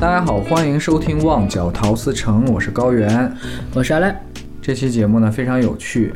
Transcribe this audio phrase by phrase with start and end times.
[0.00, 3.32] 大家好，欢迎收听《旺角陶瓷城》，我是高原。
[3.74, 4.16] 我是阿赖。
[4.62, 6.14] 这期节目呢非常有趣，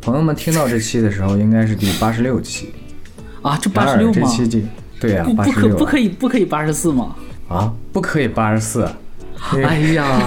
[0.00, 2.72] 朋友们听到这期的时候应该是第八十六期
[3.42, 4.14] 啊，这八十六吗？
[4.14, 4.66] 这期第
[4.98, 7.14] 对呀，八不可十六不可以不可以八十四吗？
[7.50, 8.88] 啊，不可以八十四，
[9.62, 10.18] 哎呀，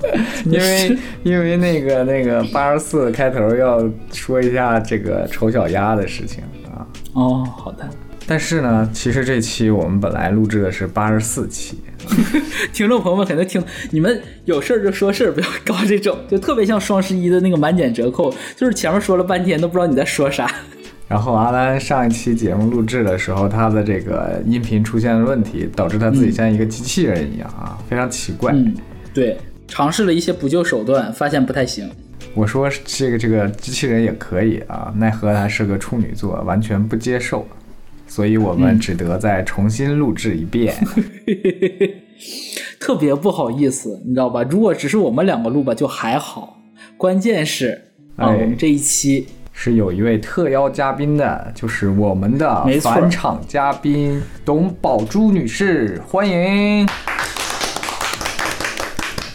[0.44, 3.82] 因为 因为那个那个八十四开头要
[4.12, 6.86] 说一下这个丑小鸭的事情啊。
[7.14, 7.88] 哦，好的。
[8.26, 11.78] 但是呢，其实这期我们本来录制的是八十四期，
[12.72, 20.50] 听众朋友们肯定听，你们有事儿就说事儿，不要搞这种， 就特别像双十一的那个满减折扣，就是前面说了半天都不知道你在说啥。
[21.08, 28.52] 然后阿兰上一期节目录制的时候，他的这个音频出现了问题，导致他自己像一个机器人一样啊，非常奇怪。
[28.52, 28.74] 嗯，
[29.14, 29.38] 对，
[29.68, 31.88] 尝试了一些补救手段，发现不太行。
[32.34, 37.46] 我说这个这个机器人也可以啊，奈何他是个处女座，完全不接受，
[38.06, 40.74] 所以我们只得再重新录制一遍。
[42.80, 44.42] 特别不好意思，你知道吧？
[44.44, 46.58] 如果只是我们两个录吧，就还好。
[46.96, 47.82] 关键是
[48.16, 56.88] 啊，哎我们这一期是有一位特邀嘉宾的，就是我们的返场嘉宾董宝珠女士，欢迎。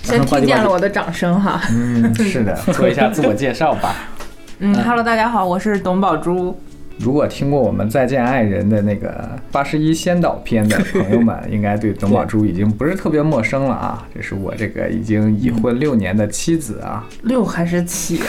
[0.01, 1.61] 先听见了我的掌声哈。
[1.71, 3.95] 嗯，是的，做一下自我介绍吧。
[4.59, 6.59] 嗯，Hello，大家好，我是董宝珠。
[6.97, 14.07] 如果听过我们《再见爱人》的那个八十一先导片的朋友们，应该对董宝珠已经不是特别陌生了啊。
[14.13, 18.19] 这是我这个已经已婚六年的妻子啊，六还是七？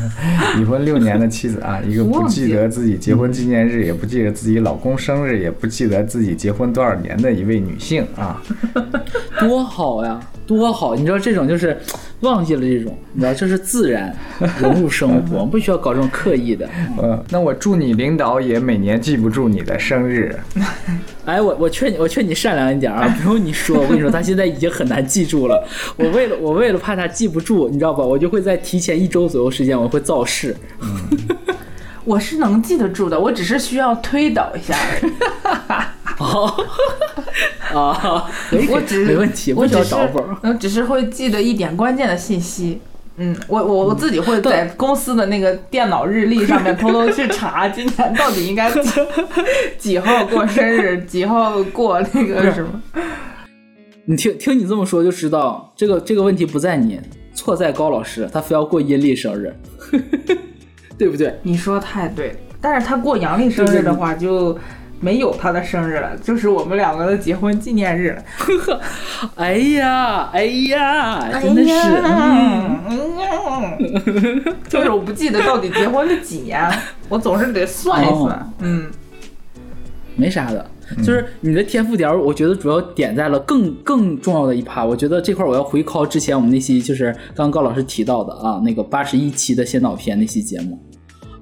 [0.58, 8.40] 已婚六年的妻子啊， 一个不记得自己结婚纪念日，也不记得自己老公生日，也不记得自己结婚多少年的一位女性啊。
[9.38, 10.94] 多好呀，多好！
[10.94, 11.76] 你知道这种就是
[12.20, 14.14] 忘记了这种，你知道这是自然
[14.58, 16.68] 融入生活， 不需要搞这种刻意的。
[17.02, 20.34] 嗯，那我祝你领导也每年记不住你的生日。
[21.26, 25.66] 哎，我我劝你，我劝你善良一点啊， 不用你说，我跟你说，他现在已经很难记住了。
[25.96, 28.02] 我为了我为了怕他记不住，你知道吧？
[28.04, 30.56] 我就会在提前一周左右时间，我会造势。
[32.04, 35.12] 我是能记得住的，我只是需要推导一下而已。
[36.18, 36.52] 哦，
[37.74, 38.30] 啊，
[38.70, 40.36] 我只没问题，我只是找本儿。
[40.42, 42.80] 嗯，只是会记得一点关键的信息。
[43.16, 48.80] 嗯，我我我自己会在公司的那个电脑日历上面偷偷去查，今年到底应该几
[49.78, 52.82] 几号过生日，几号过那个什么。
[54.06, 57.00] 你听听你这么说就知道，这个这个问题不在你，
[57.34, 59.54] 错在高老师，他非要过阴历生日，
[60.98, 61.38] 对不对？
[61.42, 64.56] 你说太对了，但是他过阳历生日的话就。
[65.00, 68.80] 没有他的生日了，就是我们两个的结婚纪念日了。
[69.36, 71.70] 哎呀，哎呀，真的是，
[72.04, 76.70] 嗯嗯，就是我不记得到底结婚是几年，
[77.08, 78.38] 我总是得算一算。
[78.38, 78.86] 哦嗯，
[80.16, 80.64] 没啥的，
[80.98, 84.84] 就是你的天赋点，我觉得主要点在了更更重要的一趴。
[84.84, 90.78] 我觉得这块我要回靠之前我们那期就是刚刚高老师提到的啊，那个八十一期的先导片那期节目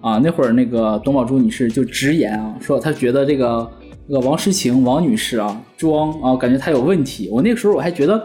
[0.02, 3.70] 啊，那会儿那个董宝珠女士就直言啊，说她觉得这个
[4.06, 7.30] 这个王诗晴王女士啊装啊，感觉她有问题。
[7.32, 8.24] 我那个时候我还觉得。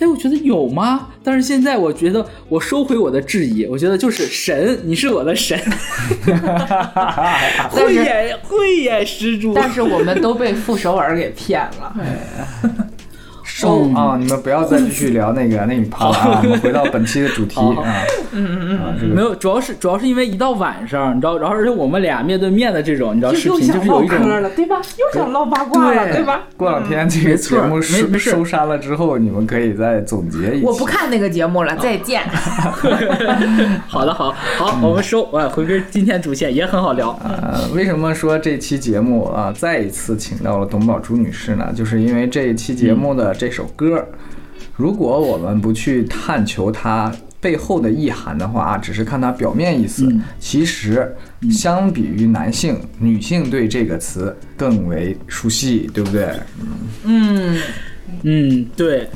[0.00, 1.08] 哎，我觉得有吗？
[1.22, 5.60] 但是现在我觉得我收回我的质疑，我觉得就是神，你是我的神，
[7.68, 9.52] 慧眼慧眼识珠。
[9.52, 11.94] 但是我们都被傅首尔给骗了。
[13.60, 14.16] 收啊！
[14.18, 16.40] 你们不要再继续聊那个那一趴了啊！
[16.42, 18.02] 我们回到本期的主题啊。
[18.32, 24.76] 嗯嗯嗯，没有，主要是主要是因为一到晚上，你知道，然后而且我们俩面对面的这种，你知道，视频又想唠就是有一种嗑了，对吧？
[24.96, 26.40] 又想唠八卦了，对对吧？
[26.56, 30.66] 过两天这个节目收收删了之后，你们可以再总结一下。
[30.66, 32.22] 我不看那个节目了，再见。
[33.86, 37.10] 好的，好好，我们收，哎，回归今天主线也很好聊。
[37.22, 41.72] 呃，为什么说这期节目啊再一次请到了董宝珠女士呢？
[41.74, 44.06] 就是因为这一期节目的这首歌，
[44.76, 51.14] 如果我们不去探求它背后的意涵的话，啊只是看它表面意思，嗯其实
[51.50, 56.28] 相比于男性，女性对这个词更为熟悉，对不对？
[57.04, 57.58] 嗯，
[58.22, 59.08] 嗯，对，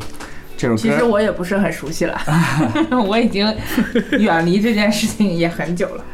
[0.57, 2.19] 这首歌其实，我也不是很熟悉了，
[3.07, 3.55] 我已经
[4.19, 6.05] 远离这件事情也很久了。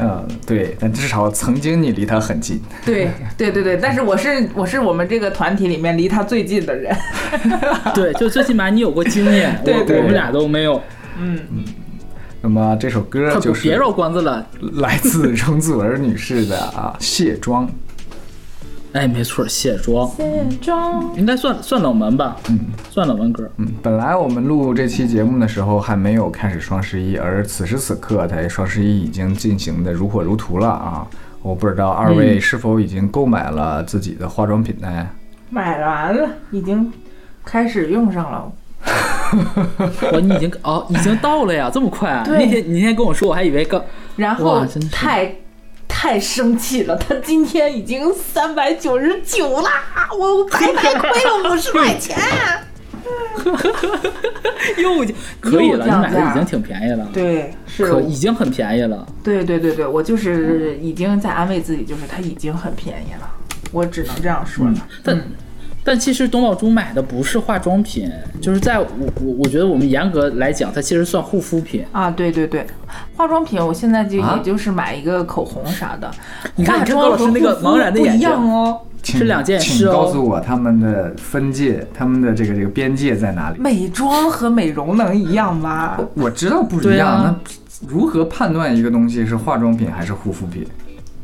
[0.00, 2.60] 嗯，对，但至少曾经你离他很近。
[2.84, 6.96] 对对对对，但是我是我是我们这个团体里面离他最近的人。
[7.94, 10.80] 对，就最起码你有过经验，对对我我们俩都没有。
[11.18, 11.64] 嗯嗯，
[12.40, 17.66] 那么这首歌就是别绕关子了， 来自容祖儿女士的啊《卸妆》。
[18.92, 21.10] 哎，没错，卸妆卸妆。
[21.16, 22.58] 应该算算冷门吧，嗯
[22.90, 23.48] 算冷门歌。
[23.56, 31.06] 嗯，本来我们录这期节目的时候还没有开始双十一，而此时此刻，它双十一已经进行的如火如荼了啊！
[31.40, 35.08] 我不知道二位是否已经购买了自己的化妆品呢？
[35.48, 36.92] 买完了，已经
[37.44, 38.52] 开始用上了。
[40.12, 42.22] 我你已经哦，已经到了呀，这么快啊！
[42.24, 43.82] 对那天你那天跟我说，我还以为刚
[44.16, 45.34] 然后太
[46.02, 49.70] 太生气了，他今天已经三百九十九啦，
[50.18, 52.18] 我白白亏了五十块钱。
[54.82, 59.06] 又已经可以了，你买的已经挺便宜了，对，是可已经很便宜了。
[59.22, 63.30] 对对对对，我就是已经在安慰自己，就是它已经很便宜了，
[63.70, 64.74] 我只能这样说了。
[65.04, 65.16] 但
[65.84, 68.86] 但其实董宝珠买的不是化妆品，就是在我
[69.20, 71.84] 我我觉得我们严格来讲，它其实算护肤品。
[71.90, 72.66] 啊，对对对，
[73.16, 76.10] 化妆品我现在就啊也就是买一个口红啥的，
[76.56, 78.80] 你看化妆你看高老师那个和护肤茫然的眼睛不一样哦。
[79.02, 83.58] 请是两件事告诉我他们的分界，他们的这个这个边界在哪里？
[83.58, 85.98] 美妆和美容能一样吗？
[86.14, 90.64] 我知道不一样，啊那如何判断一个东西是化妆品还是护肤品？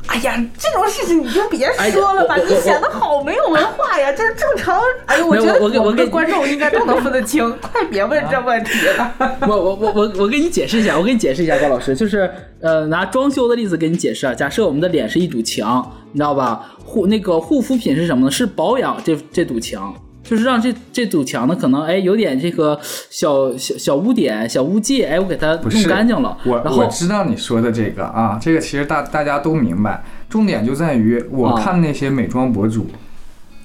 [0.08, 4.10] 哎呀，这种事情你就别说了吧，你显得好没有文化呀！
[4.10, 9.14] 就是正常，哎呦，我觉得我们的观众应该都能分得清， 快别问这问题了。
[9.43, 14.34] 我我我我我给你解释一下，我给你解释一下，高老师，就是呃拿装修的例子给你解释啊。
[14.34, 16.72] 假设我们的脸是一堵墙，你知道吧？
[16.84, 18.31] 护那个护肤品是什么呢？
[18.31, 19.94] 是保养这这堵墙。
[20.29, 22.79] 就是让这这堵墙呢，可能哎有点这个
[23.09, 26.37] 小小小污点、小污迹，哎，我给它弄干净了。
[26.45, 32.87] 我我知道你说的这个啊，这个其实大大家都明白，重点就在于我啊看那些美妆博主，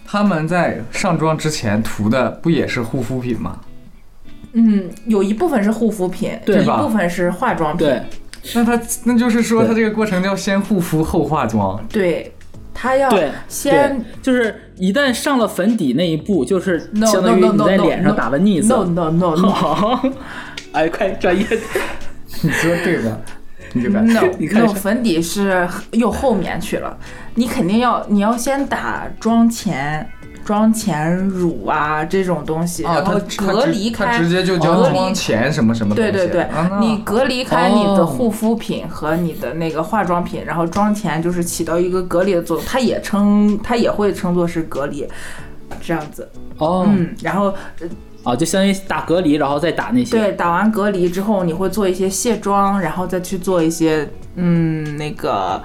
[0.06, 3.60] 他们在上妆之前涂的不也是护肤品吗？
[4.54, 7.88] 嗯，有一部分是护肤品，有一部分是化妆品。
[7.88, 8.02] 对，
[8.54, 11.84] 那他那就是说，对他这个过程叫先护肤后化妆。
[11.90, 12.32] 对，
[12.74, 13.12] 他要，
[13.48, 18.68] 先就是一旦上了粉底那一步，就是 no 相 no 当于 no 你在脸上打了腻子。
[18.68, 20.02] no no no no 好，
[20.74, 21.62] 哎，快专业点。
[22.42, 23.18] 你说对吧？
[23.74, 26.98] 你就敢 no 你看 no 粉底是又后面去了，
[27.36, 30.08] 你肯定要你要先打妆前。
[30.46, 36.12] 妆前乳啊这种东西，啊，然后隔离开，他直接就叫隔离妆前什么什么东西。
[36.12, 36.48] 对对对，
[36.80, 45.08] 你隔离开你的哦护肤品和你的那个化妆品，然后妆前就是起到一个隔离的作用，它也称它也会称作是隔离，
[45.82, 46.28] 这样子。
[46.58, 47.54] 哦，嗯，然后
[48.24, 50.18] 啊，就相当于打隔离，然后再打那些。
[50.18, 55.62] 对打完隔离之后，你会做一些卸妆，然后再去做一些嗯那个。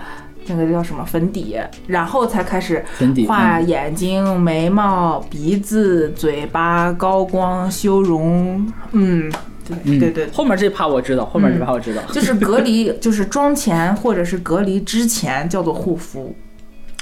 [0.56, 1.56] 那个叫什么粉底，
[1.86, 2.84] 然后才开始
[3.26, 8.66] 画嗯眼睛、眉毛、鼻子、嘴巴、高光、修容。
[8.92, 9.30] 嗯，
[9.66, 12.02] 对嗯对对，后面这趴我知道，后面这趴我知道。
[12.12, 16.34] 就是隔离，就是妆前或者是隔离之前叫做护肤，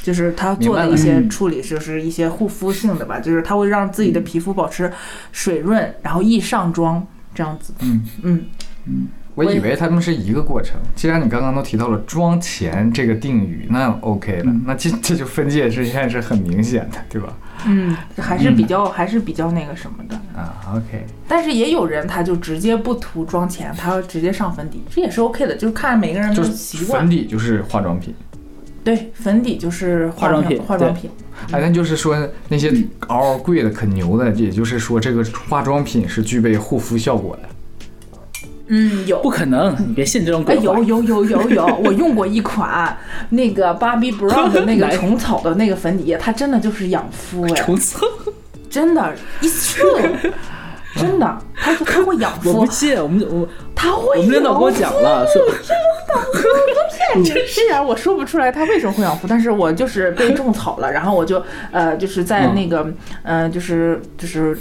[0.02, 4.92] 就是他做的一些嗯处理，就是一些护肤性的吧，就是他会让自己的皮肤保持
[5.32, 7.72] 水润，然后易上妆这样子。
[7.80, 8.44] 嗯嗯
[8.88, 10.76] 嗯，我以为他们是一个过程。
[10.96, 17.28] 既然你刚刚都提到了妆前这个定语，那 OK 了，嗯那这这就分界之线是很明显的，对吧？
[17.66, 20.16] 嗯，还是比较、还是比较那个什么的。
[20.34, 27.10] 啊，OK，但是也有人他就直接不涂妆前，他要直接上粉底，这也是 OK 的，就是看每个人的就是习惯粉。
[27.10, 28.14] 底就是化妆品。
[28.82, 31.10] 对，粉底就是化妆品化妆品。
[31.50, 32.16] 哎，那就是说
[32.48, 32.72] 那些
[33.08, 37.48] 嗷嗷贵的可牛的，也就是说这个化妆品是具备护肤效果的。
[38.68, 40.78] 嗯，有不可能，你别信这种哎，鬼话。
[40.80, 42.96] 有有有有有， 我用过一款
[43.30, 48.00] 那个 Bobbi Brown 的那个虫草的那个粉底液，它真的就是养肤哎， 虫草，
[48.68, 50.32] 真的，it's true，
[50.96, 55.42] 真的，它就它会养肤，我不信，我们我它会我们领导跟我讲了，说
[57.14, 57.28] 骗你。
[57.46, 61.40] 虽然我说不出来它为什么会养肤，但是我就是被种草了，然后我就
[61.70, 62.84] 呃就是在那个
[63.22, 64.58] 呃就是就是。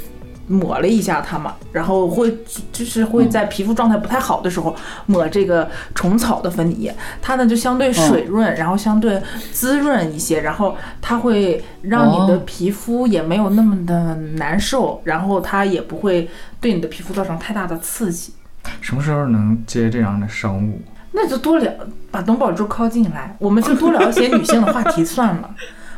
[0.48, 2.38] 抹了一下它嘛，然后会
[2.72, 4.75] 就是会在皮肤状态不太好的时候
[5.08, 9.22] 抹这个虫草的粉底液，它呢就相对水润，然后相对
[9.52, 16.30] 滋润一些，然后它会让你的哦皮肤也没有那么的难受，然后它也不会
[16.62, 18.34] 对你的皮肤造成太大的刺激。
[18.82, 20.82] 什么时候能接这样的商务？
[21.12, 21.72] 那就多聊，
[22.12, 25.50] 把董宝珠靠近来，我们就多聊一些女性的话题算了。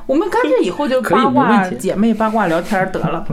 [0.08, 3.24] 我们干脆以后就八卦姐妹八卦聊天得了，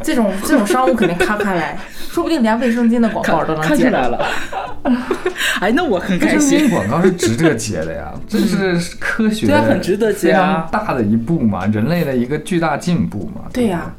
[0.00, 1.76] 这种这种商务肯定咔咔来，
[2.08, 4.24] 说不定连卫生巾的广告都能接来了。
[5.60, 6.70] 哎，那我很开卫生巾心。
[6.70, 13.42] 广告是值得接的呀，这是科学对啊很值得接非啊常大的一步嘛，人类的一个巨大进步嘛。
[13.52, 13.92] 对呀、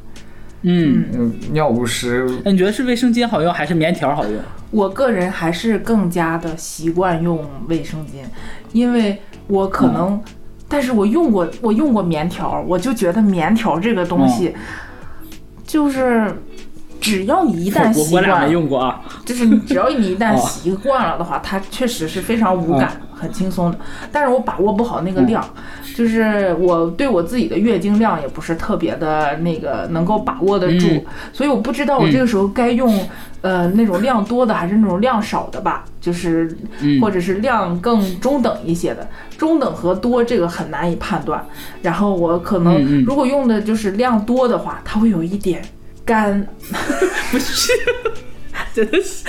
[0.62, 4.34] 嗯，嗯，尿不湿哎，你觉得是卫生巾好用还是棉条好用？
[4.70, 8.24] 我个人还是更加的习惯用卫生巾，
[8.72, 10.20] 因为我可能，
[10.68, 14.54] 但是我用过我用过棉条，我就觉得棉条这个东西，
[15.66, 16.34] 就是
[17.00, 19.00] 只要你一旦我习我俩用过啊。
[19.24, 23.78] 就是你只要你一旦 哦习惯了的话，它确实是非常无感、很轻松的。
[24.10, 25.42] 但是我把握不好那个量，
[25.94, 31.04] 就是我对我自己的月经量也不是特别的那个能够把握得住，嗯。
[31.32, 32.98] 所以我不知道我这个时候该用、
[33.42, 37.00] 呃那种量多的还是那种量少的吧，就是、嗯。
[37.00, 39.08] 或者是量更中等一些的，
[39.38, 41.44] 中等和多这个很难以判断。
[41.80, 45.62] 然后我可能如果用的就是量多的话，它会有一点
[46.04, 46.44] 干。
[47.30, 47.72] 不是，
[48.74, 49.24] 真的是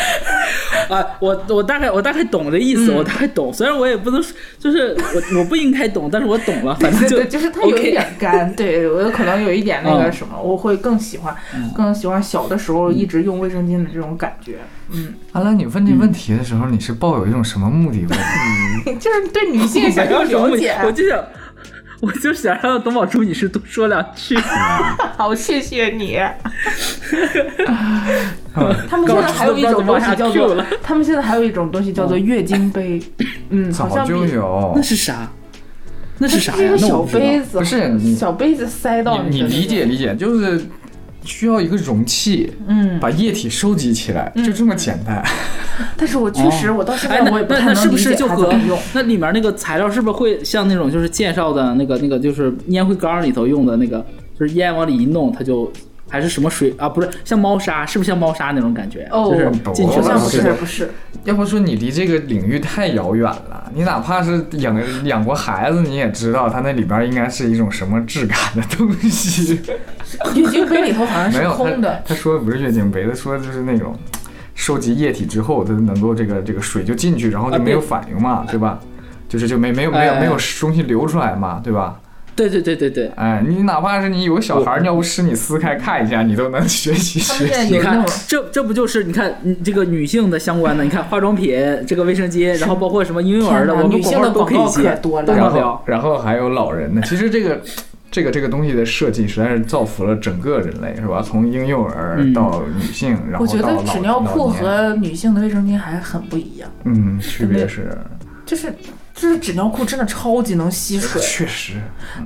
[0.92, 1.06] 啊！
[1.20, 3.54] 我我大概我大概懂这意思，嗯我大概懂。
[3.54, 6.76] 虽然我也不能说，就是我我不应该懂，但是我懂了。
[6.76, 11.36] 反正就对对，就是它有一点干，对我有可能有一点那个嗯什么，我会更喜欢，
[11.76, 14.58] 更喜欢小的时候一直用卫生巾的这种感觉，
[14.92, 18.20] 嗯，阿兰，你问这问题的时候，你是抱有一种什么目的问？
[19.00, 20.76] 就是对女性想要了解。
[20.84, 21.24] 我就想，
[22.02, 24.36] 我就想让董宝珠女士多说两句。
[25.18, 26.20] 好，谢谢你。
[28.90, 33.02] 他们现在还有一种东西叫做他们现在还有一种东西叫做月经杯，
[33.50, 34.82] 嗯，好早像就有那。
[34.82, 35.30] 是啥？
[36.18, 40.62] 那是啥呀那我不知道杯子，不是小杯子塞到你你理解理解，就是
[41.26, 45.22] 需要一个容器，嗯，把液体收集起来，就这么简单。
[45.98, 48.80] 但是我确实我到现在我也不太能理解不是就和它怎么用。
[48.94, 54.06] 那里面那个材料是不是会像那种就是介绍的那个那个就是烟灰缸里头用的那个，
[54.40, 55.70] 就是烟往里一弄，它就
[56.10, 56.88] 还是什么水啊？
[56.88, 59.08] 不是像猫砂，是不是像猫砂那种感觉？
[59.12, 60.92] 哦就是进去不了是是不是，
[61.24, 69.62] 要不说你离这个领域太遥远了，你哪怕是养养过孩子，你也知道它那里边应该是一种什么质感的东西。
[70.36, 72.14] 月经杯里头好像是没有，空的他。
[72.14, 73.98] 他说的不是月经杯，他说的就是那种
[74.54, 78.80] 收集液体之后，它能够这个这个水就进去，然后就啊没有反应嘛，对吧？
[79.28, 82.00] 就是就没没有没有哎没有东西流出来嘛，对吧？
[82.36, 83.08] 对对对对对。
[83.16, 87.74] 哎，你哪怕是你有个小孩儿尿不湿，你撕开看一下，你都能学习学习。
[87.74, 90.84] 你看这这不就是你看嗯这个女性的相关的？
[90.84, 95.82] 你看化妆品、这个卫生巾，然后包括什么婴幼儿的，我们女性的广告都可以接，多了然后。
[95.86, 97.62] 然后还有老人的，其实这个。
[98.12, 101.22] 这个这个东西的设计实在是造福了整个人类，是吧？
[101.22, 107.90] 从婴幼儿嗯到女性，然我觉得后到纸尿裤和女性的卫生巾还很不一样，嗯，区别是
[108.46, 108.74] 就是
[109.16, 111.74] 就是纸尿裤真的超级能吸水，确实，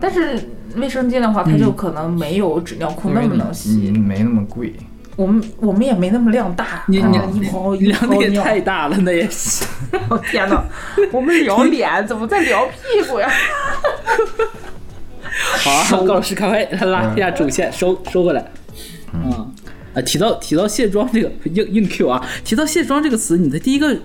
[0.01, 0.37] 但是
[0.75, 3.93] 卫生巾的话，它就可能没有纸尿裤那么能吸。
[3.95, 4.73] 嗯没那么贵。
[5.15, 8.41] 我们我们也没那么量大，你啊你一包一包尿。
[8.41, 9.65] 太大了，那也是。
[10.09, 10.63] 我天哪，
[11.11, 13.29] 我们聊脸怎么在聊屁股呀？
[15.61, 18.51] 好啊，高老师，赶快拉一下主线，收收回来。
[19.13, 19.53] 嗯，
[19.93, 23.95] 啊，提到提到卸妆这个硬硬 Q 啊，提到卸妆这个词，你的第一个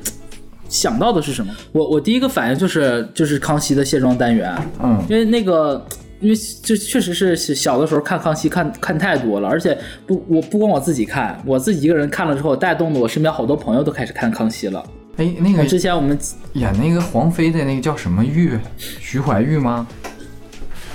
[0.74, 1.54] 想到的是什么？
[1.72, 4.52] 我我第一个反应就是就是康熙的卸妆单元，
[4.82, 5.86] 嗯，因为那个。
[6.20, 9.76] 因为就确实是小的时候看康熙看看太多了，而且
[10.06, 14.82] 不我不光我自己看，我自己一个人看了之后，带动的我身边好多朋友都开始看康熙了。
[15.16, 16.18] 哎，那个之前我们
[16.54, 18.58] 演那个皇妃的那个叫什么玉？
[18.78, 19.86] 徐怀钰吗？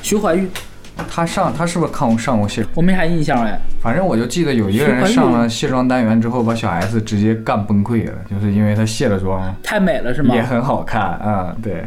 [0.02, 0.48] 徐怀钰，
[1.08, 2.66] 她上他是不是看过上过卸？
[2.76, 3.60] 我没啥印象哎。
[3.82, 10.42] 反正我就记得有一个人上了卸妆单元之后，把小 S 直接干崩溃了，就是因为她卸了妆太美了是吗也？
[10.42, 11.86] 很好看啊、对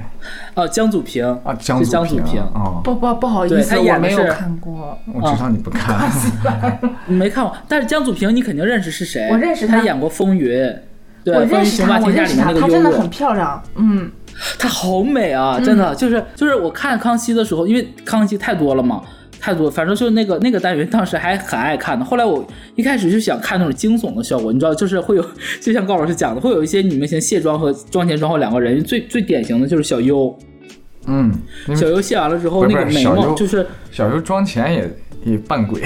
[0.55, 4.97] 哦，江祖平啊，江祖平江祖平哦，不不不好意思，我他演没有看过。
[5.13, 6.11] 我知道你不看，
[7.07, 9.29] 你没看过，但是江祖平你肯定认识是谁？
[9.31, 10.49] 我认识他他演过《风云》，
[11.25, 13.63] 对，我《风云认识她，雄霸天下》里面那个悠她真的很，漂亮。
[13.77, 14.11] 嗯，
[14.59, 19.03] 她好美啊，真的，就是就是我看康熙的时候，因为康熙太多了嘛。
[19.45, 22.05] 太多，反正就是那个那个单元，当时还很爱看的。
[22.05, 22.47] 后来我
[22.77, 25.27] 一开始就想看那种惊悚的效果，你知道，就是会有，
[25.61, 30.33] 就像高老师讲的，会有一些女明星卸妆和妆前妆后两个人，最最典型的就是小优，
[31.09, 31.33] 嗯，
[31.75, 34.89] 小优卸完了之后，那个眉毛就是小时候妆前也
[35.25, 35.83] 也扮鬼，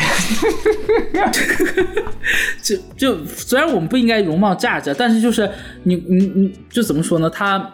[2.63, 5.49] 就就虽然我们不应该容貌价值，但是就是
[5.85, 7.31] 你你你就怎么说呢？
[7.31, 7.73] 他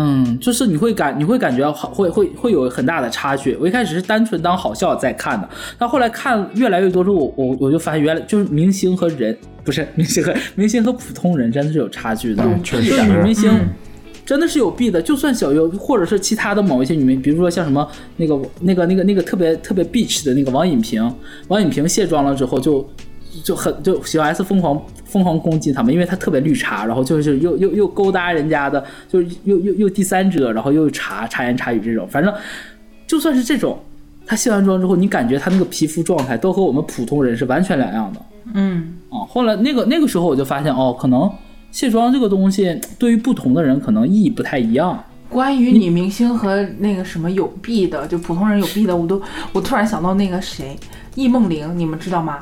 [0.00, 3.56] 嗯，就是你会感你会感觉好会会会有很大的差距。
[3.60, 12.44] 我一开始是单纯当好笑在看的，但后来看越来越多之后，我我我就发现原来就是明星和人不是明星和明星和普通人真的是有差距的。
[12.44, 13.68] 嗯，确就实是女明星嗯
[14.24, 17.88] 真的是有弊的，就算小优或者是其他的某一些女明，比如说像什么
[18.18, 21.02] 那个那个那个那个特别特别 bitch 的那个王颖萍，
[21.48, 22.86] 王颖萍卸妆了之后就
[23.44, 32.32] 就很就小 S 疯狂疯狂攻击他们，因为他特别绿茶，然后就是又又又勾搭人家的，就是又又又第三者，然后又茶茶言茶语这种，反正
[33.06, 33.78] 就算是这种，
[34.26, 38.20] 他卸完妆之后，你感觉他那个皮肤状态都和我们普通人是完全两样的。
[38.54, 41.30] 嗯，啊，后来那个那个时候我就发现哦，可能
[41.70, 45.02] 卸妆这个东西对于不同的人可能意义不太一样。
[45.28, 49.20] 关于女明星和那个什么有弊的，就普通人有弊的，我都
[49.52, 50.74] 我突然想到那个谁，
[51.14, 52.38] 易梦玲，你们知道吗？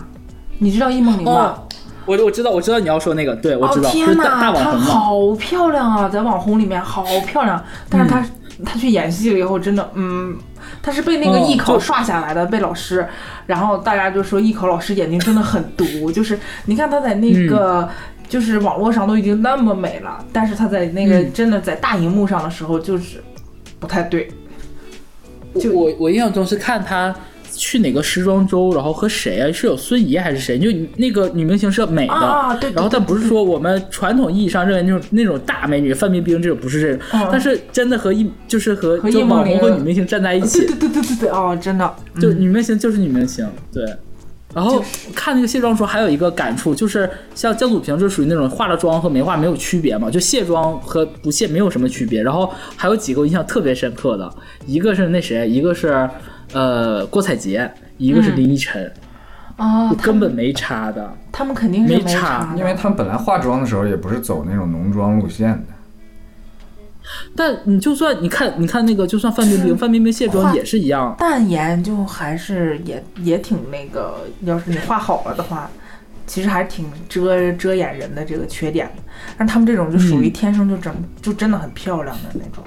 [0.59, 1.33] 你知道易梦玲吗？
[1.33, 1.63] 哦，
[2.07, 4.87] 我我知道我知道你要说那个，对我知道，哦就是大天哪，她大网红嘛。
[4.87, 8.31] 好漂亮啊，在网红里面好漂亮，但是她、嗯
[8.65, 10.35] 她去演戏了以后，真的，嗯，
[10.83, 13.07] 她是被那个哦艺考刷下来的，被老师，
[13.45, 17.89] 然后大家就说艺考老师眼睛真的很毒，就是你看她在那嗯个。
[18.29, 23.23] 就是网络上都已经那么美了，但是她在那个嗯真的在大荧幕上的时候，就是
[23.79, 24.29] 不太对。
[25.61, 27.15] 就我我印象中是看他
[27.57, 29.51] 去哪个时装周，然后和谁啊？
[29.53, 30.59] 是有孙怡还是谁？
[30.59, 43.85] 就那个女明星是美的，啊对对然后但不是说我们传统意义上认为那种那种大美女，范冰冰这种不是这种，嗯但是真的和一就是和和就网红和女明星站在一起，对对对对对，哦，真的，就嗯女明星就是女明星，对。
[44.55, 44.83] 然后
[45.15, 52.23] 看那个卸妆的时候，还有一个感触，就是像江祖平就属于那种化了妆和没化没有区别嘛，就卸妆和不卸没有什么区别。
[52.23, 54.33] 然后还有几个我印象特别深刻的，
[54.67, 56.09] 一个是那谁，一个是
[56.53, 58.93] 呃郭采洁，一个是林依晨，
[59.57, 61.13] 啊，根本没差的。
[61.33, 65.67] 他们肯定是没差差，因为他们本来化妆的时候也不是走那种浓妆路线的，
[67.35, 71.15] 但你就算你看，你看那个，就算范冰冰，范冰冰卸妆也是一样。
[71.19, 75.71] 淡颜就还是也也挺那个，要是你画好了的话，
[76.27, 79.03] 其实还挺遮遮掩人的这个缺点的。
[79.37, 82.65] 但他们这种就属于嗯天生就整、就真的很漂亮的那种。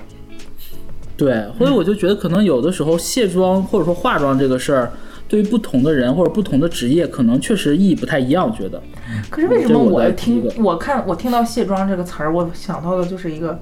[1.20, 4.92] 对，所以我就觉得可能有的时候卸妆或者说化妆这个事儿，
[5.28, 8.50] 对于不同的人或者不同的职业，可能确实意义不太一样。
[8.54, 8.82] 觉得，
[9.30, 13.60] 可是为什么我听我看我听到卸妆这个词儿，我想到的就是一个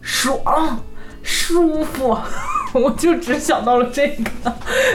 [0.00, 0.80] 爽、
[1.22, 2.16] 舒服，
[2.72, 4.08] 我就只想到了这
[4.42, 4.52] 个，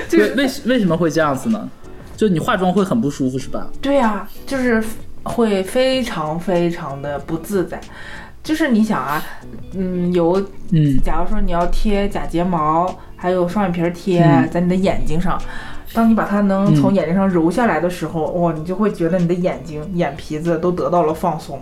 [0.09, 1.69] 就是为为为什么会这样子呢？
[2.17, 3.69] 就你化妆会很不舒服是吧？
[3.79, 4.83] 对呀、就是
[5.23, 7.79] 会非常非常的不自在。
[8.49, 9.23] 就是你想啊，
[9.75, 10.99] 嗯，有嗯。
[11.03, 14.49] 假如说你要贴假睫毛，还有双眼皮儿贴嗯。
[14.49, 15.39] 在你的眼睛上，
[15.93, 21.61] 当你把它能从眼睛上揉下来的时候，哇，你就会觉得你的眼睛、眼皮子都得到了放松，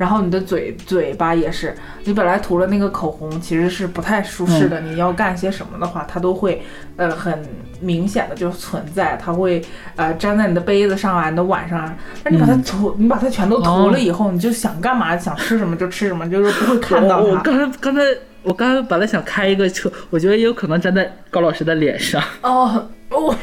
[0.00, 6.62] 然后你的嘴嘴巴也是，你本来涂了那个口红其实是不太舒适的，你要干些什么的话，它都会
[6.96, 7.46] 呃很
[7.80, 9.62] 明显的就存在，它会
[9.96, 12.62] 呃粘在你的杯子上啊，你的碗上啊，那你把它嗯。
[12.62, 17.42] 涂，你把它全都涂哦了以后，你就想干嘛想吃什么就吃什么，就是不会看到它。
[17.42, 18.00] 刚才刚才
[18.42, 22.22] 我刚才本来想开一个车，我觉得也有可能粘在高老师的脸上。
[22.40, 23.36] 哦哦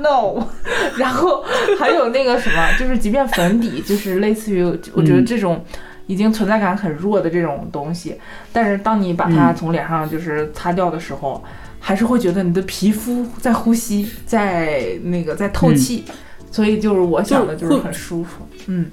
[0.00, 0.46] no，
[0.96, 1.44] 然后
[1.78, 4.62] 还有那个什么，就是即便粉底，就是类似于
[4.94, 5.62] 我觉得这种
[6.08, 8.18] 已经存在感很弱的这种东西，
[8.52, 9.54] 但是当你把它嗯。
[9.54, 11.44] 从脸上就是擦掉的时候，
[11.78, 16.04] 还是会觉得你的皮肤在呼吸，在那个在透气，
[16.50, 18.86] 所以就是我想的就是很舒服，嗯。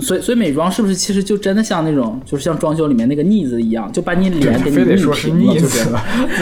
[0.00, 5.84] 所以所以美妆是不是其实就真的像那种，就是像装修里面那个腻子一样，就把你脸给你非得说是平了， 腻对不对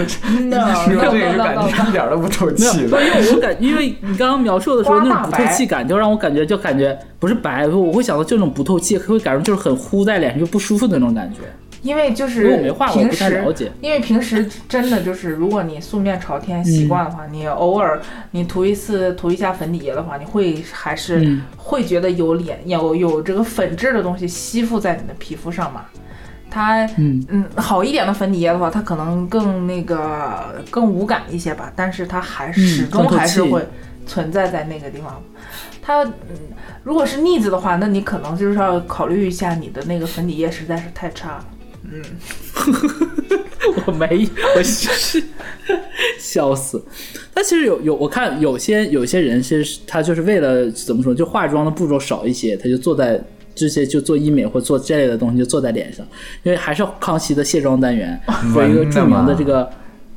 [0.07, 11.41] 子，no 说 no 这个 no 就感觉一点都不透没有，气因为我 感，因为你刚刚描述的时候那种不透气感，就让我感觉就感觉不是白，我会想到这种不透气，会感觉就是很糊在脸上就不舒服的那种感觉。
[11.87, 13.45] 因为就是平时。
[13.81, 18.01] 因为平时真的就是，如果你素面朝天习惯的话，你偶尔
[18.33, 25.85] 你涂一次涂一下粉底液的话，你会还是嗯会觉得有脸有有这个粉质的东西吸附在你的皮肤上嘛。
[26.51, 33.65] 它嗯嗯好一点的粉底液的话，它可能更那个更无感一些吧，但是它还始终还是会
[34.07, 35.23] 存在在那个地方。
[35.83, 36.37] 它嗯，
[36.83, 41.45] 如果是腻子的话，那你可能就是要考虑一下你的那个粉底液实在是太差了。
[41.93, 42.03] 嗯。
[43.87, 45.23] 我没，我是
[46.19, 46.83] 笑死。
[47.35, 53.23] 但其实有有，我看有些有些人是他就是为了怎么说，就化妆的步骤少一些，他就坐在
[53.55, 56.07] 这些就做医美或做这类的东西就坐在脸上，
[56.43, 58.19] 因为还是康熙的卸妆单元
[58.55, 59.69] 有一个著名的这个。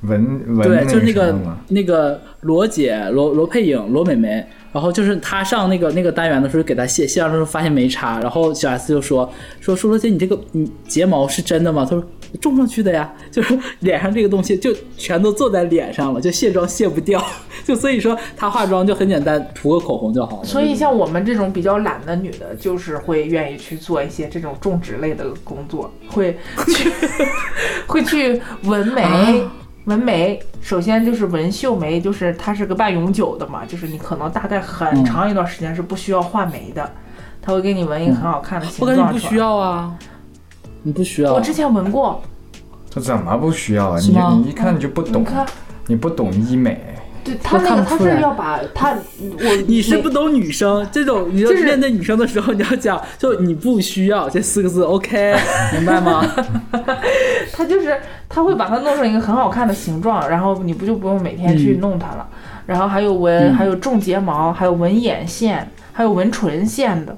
[0.03, 1.35] 文文对，就是那个
[1.67, 9.29] 那个罗姐罗罗佩颖罗美眉，然后就是她上那个那个单元的时候给她卸卸完之后发现没差，然后小 S 就说
[9.59, 11.83] 说舒罗姐你这个你睫毛是真的吗？
[11.83, 12.03] 她说
[12.39, 17.23] 种上去的呀， 就是脸上这个东西就全都坐在脸上了，就卸妆卸不掉，
[17.65, 20.45] 就所以说她化妆就很简单，涂个口红就好了。
[20.45, 26.91] 所以像我们这种比较懒的女的，就是会愿意去做一些这种种植类的工作，会去
[27.87, 29.01] 会去纹眉。
[29.01, 29.51] 啊
[29.89, 36.87] 纹眉，首先就是纹绣眉，就是它是个半永久的嘛，就是你可能大概很嗯长一段时间是不需要画眉的，
[37.41, 39.19] 它会给你纹一个很好看的形我感状出来。
[39.19, 39.95] 觉你不需要啊，
[40.83, 41.33] 你不需要。
[41.33, 42.21] 我之前纹过，
[42.91, 43.99] 这怎么不需要啊？
[43.99, 45.45] 你吗你一看你就不懂你，看，
[45.87, 46.79] 你不懂医美。
[47.23, 55.35] 对他那个它不出来是要把他，我你是不懂女生，这种你要就是面对女生的时候，你要讲 就你不需要这四个字，OK，
[55.77, 56.25] 明白吗？
[57.53, 57.95] 他就是
[58.27, 62.27] 他会把它弄成一个很好看的形状，然后你不就不用每天去弄它了。
[62.65, 67.17] 然后还有纹，嗯还有种睫毛，还有纹眼线，还还有纹唇线的。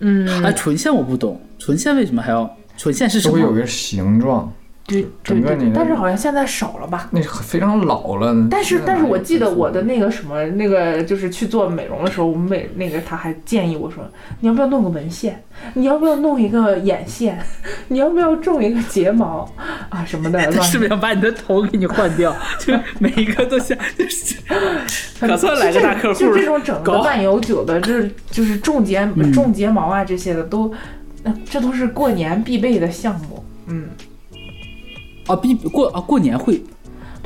[0.00, 2.54] 嗯，哎，唇线我不懂，唇线为什么还要？
[2.76, 3.38] 唇线是什么？
[3.38, 4.52] 就会有个形状，
[4.86, 7.08] 对对对对，整个你但是好像现在少了吧？
[7.10, 8.34] 那非常老了。
[8.50, 14.04] 但是但是我记得我的那个什么那个就是去做美容的时候，我们美那个他还建议我说，
[14.40, 15.42] 你要不要弄个纹线？
[15.74, 17.38] 你要不要弄一个眼线？
[17.88, 19.50] 你要不要种一个睫毛
[19.88, 20.38] 啊什么的？
[20.50, 22.34] 乱是不是要把你的头给你换掉？
[22.58, 24.36] 就每一个都像，就是
[25.26, 30.70] 打算来个大客户，就这种整个搞万有酒的，这就是种睫嗯种睫毛啊这些的都，
[31.22, 33.42] 呃这都是过年必备的项目。
[33.66, 33.88] 嗯，
[35.26, 36.62] 啊，必过啊过年会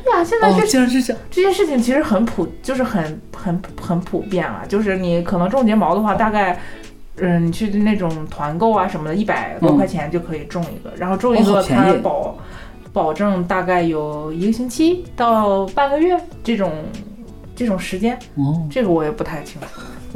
[0.04, 4.64] 对啊，现在哦这，竟然是这些，这件事情其实很普，就是很很很普遍了。
[4.68, 6.58] 就是你可能种睫毛的话，大概，
[7.16, 12.38] 嗯，你去那种团购啊什么的，一百多块钱就可以种一个，然后种一个它保
[12.92, 16.72] 保证大概有一个星期到半个月这种
[17.56, 18.66] 这种时间，哦。
[18.70, 19.66] 这个我也不太清楚，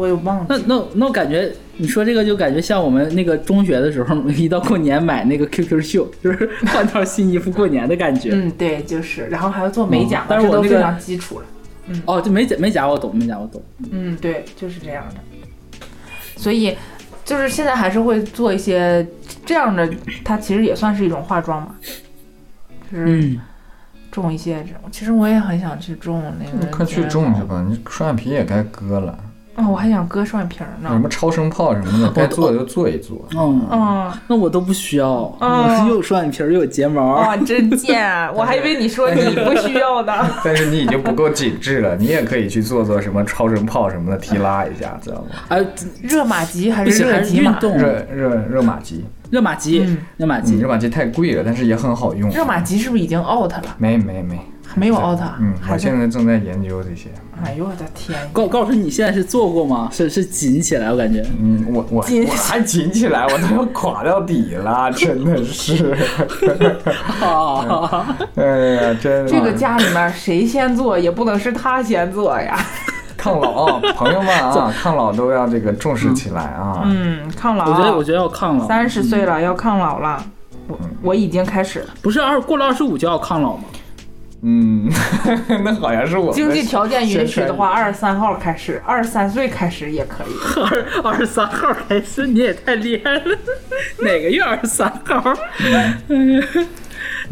[0.03, 0.47] 我也忘了。
[0.49, 8.31] 那那那我感觉你说这个就感觉像我们那个中学的时候，一到过年买那个 QQ 秀，就是 换套新衣服过年的感觉。
[8.33, 11.47] 嗯，对，就是，然后还要做美甲嘛，这都非但是我那个常基础了。
[11.87, 13.63] 嗯哦，就美甲美甲我懂，美甲我懂。
[13.91, 15.15] 嗯，对，就是这样的。
[16.37, 16.77] 所以，
[17.25, 19.07] 就是现在还是会做一些
[19.47, 19.89] 这样的，
[20.25, 21.75] 它其实也算是一种化妆嘛，
[22.91, 23.41] 就是嗯，
[24.11, 24.81] 种一些这种。
[24.91, 27.43] 其实我也很想去种那个，你快去种去。
[27.43, 29.19] 吧，你双眼皮也该割了，
[29.57, 30.89] 哦，我还想割双眼皮儿呢。
[30.89, 33.23] 有什么超声炮什么的，该做的就做一做。
[33.37, 37.17] 嗯，嗯，那我都不需要，哦我是又有双眼皮儿又有睫毛。
[37.17, 38.03] 哇，真贱！
[38.35, 40.13] 我还以为你说你不需要呢。
[40.43, 45.27] 但是你已经不够紧致了，你也可以去做做什么超声炮什么的提拉一下，知道吗？
[45.49, 45.63] 哎，
[46.03, 47.51] 热玛吉还是热吉玛？
[47.53, 47.77] 运动。
[47.77, 50.69] 热热热玛吉，热玛吉嗯，嗯，热玛吉热。
[50.69, 52.31] 玛吉太贵了，但是也很好用。
[52.31, 53.63] 热玛吉是不是已经 out 了？
[53.77, 54.41] 没没没
[54.75, 57.09] 没有 out，嗯，我现在正在研究这些。
[57.45, 58.19] 哎呦我的天！
[58.33, 59.89] 高高老师，你现在是做过吗？
[59.93, 61.25] 是是紧起来，我感觉。
[61.41, 65.97] 嗯，我我紧我还紧起来，我都要垮到底了， 真的是。
[67.21, 69.29] 啊， 哎呀，真的。
[69.29, 72.57] 这个家里面谁先做也不能是他先做呀。
[73.17, 76.83] 抗老，朋友们啊，抗老都要这个重视起来啊。
[76.85, 77.71] 嗯，抗老。
[77.71, 80.25] 我觉得我觉得要抗老，三十岁了要抗老了，
[80.67, 81.87] 我我已经开始了。
[82.01, 83.65] 不是二过了二十五就要抗老吗？
[84.45, 84.91] 嗯，
[85.65, 90.33] 那好像是我经济条件允许的话，二十三号开始，二十三岁开始也可以。
[91.01, 93.39] 二 二十三号开始，你也太厉害了，
[94.03, 95.33] 哪个月二十三号？
[96.09, 96.43] 嗯，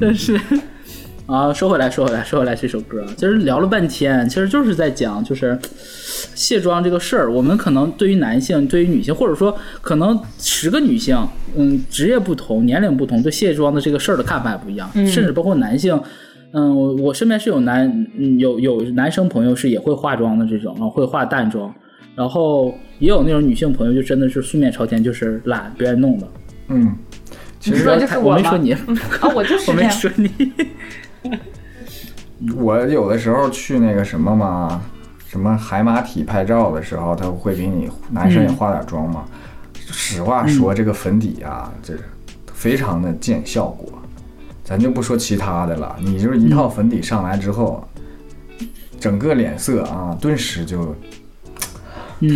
[0.00, 0.40] 真是。
[1.26, 5.58] 啊，说回来，说回来，说回来，这首歌其实聊了半天，其实就是在讲，就是
[6.36, 7.32] 卸妆这个事儿。
[7.32, 11.16] 我们可能对于男性、对于女性，或者说可能十个女性，
[11.56, 16.00] 嗯，职业不同、年龄不同，对卸妆的这个事儿的看法也不一样，甚至包括男性。
[16.52, 17.86] 嗯，我我身边是有男，
[18.16, 21.72] 嗯，有有男生朋友是也会化妆的这种啊，会化淡妆，
[22.16, 26.26] 然后也有那种女性朋友就真的是素面朝天，就是懒，不愿意弄的。
[26.68, 26.94] 嗯，
[27.60, 28.72] 其实你说就是我我没说你，
[29.20, 29.88] 啊，我就是 我没。
[29.88, 30.30] 说你。
[32.56, 34.82] 我有的时候去那个什么嘛，
[35.28, 39.24] 什么海马体拍照的时候，他会给你男生也化点妆嘛。
[39.74, 41.94] 实话说，这个粉底啊，这
[42.52, 43.92] 非常的见效果。
[44.70, 47.84] 咱就不说其他的了，你就是一套粉底上来之后，
[49.00, 50.94] 整个脸色啊，顿时就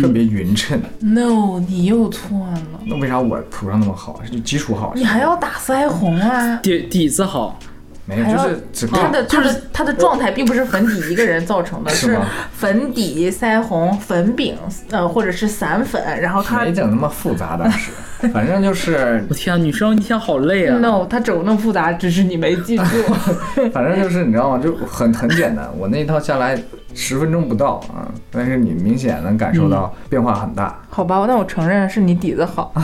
[0.01, 0.77] 特别匀称。
[0.99, 4.19] No，你又错了，那为啥我涂上那么好？
[4.29, 4.91] 就基础好？
[4.95, 6.57] 你还要打腮红啊？
[6.61, 7.57] 底底子好，
[8.05, 8.25] 没有？
[8.25, 12.19] 就是整个他的他的他的状态并不是粉底一个人造成的， 是
[12.51, 14.57] 粉底、腮红、粉饼，
[14.89, 17.91] 呃，或者是散粉，然后他没整那么复杂倒是，
[18.33, 20.77] 反正就是我天啊，女生一天好累啊。
[20.79, 22.83] no，他整那么复杂，只是你没记住。
[23.73, 24.57] 反正就是你知道吗？
[24.61, 26.57] 就很很简单，我那一套下来
[26.93, 30.81] 十分钟不到啊，但是你明显能感受到变化很大。
[30.89, 32.71] 好吧，那我承认是你底子好。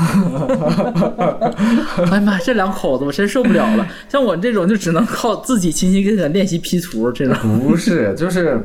[2.12, 3.88] 哎呀妈，这两口子我真受不了了。
[4.10, 7.36] 像我这种就只能靠自己勤勤恳恳练习 P 图这种。
[7.60, 8.62] 不是，就是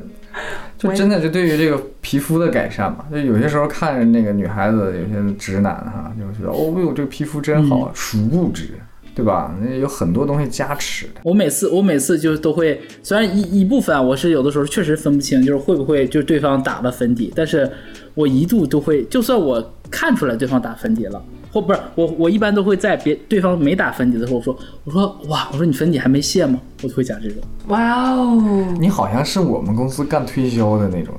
[0.87, 8.71] 就真的就对于这个皮肤的改善嘛，就有些时候看着那个女孩子，有些直男哈，就觉得哦呦，这个皮肤真好，殊不知，
[9.17, 9.57] 对吧？
[9.63, 11.13] 那有很多东西加持的。
[11.25, 17.69] 我每次我每次就都会，虽然一一部分啊我是有的时候确实分不清，就是会不会就是对方打了粉底，但是
[18.15, 21.25] 我一度都会，就算我看出来对方打粉底了。
[21.51, 26.61] 或不是我，我一般都会在别对方没打粉底的时候，我说我说哇，我说你粉底还没卸吗？
[26.83, 27.39] 我就会讲这种。
[27.69, 31.15] 哇哦，你好像是我们公司干推销的那种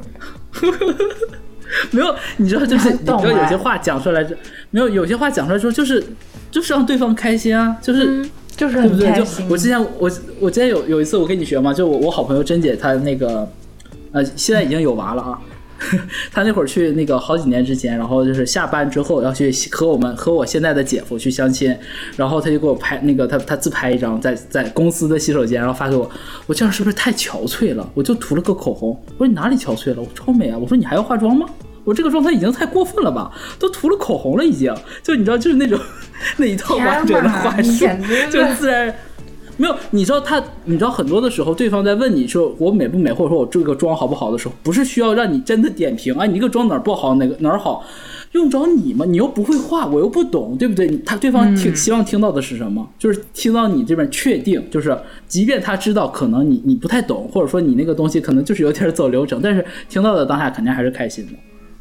[0.61, 0.73] 人，
[1.91, 4.35] 没有，你知道，就是你知道有些话讲出来就，
[4.71, 6.03] 没有有些话讲出来之后，就是
[6.49, 8.25] 就是让对方开心啊，就是、
[8.55, 9.07] 就是对不对？
[9.07, 9.47] 就很开心。
[9.49, 13.47] 我之前我我之前有有一次我跟你学嘛，就我我好朋友珍姐她那个
[14.11, 15.39] 呃现在已经有娃了啊，
[16.31, 21.75] 他那会儿去那个好几年之前，然后就是下班之后要去和我们和我现在的姐夫去相亲，
[22.15, 26.09] 然后他就给我拍那个他他自拍一张在在公司的洗手间，然后发给我，
[26.45, 27.89] 我这样是不是太憔悴了？
[27.93, 30.01] 我就涂了个口红，我说你哪里憔悴了？
[30.01, 30.57] 我超美啊！
[30.57, 31.47] 我说你还要化妆吗？
[31.83, 33.31] 我这个状态已经太过分了吧？
[33.57, 35.79] 都涂了口红了，已经就你知道就是那种
[36.37, 37.85] 那一套完整的话术，
[38.31, 38.93] 就自然。
[39.57, 47.83] 没有，你知道他，你知道很多的时候，对方在问你说我美不美，或者说我这个妆好不好的时候，不是需要让你真的点评啊，你这个妆哪儿不好，哪个哪儿好，
[48.33, 49.03] 用着你吗？
[49.07, 50.95] 你又不会画，我又不懂，对不对？
[50.99, 52.87] 他对方听希望听到的是什么？
[52.99, 54.95] 就是听到你这边确定，就是
[55.27, 61.31] 即便他知道可能你你不太懂，或者说你那个东西可能就是有点走流程，但是听到的当下肯定还是开心的。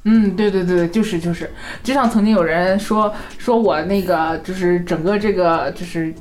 [0.05, 1.51] 嗯，对对对，就是就是，
[1.83, 6.15] 就像曾经有人说说我那个就是整个这个就是。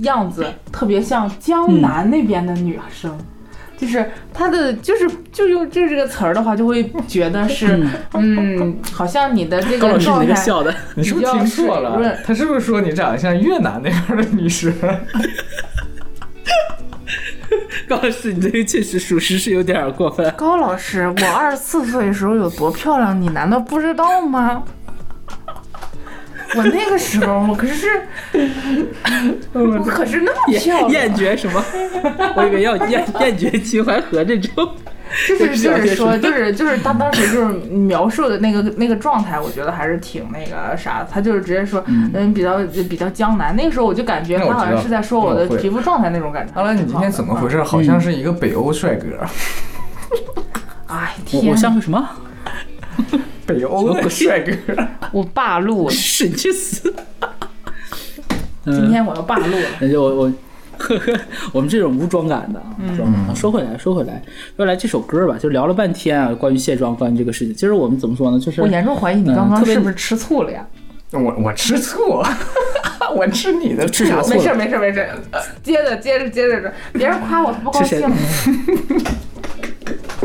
[0.00, 3.16] 样子特别像江南那边的女生，
[3.76, 10.34] 就是她的，就是就用这这个词儿的话，就会觉得是，嗯，好像你的这个状态，
[10.94, 12.16] 你是不是听错了？
[12.24, 14.72] 他是不是说你长得像越南那边的女生？
[17.88, 20.32] 高老师，你这个确实属实是有点过分。
[20.36, 24.62] 高老师，我二十四岁的时候有多漂亮，你难道不知道吗？
[26.56, 27.86] 我那个时候，我可是，
[29.54, 30.90] 我可是那么漂亮。
[30.90, 31.64] 厌绝什么？
[32.36, 34.68] 我以为要厌厌绝秦淮河这种。
[35.26, 41.04] 就是就是说，就是就是他当时就是描述的那个那个状态，我觉得还是挺那个啥。
[41.10, 42.58] 他就是直接说，嗯，比较
[42.88, 43.54] 比较江南。
[43.56, 46.52] 那个时候我就感觉他好像是在说我的皮肤状态那种感觉。
[46.54, 47.60] 阿兰，你今天怎么回事？
[47.64, 49.06] 好像是一个北欧帅哥。
[50.86, 51.44] 哎天！
[51.50, 52.08] 我像个什么？
[53.54, 54.52] 北欧的帅哥，
[55.12, 56.92] 我霸路，是你去死！
[58.64, 59.68] 今天我要霸路了。
[59.80, 60.32] 那就我我
[61.52, 64.22] 我们这种无妆感的，嗯，说回来说回来
[64.56, 67.52] 说来这首歌吧，就聊了半天啊，关于卸妆，关于这个事情。
[67.54, 68.38] 其实我们怎么说呢？
[68.38, 70.64] 就是我严重怀疑你刚刚是不是吃醋了呀？
[71.10, 72.22] 我我吃醋，
[73.16, 74.30] 我吃你的吃啥醋？
[74.30, 75.08] 没事没事没事，
[75.62, 78.00] 接着接着接着，别人夸我不高兴。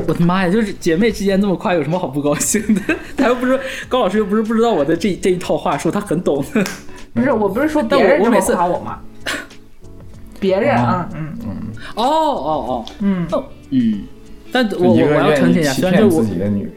[0.08, 0.50] 我的妈呀！
[0.50, 2.82] 就是姐妹之间这么夸，有什么好不高兴的？
[3.18, 6.44] 他又不是高老师，又不是不知道我的这这一套话术，他很懂。
[7.13, 9.00] 不是，我不是说别人这么夸我吗？
[10.39, 11.56] 别人啊，嗯嗯，
[11.96, 13.28] 哦哦哦，嗯
[13.70, 14.02] 嗯，
[14.52, 16.68] 但我我我要澄清一下，虽然就我，你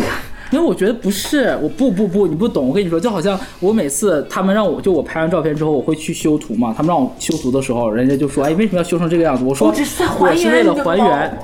[0.00, 0.08] 看，
[0.50, 2.68] 因为我觉得不是，我不不不，你不懂。
[2.68, 9.42] 我跟你说，就好像我每次他们让我就我拍完照片之后，我会去修图嘛，他们让我修图的时候，人家就说，哎，为什么要修成这个样子？
[9.44, 11.38] 我说，我是为了还原。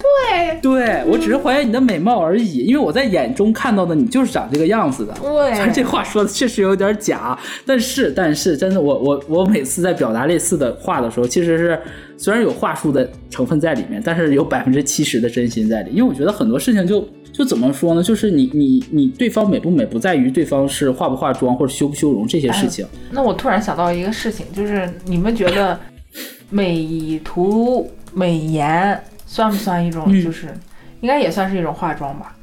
[0.00, 5.12] 对，对我只是怀疑你的美貌而已，因为我在眼中看到的你就是长这个样子的。
[5.20, 11.78] 对，虽然这话说的确实有点假，但是但是真的，我我我每次在表达类似的话的时候，其实是
[12.16, 15.90] 虽然有话术的成分在里面，但是有百分之七十的真心在里。
[15.90, 22.86] 因为我觉得很多事情就就怎么说呢，就是你你你对方美不美，不在于对方是化不化妆或者修不修容这些事情。
[23.10, 25.78] 那我突然想到一个事情，就是你们觉得
[26.48, 29.00] 美图美颜？
[29.30, 30.12] 算不算一种？
[30.24, 30.48] 就是
[31.00, 32.36] 应该也算是一种化妆吧。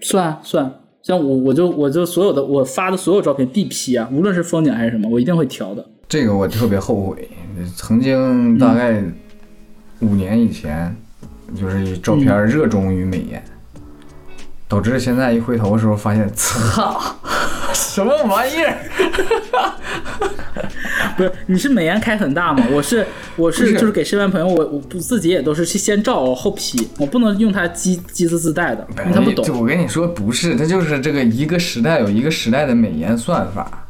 [0.00, 0.68] 算算，
[1.02, 5.86] 像我我就我就所有的我发的所有照片地 P 啊，无论是风景还是什么，我一定会调的。
[6.08, 7.28] 这个我特别后悔，
[7.76, 9.00] 曾经大概
[10.00, 10.92] 五年以前，
[11.54, 13.40] 就是照片热衷于美颜，
[14.68, 17.00] 导致现在一回头的时候发现，操，
[17.72, 18.76] 什么玩意儿？
[21.16, 22.64] 不是，你是美颜开很大吗？
[22.70, 23.04] 我是，
[23.34, 29.58] 我是，就是给身边朋友，我我不自己也都是去先照后 P，我不能用它机机子自带的，他不懂。
[29.58, 33.86] 我跟你说，不是，它就是这个一个时代有一个时代的美颜算法。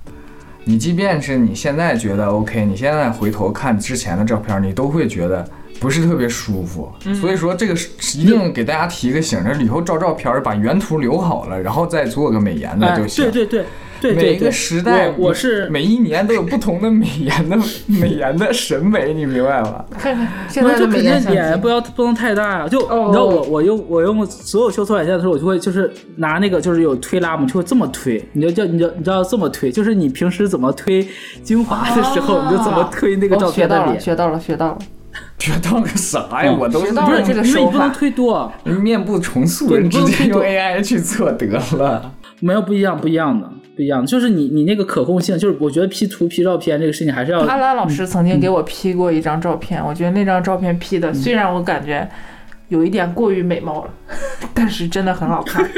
[0.64, 5.46] 你即便是你现在觉得 OK，你现在回头看之前的照片，你都会觉得
[5.80, 6.90] 不是特别舒服。
[7.20, 13.24] 所以说，这个是一定给大家提个醒，这以后照照片把原图留好了，然后再做个美颜的就行。
[13.24, 13.64] 对对对。
[14.00, 19.84] 对每个时代，我是每一年都有不同的美颜的美颜的审美，你明白吗？
[19.98, 31.04] 看看现在的美颜脸不要不能太大，就你知道我我用我用所有修图软件的时候，我就会就是拿那个就是有推拉嘛，就会这么推，你就叫你就你知道这么推，就是你平时怎么推
[31.42, 34.00] 精华的时候，你就怎么推那个照片的脸。
[34.00, 34.78] 学到了，学到了，学到了，
[35.38, 36.52] 学到个啥呀？
[36.58, 42.12] 我都是不是这个手法，因为你不能推多，面部重塑，人直接用 AI 去做得了。
[42.40, 43.48] 没有不一样，不一样的。
[43.76, 47.38] 不一样，就是你你那个可控性，就是我觉得 P 图 P 照片这个事情还是要。
[47.42, 52.08] 阿兰老师曾经给我 P 过一张照片，我觉得那张照片 P 的，虽然我感觉
[52.68, 53.90] 有一点过于美貌了，
[54.54, 55.68] 但是真的很好看。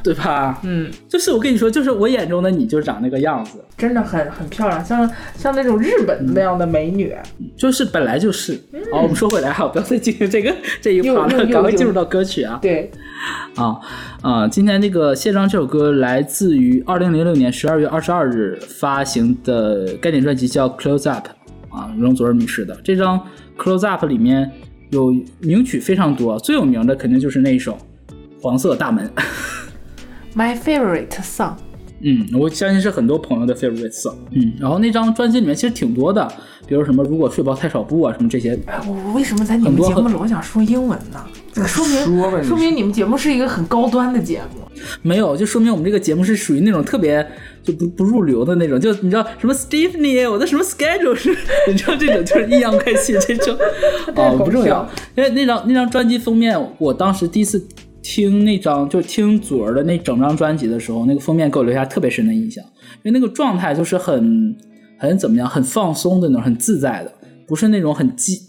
[0.00, 0.58] 对吧？
[0.62, 7.14] 嗯，就是我跟你说，就是我眼中的你就长那个样子，真的很很漂亮，像像那种日本那样的美女。
[7.56, 8.58] 就是本来就是。
[8.90, 12.58] 好，我们说回来哈，不要再进行这个 这一趴了，赶快进入到歌曲啊。
[12.62, 12.90] 对，
[13.56, 13.76] 啊
[14.22, 14.48] 啊！
[14.48, 21.28] 今天这个卸妆这首歌来自于二零零六年十二月二十二日发行的概念专辑，叫《Close Up》
[21.76, 23.18] 啊，容祖儿女士的这张
[23.62, 24.50] 《Close Up》里面
[24.90, 27.72] 有名曲非常多，最有名的肯定就是那一首
[28.40, 29.10] 《黄色大门》。
[30.34, 31.56] My favorite song。
[32.00, 34.14] 嗯，我相信是很多朋友的 favorite song。
[34.30, 36.26] 嗯，然后那张专辑里面其实挺多的，
[36.66, 38.58] 比如什么如果睡饱太少步啊，什么这些。
[38.66, 41.24] 哎，我我为什么在你们节目老想说英文呢？
[41.52, 44.62] 这说明说呗说明你们节目是一个很高端的节目。
[45.02, 47.26] 没有，就说明我们这个节目是属于那种特别
[47.64, 53.56] 就不不入流的那种，就你知道什么 Stephanie，我的什么 schedule 是，你知道这种就是阴阳怪气这种，
[54.14, 57.66] 哦不重要，因为那张那张专辑封面，我当时第一次
[58.10, 62.64] 听那张就听祖儿的那整张专辑的时候，那个封面给我留下特别深的印象，
[63.02, 64.56] 因为那个状态就是很
[64.96, 67.12] 很怎么样，很放松的那种，很自在的，
[67.46, 68.40] 不是那种很激。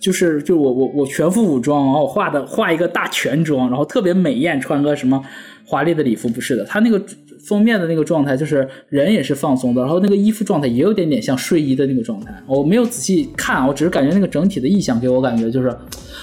[0.00, 5.22] 就是就我我我全副武装，然后我画的画一个大全妆，然后特别美艳，穿个什么
[5.66, 6.98] 华丽的礼服，不是的，他那个
[7.44, 12.32] 封面的那个状态就是人也是放松的，然后那个衣服状态也有点点像睡衣的那个状态。
[12.46, 15.74] 我没有仔细看，我只是感觉那个整体的意象给我感觉就是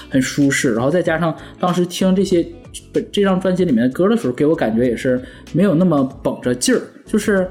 [0.08, 2.46] 很舒适，然后再加上当时听这些
[2.92, 5.20] 这这张专辑里面的歌的时候，给我感觉也是
[5.52, 7.46] 没有那么绷着劲儿，就是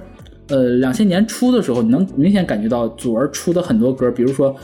[0.47, 4.55] 呃两千年初的时候，你能明显感觉到祖儿出的很多歌，比如说。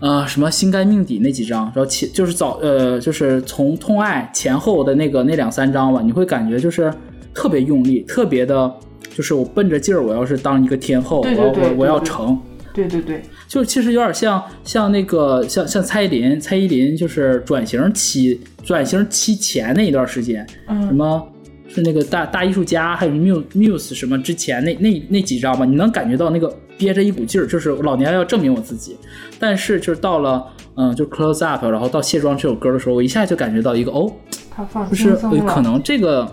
[0.00, 6.92] 呃，什么心甘命抵那几张，然后前就是早呃，就是从痛爱前后的那个那两三张吧，你会感觉就是
[7.34, 8.72] 特别用力，特别的，
[9.14, 12.38] 就是我奔着劲儿，我要是当一个天后，对对对我要我我要成，
[12.72, 20.82] 对对对，就其实有点像像那个像像蔡依林，蔡依林就是转型期转型期前那一段时间，嗯。
[20.82, 21.28] 什嗯，么
[21.68, 28.94] 是那个大大艺术家，还有 Muse Muse 什么之前那那那几张吧，你能感觉到那个憋着一股劲儿，就是老娘要证明我自己。
[29.38, 34.12] 但是就是到了嗯，就 Close Up，然后到卸妆这首歌的时候，我一下就感觉到一个哦，
[34.50, 35.14] 他放就是
[35.46, 36.30] 可能这个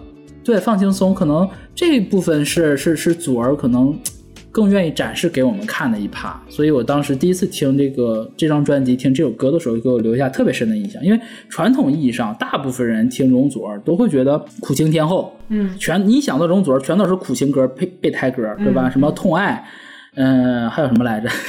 [0.49, 3.95] 对放轻松，可能这一部分是是是祖儿可能
[4.51, 6.41] 更愿意展示给我们看的一趴。
[6.49, 11.05] 所以我当时第一次听这个这张专辑，听这首歌的时候，给我留下特别深的印象。
[11.05, 18.89] 因为传统意义上，大部分人听容祖儿都会觉得苦情天后，嗯，全你想到容祖儿全都是苦情歌、备备胎歌，对吧？
[18.89, 19.63] 什么痛爱，
[20.15, 21.29] 嗯、还有什么来着？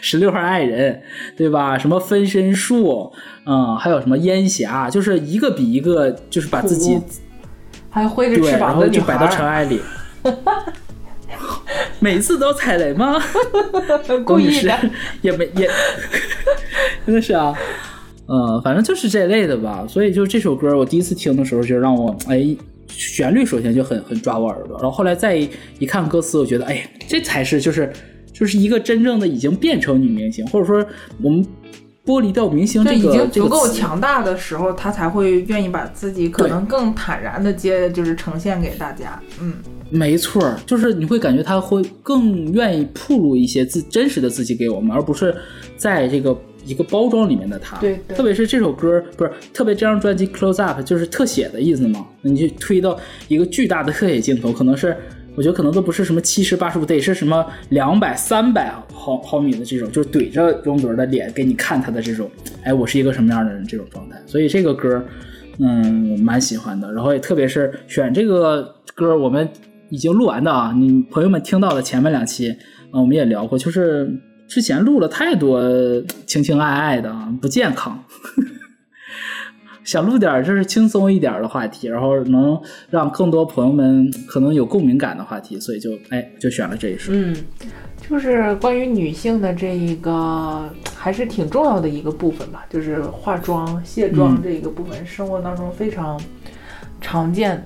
[0.00, 1.02] 十六号爱人，
[1.36, 1.76] 对吧？
[1.76, 3.12] 什么分身术，
[3.44, 7.04] 嗯，还有什么烟霞，就是一个比一个，就是把自己苦
[7.96, 9.80] 还有挥着对，翅然膀的女后就摆到尘埃里。
[11.98, 13.18] 每次都踩雷吗？
[14.22, 14.78] 故意的。
[15.22, 15.66] 也没也，
[17.06, 17.54] 真的是啊，
[18.28, 19.86] 嗯，反正就是这类的吧。
[19.88, 22.54] 所以就这首歌，我第一次听的时候就让我哎，
[22.86, 27.90] 旋律首先就很很抓我耳朵，然后后来再一一看歌词，我觉得哎，这才是就是
[28.30, 30.86] 就是一个真正的已经变成女明星，或者说
[31.22, 31.42] 我们
[32.06, 39.20] 剥离掉明星这个经足够强大的时候，他才会愿意把自己可能更坦然的接，就是呈现给大家。
[39.40, 39.54] 嗯，
[39.90, 45.34] 没错儿，就是你会感觉他会更愿意铺露一些自真实的自己给我们，而不是
[45.76, 47.76] 在这个一个包装里面的他。
[47.78, 52.06] 对对特别是这首歌，不是特别这张专辑《Close Up》就是特写的意思嘛？
[52.22, 54.96] 你去推到一个巨大的特写镜头，可能是
[55.36, 62.30] 我觉得可能都不是什么七十八十五，得是什么两百三百毫毫米的这种，就是怼着容祖儿的脸给你看他的这种，
[62.64, 64.16] 哎，我是一个什么样的人这种状态。
[64.26, 65.04] 所以这个歌，
[65.58, 66.90] 嗯，我蛮喜欢的。
[66.92, 69.46] 然后也特别是选这个歌，我们
[69.90, 72.50] 已经录完的啊，你朋友们听到的前面两期，
[72.90, 74.10] 啊，我们也聊过，就是
[74.48, 75.62] 之前录了太多
[76.24, 78.42] 情情爱爱的啊，不健康呵。
[79.86, 87.12] 想录点儿就是轻松一点的话题，然后能让更多朋友们可能有共鸣感的话题，所以就哎就选了这一首。
[87.14, 87.34] 嗯，
[88.10, 96.20] 就是关于女性的这一个还是挺重要的一个部分吧，就是化妆、卸妆嗯这一个部分，生活当中非常
[97.00, 97.64] 常见，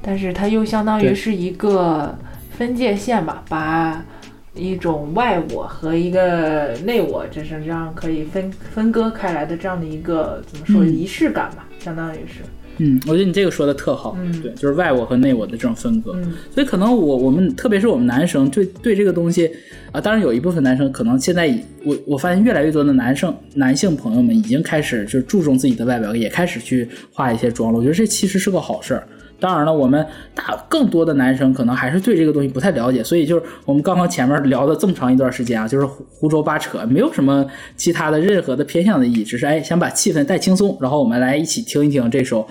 [0.00, 2.16] 但是它又相当于是一个
[2.52, 4.04] 分界线吧，把
[4.54, 12.42] 一种外我和一个内我，就是这样可以分分割开来的这样的一个怎么说嗯仪式感吧，相当于是，
[12.78, 16.12] 嗯，我觉得你这个说的特好，嗯对，就是外我和内我的这种分割。
[16.16, 19.48] 嗯所以可能我我们特别是我们男生对对这个东西
[19.92, 27.78] 啊，当然有一部分男生可能现在已我我发现越来越多的男生男性朋友们已经开始就注重自己的外表，也开始去化一些妆了。
[27.78, 29.06] 我觉得这其实是个好事儿。
[29.40, 42.46] 当然了，我们大更多的男生可能还是对这个东西不太了解，所以就是我们刚刚前面聊了这么长一段时间啊，就是胡胡诌八扯，没有什么其他的任何的偏向的意义，只是哎想把气氛带轻松，然后我们来一起听一听这首，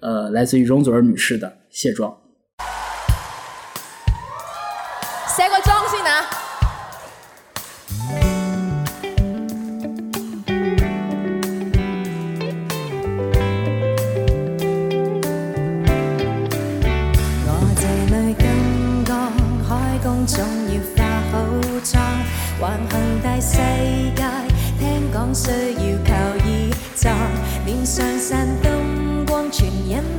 [0.00, 2.10] 呃，来自于容祖儿女士的《卸妆》。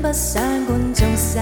[0.08, 1.38] 不想观众失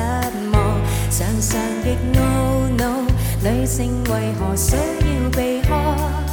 [0.52, 3.04] 望，常常极懊恼，
[3.44, 6.25] 女性为何需要避开？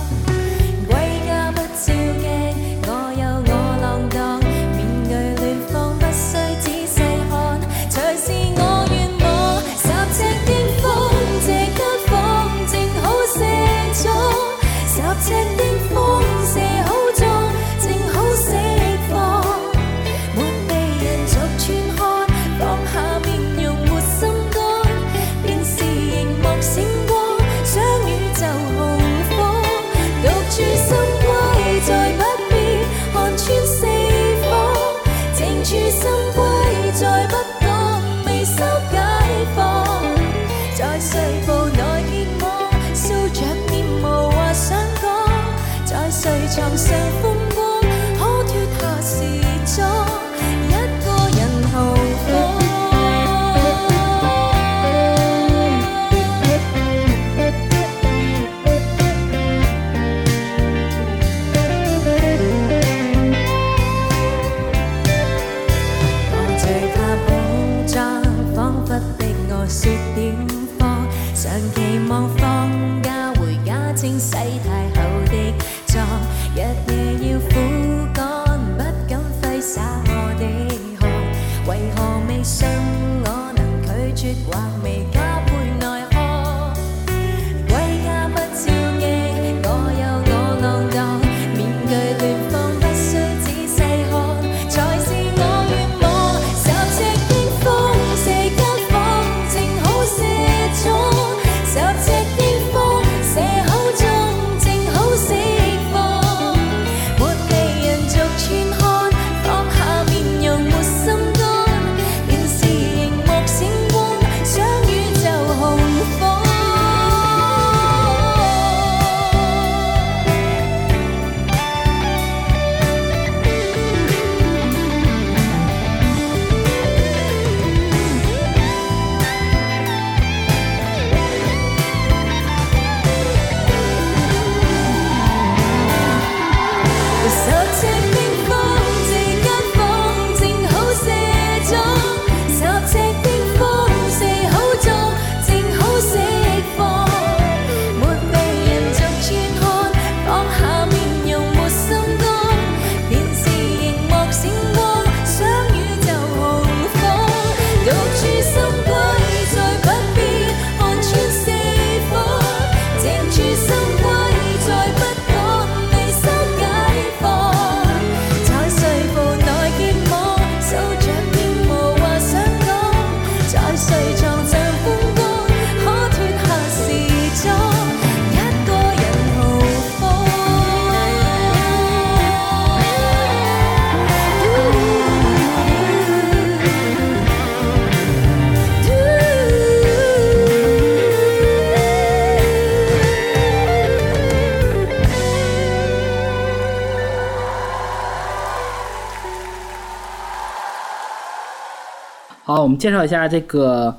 [202.72, 203.94] 们介绍一下这个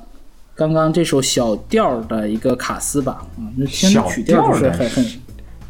[0.54, 3.24] 刚刚这首小调的一个卡斯吧。
[3.38, 5.04] 啊，那听曲调就是很很，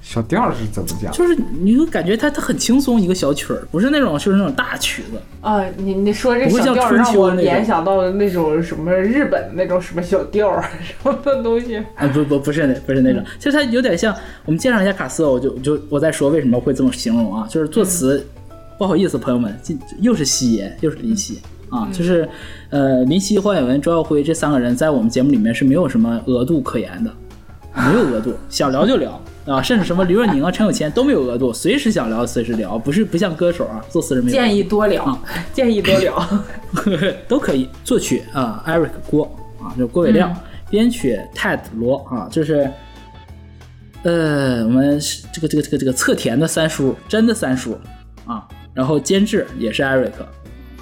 [0.03, 1.11] 小调是怎么讲？
[1.13, 5.21] 就是你会感觉它它很轻松一个小曲儿，不是那种就是那种大曲子。
[5.41, 11.77] 啊，你你说这不会像小调让我联想到了那种什么日本那种什么小调啊什么的东西。
[11.95, 14.15] 啊，不不不是那不是那种，其实它有点像。
[14.45, 18.27] 我们介绍一下卡斯，我就就我在说为什么会这么形容啊，就是作词，
[18.79, 21.41] 不好意思朋友们，这又是西爷又是林夕
[21.75, 22.29] 啊，就是
[22.71, 27.11] 呃林夕、黄伟文、周耀辉这三个人在我们节目里面是没有什么额度可言的，
[27.75, 35.21] 没有额度，想聊就聊啊，甚至什么刘若宁啊、陈有谦都没有额度，随时想聊随时聊，不是不像歌手啊，做私人没有建议多聊啊，
[35.53, 36.43] 建议多聊。
[37.27, 37.69] 都可以。
[37.83, 39.25] 作曲啊，Eric 郭
[39.61, 40.35] 啊，就是郭伟亮，
[40.71, 42.71] 编曲 Ted 罗啊，就是
[44.05, 45.01] 呃，我们
[45.33, 47.77] 这个这个这个这个侧田的三叔，真的三叔
[48.27, 50.13] 啊，然后监制也是 Eric，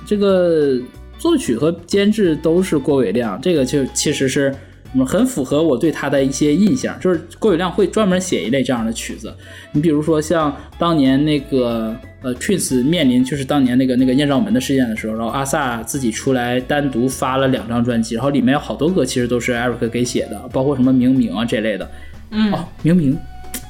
[0.06, 0.78] 这个
[1.18, 4.54] 作曲和监制都是郭伟亮，这个就其实是。
[4.94, 9.32] 嗯，很符合我对他的一些印象，就是郭伟亮会专门写一类这样的曲子。
[9.72, 21.90] 你比如说像当年那个呃 Twins 面临就是当年那个那个艳照门的事件的时候，然后阿 sa 自己出来单独发了两张专辑，然后里面有好多歌其实都是 Eric 给写的，包括什么明明啊这类的。
[22.30, 23.18] 嗯，哦，明明。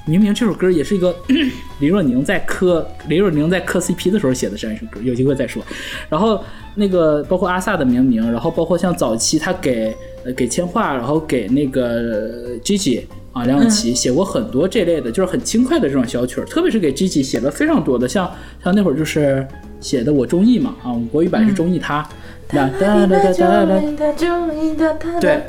[0.05, 1.15] 明明这首歌也是一个
[1.79, 5.63] 林若宁在磕林若宁在磕 CP 的时候写的这样一首歌，有机会再说。
[6.09, 6.43] 然后
[6.75, 18.29] 那个包括阿萨的明明，然后包括像早期他给呃给千画，然后给那个 Gigi 啊梁咏琪写过很多这类的，就是很轻快的这种小曲儿，特别是给 Gigi 写了非常多的，像
[18.63, 19.47] 像那会儿就是
[19.81, 22.03] 写的我中意嘛啊，国语版是中意他，
[22.49, 25.41] 哒哒哒哒哒哒，对。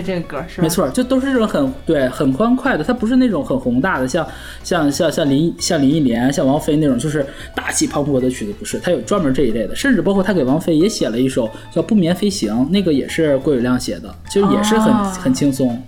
[0.00, 0.62] 就这个歌是吧？
[0.62, 4.26] 没错，就都是这种很对很欢快的，它不是那种很宏大的，像
[4.62, 8.78] 像像像林像林忆莲、像王菲那种，就是大气磅礴的曲子，不是。
[8.78, 15.82] 他有专门这一类的，甚至包括他给王菲也写了一首叫《不眠飞行》，那个也是郭伟亮写的，其实也是很、很轻松。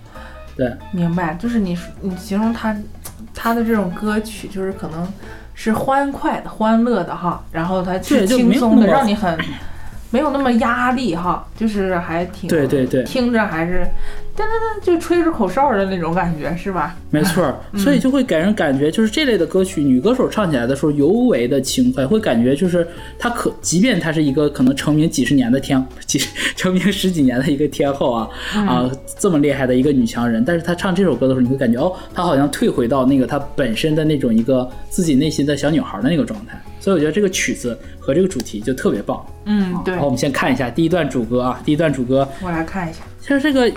[0.55, 2.75] 对，明白，就是你你形容他
[3.33, 5.07] 他的这种歌曲，就是可能
[5.53, 9.37] 是欢快的、欢乐的哈，然后他是轻松的，让你很。
[10.11, 13.87] 没有那么压力哈，就是还挺对对对，听着还是
[14.41, 16.95] 噔噔噔就吹着口哨的那种感觉是吧？
[17.11, 22.87] 没错，所以就会给人感觉就是这类的歌曲，女歌手唱起来的时候尤为的轻快，会感觉就是
[23.19, 26.19] 她可，即便她是一个可能成名几十年的天， 几
[26.55, 28.89] 成名十几年的一个天后啊啊
[29.19, 36.59] 这么厉害的一个女强人，但是她唱这首歌的时候，你会感觉哦，她好像退回到那个她本身的那种一个自己内心的小女孩的那个状态。
[36.79, 39.23] 所以我觉得这个曲子和这个主题就特别棒。
[39.45, 39.95] 嗯，对。
[39.97, 42.27] 好，我们先看一下第一段主歌啊，第一段主歌。
[42.41, 43.01] 我来看一下。
[43.21, 43.71] 其实这个，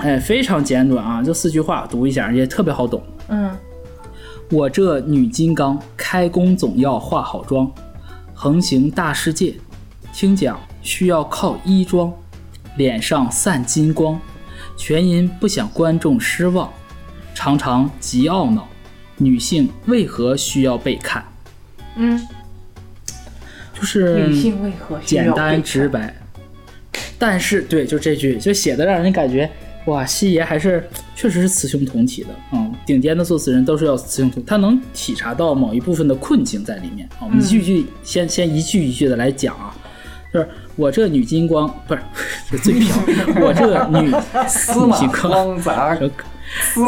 [0.00, 3.02] 哎，非常简短啊，就四句话，读一下也特别好懂。
[3.28, 3.56] 嗯。
[4.50, 7.70] 我这女金刚开工总要化好妆，
[8.34, 9.54] 横行大世界，
[10.12, 12.10] 听讲需要靠衣装，
[12.76, 14.18] 脸上散金光，
[14.76, 16.72] 全因不想观众失望，
[17.34, 18.66] 常常极懊恼，
[19.18, 21.22] 女性为何需要被看？
[21.96, 22.26] 嗯，
[23.74, 26.16] 就是女性为何简单直白？
[27.18, 29.50] 但是对，就这句就写的让人感觉
[29.86, 37.24] 哇，西爷还是确实是雌雄同体的嗯，顶尖的作词人都是要雌雄同，他能体察到某一部分的困境在里面啊。
[37.24, 39.74] 我们一句句先先一句一句的来讲啊，
[40.32, 42.00] 就是我这女金光不是
[42.50, 44.10] 是最漂亮， 我这女
[44.46, 45.96] 司马光砸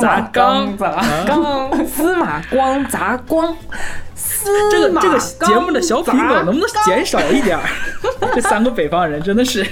[0.01, 3.57] 砸缸砸缸，司马光砸光。
[4.71, 7.59] 这个这个节目的小品种能不能减少一点？
[8.35, 9.67] 这三个北方人真的是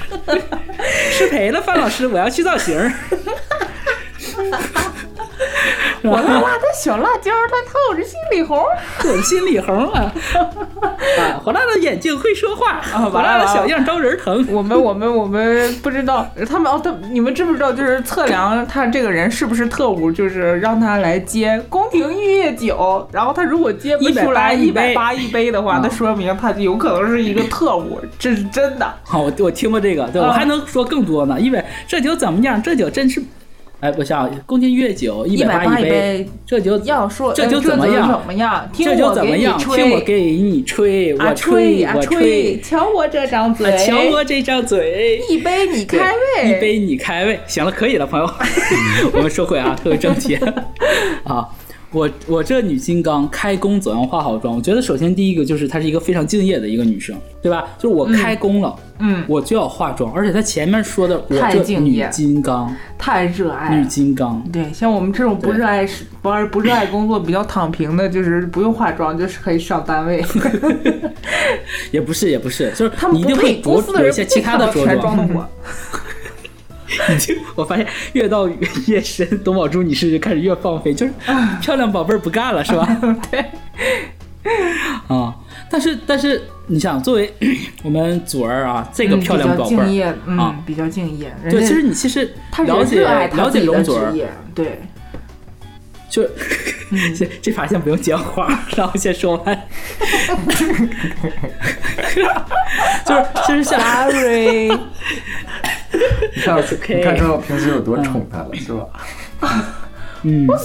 [1.11, 2.77] 失陪了，范老师，我要去造型。
[6.03, 8.63] 火辣辣的小辣椒，它透着心里红，
[8.99, 10.13] 透 着心里红啊！
[11.19, 14.47] 啊，火辣的眼睛会说话，火辣的小样招人疼。
[14.51, 17.73] 我们我们我们不知道他们哦，他你们知不知道？
[17.73, 28.95] 就是测量他这个人是不是特务，就是让他来接宫廷玉液酒，然后他如果接不出来一百八一杯的话，那说明他有可能是一个特务，这是真的。
[29.05, 32.63] 好，我我听过这个，对我还能说更多呢，因为这酒怎么样？
[32.63, 33.23] 这酒真是。
[33.81, 38.09] 哎，不像宫廷月酒一百八一杯，这酒要说这酒怎么样？
[38.09, 38.69] 怎么样？
[38.73, 39.57] 这就怎么样？
[39.57, 46.13] 听我给你吹，我吹我吹，瞧我这张嘴，瞧我这张嘴，一杯你开
[46.43, 47.39] 胃，一杯你开胃。
[47.47, 48.29] 行了，可以了，朋友，
[49.15, 50.37] 我们收回啊，特别正题
[51.23, 51.49] 啊。
[51.91, 54.55] 我我这女金刚开工总要化好妆。
[54.55, 57.65] 我觉得首先第一个就是她是一个非常敬业的一个女生，对吧？
[57.79, 60.13] 就是我开工了，嗯，我就要化妆。
[60.13, 64.43] 而且她前面说的，我这女金刚太热爱女金刚。
[64.53, 65.89] 对，像我们这种不热爱
[66.21, 70.23] 不不热爱工作、比较躺平的，就是不用化妆，就是可以上单位。
[71.91, 75.17] 也不是，也不是，就是他们不配公司的人一些其他的着装。
[77.15, 78.49] 已经，我发现越到
[78.87, 81.13] 夜深，董宝珠你是开始越放飞，就是
[81.61, 82.89] 漂亮宝贝儿不干了，是吧？
[83.31, 83.45] 对。
[85.09, 85.35] 啊，
[85.69, 87.31] 但是但是，你想，作为
[87.83, 91.35] 我们祖儿啊，这个漂亮宝贝儿啊，比较敬业。
[91.51, 92.35] 对，其实你其实
[92.65, 94.15] 了解了解容祖儿，
[94.55, 94.81] 对。
[96.09, 96.23] 就
[97.15, 99.69] 这这发现不用接话，让我先说完。
[103.05, 104.71] 就是其实像 Sorry。
[105.93, 106.59] 你看，
[106.89, 108.87] 你看，知道平时有多宠他了，是吧？
[110.23, 110.59] 嗯，我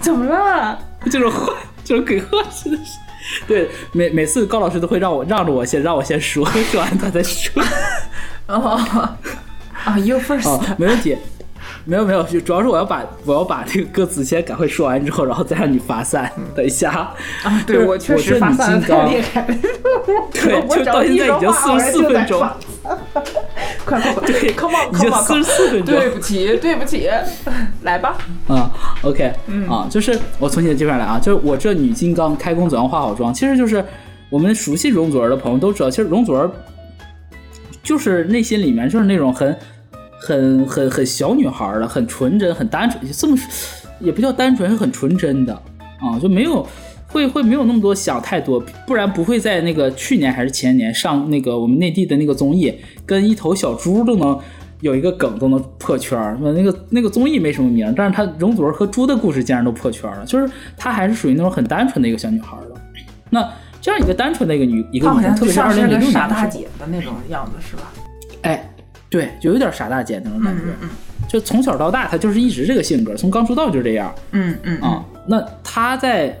[0.00, 0.78] 怎么了？
[1.10, 1.54] 这种话，
[1.84, 2.98] 这种鬼话真的是。
[3.46, 7.62] 对，每每次高老师都会让我让着我先，让我先说，说完他再说。
[8.46, 8.78] 哦，
[9.84, 11.16] 啊，You 啊 first，，没问题。
[11.88, 16.30] 没有没有，就主要是我要把 我要把这个歌词先赶快说完之后，然后再让你发散。
[16.54, 16.90] 等一下，
[17.44, 19.54] 啊，对我确实发散太厉害了。
[20.34, 22.40] 对，我就到现在已经四 十四分钟，
[23.84, 25.94] 快快快，对，Come on 已经四十四分钟。
[25.94, 27.08] 对不起对不起，
[27.82, 28.18] 来吧。
[28.48, 28.68] 嗯、
[29.02, 29.32] o k
[29.68, 33.84] 啊，就是我从你的这边来啊，就是我这女金刚开工总要化好妆，其实就是
[34.28, 36.50] 我们熟悉容祖儿的朋友都知道，其实容祖儿
[37.82, 39.56] 就是内心里面就是那种很
[40.20, 43.36] 很很很小女孩儿的，很纯真、很单纯，这么
[44.00, 45.52] 也不叫单纯，是很纯真的
[46.00, 46.66] 啊，就没有
[47.06, 54.38] 会会没有那么多想太多，不然不会在那个去年还是前年上那个我们内地的那个综艺，跟一头小猪都能。
[54.82, 60.46] 有一个梗都能破圈儿，那个那个综艺没什么名，但是她容祖儿和猪的故事竟然都破圈儿了，就是
[60.76, 62.78] 她还是属于那种很单纯的一个小女孩儿的。
[63.30, 63.50] 那
[63.80, 67.90] 这样一个单纯的一个女一个女生，特别是二零零六傻大年的时候，姐的那种样子，是吧？
[68.42, 68.70] 哎，
[69.08, 70.62] 对，就有点傻大姐那种感觉。
[70.82, 70.88] 嗯
[71.28, 75.04] 就从小到大，她就是一直这个性格，从刚出道就这样嗯嗯啊。
[75.26, 76.40] 那她在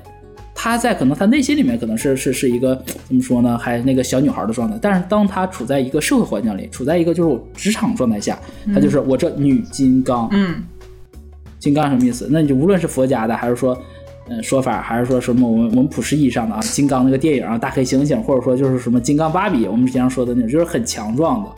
[0.54, 4.78] 她在可能她内心里面可能是是是一个怎么说呢，还那个小女孩的状态。
[4.80, 8.38] 但是当她处在一个社会环境里，处在一个就是我职场状态下，
[8.72, 10.28] 她就是我这女金刚。
[10.30, 10.62] 嗯
[11.58, 12.28] 金刚什么意思？
[12.30, 13.76] 那你就无论是佛家的，还是说，
[14.28, 21.50] 嗯、说法，还是说什么我们我们普世意义上的啊，金刚那个电影啊，大黑猩猩，或者说就是什么金刚芭比，我们经常说的那种，就是很强壮的，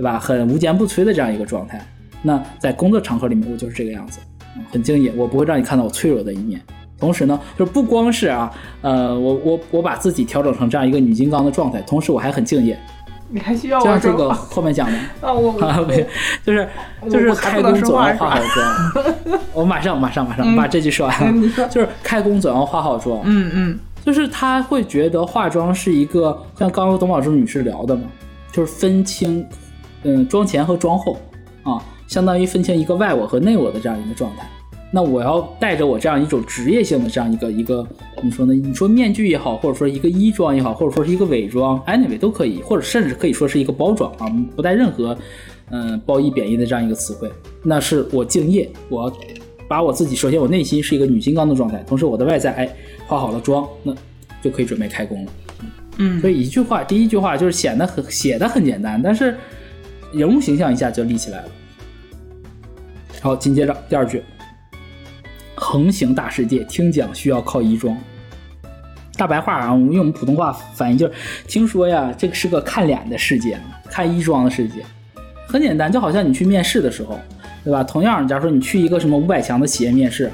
[0.00, 0.18] 对吧？
[0.18, 1.78] 很无坚不摧的这样一个状态。
[2.22, 4.18] 那在工作场合里面，我就是这个样子，
[4.56, 6.60] 嗯很敬业，我不会让你看到我脆弱的一面。
[6.98, 12.78] 同时呢，就是不光是啊，呃，我我我把自己调整成这样一个女金刚的状态，同时我还很敬业。
[13.32, 15.32] 你还需要我就像这个后面讲的， 啊？
[15.32, 16.06] 我 啊，没有，
[16.44, 16.68] 就是
[17.10, 19.38] 就是开工总要化好妆。
[19.54, 21.42] 我马上马上马上把这句说完。
[21.70, 23.20] 就是开工总要化好妆。
[23.24, 28.02] 嗯嗯就是他会觉得化妆是一个像刚刚董宝珠女士聊的嘛，
[28.50, 29.46] 就是分清
[30.02, 31.16] 嗯妆前和妆后
[31.62, 34.48] 啊，相当于分清一个外我和内我的这样一个状态。
[34.92, 37.86] 那我要带着我这样一种职业性的这样一个一个
[38.16, 38.52] 怎么说呢？
[38.52, 44.26] 你说面具也好，或者说一个衣装也好，或者说是一个伪装，anyway 都可以，或者甚至可以说是一个包装啊，
[44.56, 45.16] 不带任何
[45.72, 47.30] 嗯、褒义贬义的这样一个词汇。
[47.62, 49.16] 那是我敬业，我要
[49.68, 52.68] 把我自己，首先我内心是一个女金刚的状态，同时我的外在哎
[53.06, 53.94] 化好了妆，那
[54.42, 55.32] 就可以准备开工了。
[55.98, 59.36] 嗯所以一句话，第一句话就是显得很写的很简单，但是
[60.12, 61.48] 人物形象一下就立起来了。
[63.20, 64.22] 好，紧接着第二句，
[65.54, 67.96] 横行大世界，听讲需要靠衣装。
[69.16, 71.12] 大白话啊，我们用我们普通话翻译就是：
[71.46, 74.82] 听说呀，这个是个看脸的世界，看衣装的世界。
[75.46, 77.18] 很简单，就好像你去面试的时候，
[77.62, 77.84] 对吧？
[77.84, 80.30] 同样，假如说你去一个什么五百强的企业面试，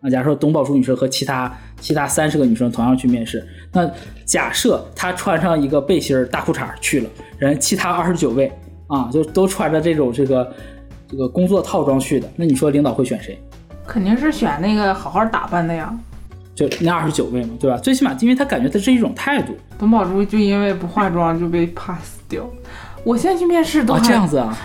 [0.00, 3.90] 啊，假如说董宝珠女士和其他其他三十个女生同样去面试，那
[4.24, 8.50] 假设她穿上一个背心大裤衩去了，人其他二十九位
[8.86, 10.52] 啊，就都穿着这种这个
[11.08, 13.40] 这个工作套装去的，那你说领导会选谁？
[13.86, 15.92] 肯定是选那个好好打扮的呀。
[16.54, 17.78] 就那二十九位嘛，对吧？
[17.78, 22.44] 最起码因为他感觉他是一种态度董宝珠就因为不化妆就被 pass 掉。
[23.04, 24.56] 我现在去面试都啊，这样子啊，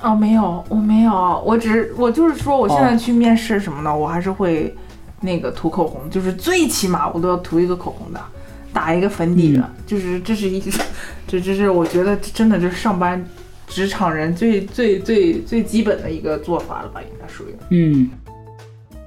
[0.00, 4.72] 啊，没有，我没有，我只我就是说，我现在去面试什么的，我还是会
[5.20, 8.20] 那个涂口红，就是最起码我都要涂一个口红的，
[8.74, 10.60] 打一个粉底的，嗯就是这是一，
[11.26, 13.24] 这这是我觉得真的就是上班
[13.68, 17.54] 职场人最最最最基本的一个做法了吧，应该属于。
[17.70, 18.10] 嗯，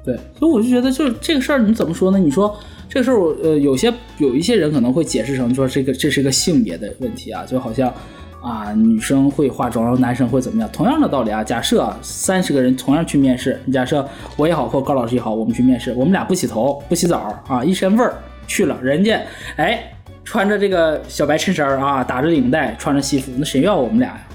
[0.03, 2.18] 对，所以我就觉得就是这个事儿，你怎么说呢？
[2.18, 2.57] 你说
[2.89, 7.93] 这个事儿，我呃，有些有一些人可能会解释成说这个这是一个性别的问题啊，就好像
[8.41, 10.70] 啊女生会化妆，男生会怎么样？
[10.72, 14.07] 同样的道理啊，假设啊三十个人同样去面试，假设
[14.38, 18.15] 我也好或高老师也好，我们去面试，我们俩不洗头不洗澡啊，一身味儿
[18.47, 19.21] 去了，人家
[19.57, 19.83] 哎
[20.23, 24.27] 穿着这个小白衬衫啊，打着领带，穿着西服，那谁要我们俩呀？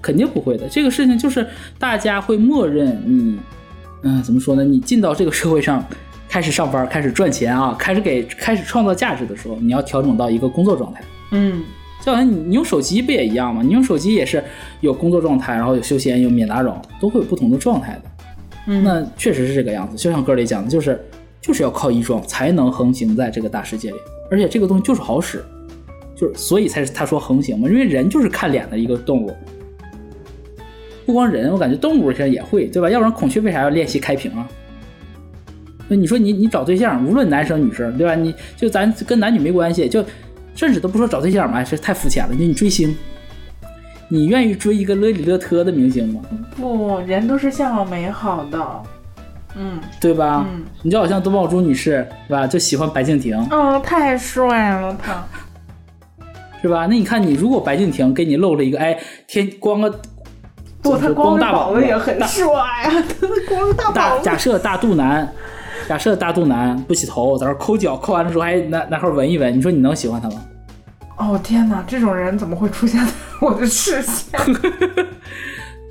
[0.00, 0.68] 肯定不会的。
[0.68, 1.46] 这个事情就是
[1.78, 3.38] 大家会默认你，
[4.02, 4.64] 嗯、怎么说呢？
[4.64, 5.84] 你进到这个社会上，
[6.28, 11.00] 开始上班，开始赚钱啊，开始给开始创造价值的时候，你要调整到一个工作状态。
[11.30, 11.62] 嗯，
[12.04, 13.62] 就好像你你用手机不也一样吗？
[13.62, 14.42] 你用手机也是
[14.80, 18.02] 有工作状态，然后有休闲，有免打扰，都会有不同的状态的。
[18.66, 19.96] 嗯那确实是这个样子。
[19.96, 21.00] 就像歌里讲的，就是
[21.42, 23.96] 就是要靠衣装才能横行在这个大世界里，
[24.30, 25.44] 而且这个东西就是好使，
[26.14, 29.34] 就是所以才是他说横行嘛，因为人就是看脸的一个动物。
[31.04, 32.88] 不光人，我感觉动物现在也会，对吧？
[32.88, 34.48] 要不然孔雀为啥要练习开屏啊？
[35.88, 38.14] 那你说你你找对象，无论男生女生，对吧？
[38.14, 40.02] 你就咱跟男女没关系，就
[40.54, 42.34] 甚至都不说找对象嘛，这太肤浅了。
[42.38, 42.96] 你你追星，
[44.08, 46.20] 你愿意追一个勒里勒特的明星吗？
[46.56, 48.82] 不，人都是向往美好的。
[49.56, 50.46] 嗯对吧？
[50.48, 52.46] 嗯你就好像东宝珠女士，对吧？
[52.46, 55.24] 就喜欢白敬亭，哦，太帅了他。
[56.60, 56.86] 是吧？
[56.88, 59.90] 那你看你如果白敬亭给你露了一个，哎，天光个
[60.80, 62.44] 不，他光光大膀子也很帅
[62.84, 62.90] 呀，
[63.20, 64.24] 他 光大膀子。
[64.24, 65.28] 假设大肚腩，
[65.88, 70.42] 假设大肚腩不洗头，在那抠脚，抠完了之后还拿拿块闻一闻，你说你能喜欢他吗？
[71.18, 74.38] 哦天哪，这种人怎么会出现在我的视线？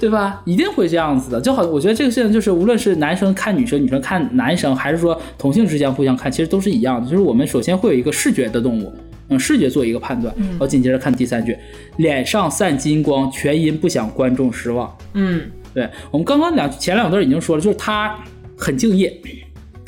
[0.01, 0.41] 对吧？
[0.45, 1.39] 一定会这样子的。
[1.39, 7.07] 就好，我觉得这个事情就是，无论是男生看女生，女生看男生，还是说同性之间互相看，其实都是一样的。
[7.07, 8.91] 就是我们首先会有一个视觉的动物，
[9.29, 11.55] 嗯，视觉做一个判断，然后紧接着看第三句，
[11.97, 14.91] 脸上散金光，全因不想观众失望。
[15.13, 18.17] 嗯对我们刚刚两前两段已经说了，就是他
[18.57, 19.15] 很敬业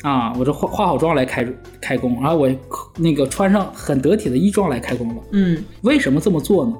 [0.02, 1.44] 啊，我这化化好妆来开
[1.80, 2.48] 开工，然后我
[2.96, 5.14] 那个穿上很得体的衣装来开工了。
[5.32, 6.74] 嗯为什么这么做呢？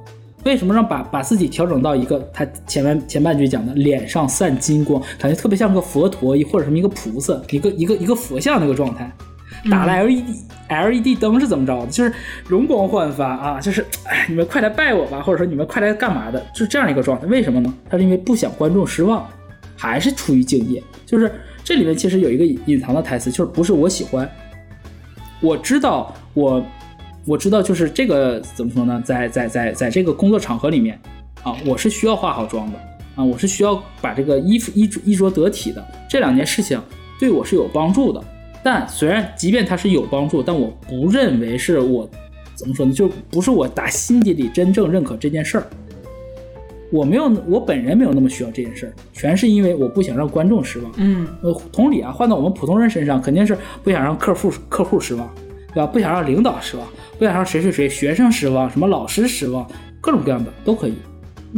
[0.45, 9.11] 为什么让把把自己调整到一个他前面前半句讲的脸上散金光，感觉特别像个佛陀或者什么一个菩萨，一个一个一个佛像那个状态？
[9.71, 10.25] 打了 LED、
[10.69, 11.87] LED 灯是怎么着的？
[11.87, 12.13] 就是
[12.47, 17.27] 容光焕发啊，就是哎，你们快来拜我吧，或者说你们快来干嘛的，就是这样一个状态。
[17.27, 17.73] 为什么呢？
[17.89, 19.27] 他是因为不想观众失望，
[19.77, 20.83] 还是出于敬业？
[21.07, 21.33] 就是
[21.63, 24.29] 这里面其实有一个隐藏的台词，就是不是我喜欢，
[25.41, 26.63] 我知道我
[27.27, 30.99] 我知道就是这个怎么说呢，在在在在这个工作场合里面
[31.43, 32.79] 啊，我是需要化好妆的
[33.17, 36.81] 啊，我是需要把这个衣服衣着衣着得体的，这两件事情
[37.19, 38.23] 对我是有帮助的。
[38.63, 42.09] 但虽然即便它是有帮助，但我不认为是我
[42.55, 45.67] 怎么说呢，就不是我打心底里真正认可这件事儿。
[46.91, 50.93] 我没有，我本人没有那么需要这件事儿，全是因为我不想让观众失望。
[50.97, 55.29] 嗯呃，同理啊，换到我们普通人身上，肯定是不想让客户客户失望，
[55.75, 55.87] 对吧？
[55.87, 56.87] 不想让领导失望，
[57.19, 59.69] 不想让谁谁谁学生失望，什么老师失望，
[60.01, 60.95] 各种各样的都可以。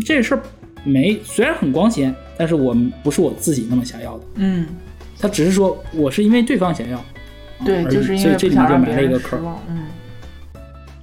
[0.05, 0.43] 这事儿
[0.85, 4.25] 没虽然很光鲜，但是我们不是我自己那么想要的。
[4.37, 4.67] 嗯，
[5.21, 7.05] 他只是说我是因为对方想要，
[7.65, 9.39] 对，而就是因所以这里面就埋了一个坑。
[9.69, 9.87] 嗯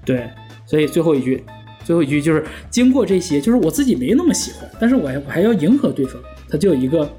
[0.05, 0.29] 对，
[0.65, 1.43] 所以最后一句，
[1.83, 7.09] 最后一句就是经过这些，就是我自己没那么喜欢，但是我还我还要迎合对方，他就有一个。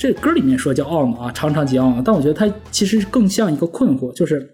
[0.00, 4.48] 这歌里面说叫懊恼啊，常常极懊恼，但我觉得它其实更像一个困惑，就是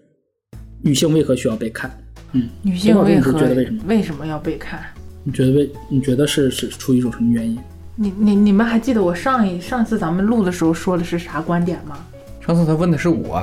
[0.85, 1.89] 女性为何需要被看？
[2.33, 3.83] 嗯，女性为何觉得为什么？
[3.87, 4.79] 为什么要被看？
[5.23, 7.57] 你觉得为你觉得是是出于一种什么原因？
[7.95, 11.97] 你你你们还记得我上一上次咱们录的时候说的是啥观点吗？
[12.39, 13.41] 上次他问的是我，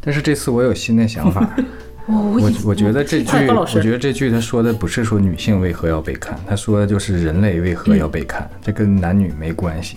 [0.00, 1.52] 但是这次我有新的想法。
[2.06, 9.96] 我我我觉得这句，哎高老师我觉得这句他说的不是说女性为何要被看，他说的就是人类为何要被看，这跟男女没关系。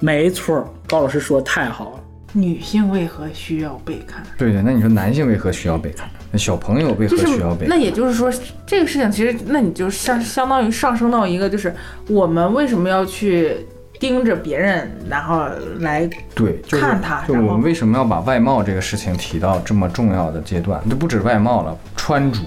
[0.00, 2.03] 没错，高老师说的太好了。
[2.36, 4.22] 女性为何需要被看？
[4.36, 6.08] 对对，那你说男性为何需要被看？
[6.32, 7.76] 那小朋友为何需要被看那？
[7.76, 8.28] 也就是说，
[8.66, 11.72] 这个事情其实那你就相相当于上升到一个，就是
[12.08, 13.56] 我们为什么要去
[14.00, 15.46] 盯着别人，然后
[15.78, 20.82] 来对，看他就我们为什么要把外貌这个事情提到这么重要的阶段？
[20.90, 22.40] 这不止外貌了，穿着，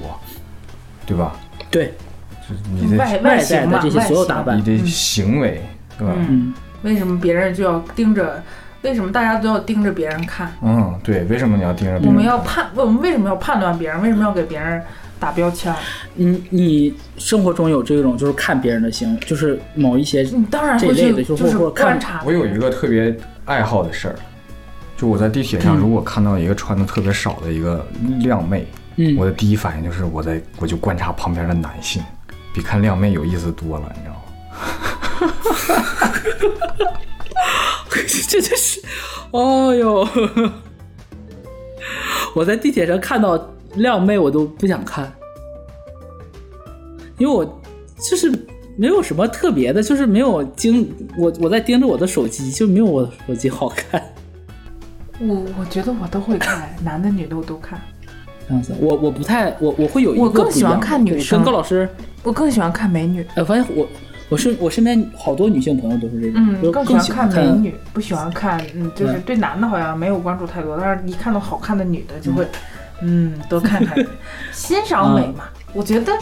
[1.06, 1.34] 对吧？
[1.72, 1.94] 对，
[2.42, 5.62] 就是你的外外在形嘛，的这些外所有打扮你的行为，
[5.98, 6.14] 对吧？
[6.18, 8.44] 嗯，为什么别人就要盯着？
[8.88, 10.50] 为什么大家都要盯着别人看？
[10.62, 12.08] 嗯，对，为什么你要盯着别人看？
[12.08, 14.02] 我们要判，我们为什么要判断别人？
[14.02, 14.82] 为什么要给别人
[15.20, 15.76] 打标签？
[16.16, 22.22] 你你生活中有这种就是看别人的行为，就是某一些你当然会这类的，去就是观察。
[22.26, 23.14] 我有一个特别
[23.44, 24.16] 爱好的事儿，
[24.96, 27.86] 就我在地铁上，嗯如果看到一个穿的特别少的一个
[28.22, 28.66] 靓妹，
[28.96, 32.02] 嗯我的第一反应就是我在我就观察旁边的男性，
[32.54, 34.22] 比看靓妹有意思多了，你知道吗？
[38.30, 38.82] 这真是，
[39.32, 40.08] 哦呦！
[42.36, 45.12] 我在地铁上看到靓妹，我都不想看，
[47.18, 47.44] 因为我
[48.10, 48.32] 就是
[48.78, 54.02] 没有什么特别的，就是没有盯我我在盯着我的手机，就没有我的手机好看。
[55.20, 57.82] 我我觉得我都会看，男的女的我都看。
[58.48, 61.90] 这样子，我我不太我我会有一个我更喜欢看女生跟高老师，
[62.24, 63.88] 我更喜欢看美女，哎，我发现我
[64.30, 72.48] 我是我身边好多女性朋友都是这种，嗯，就更更喜欢看美女，不喜欢看，嗯，就是对对男的好像没有关注太多，但是一看到好看的女的就会，
[73.02, 74.06] 嗯，多看看，
[74.52, 75.46] 欣赏美嘛。
[75.74, 76.14] 我觉得，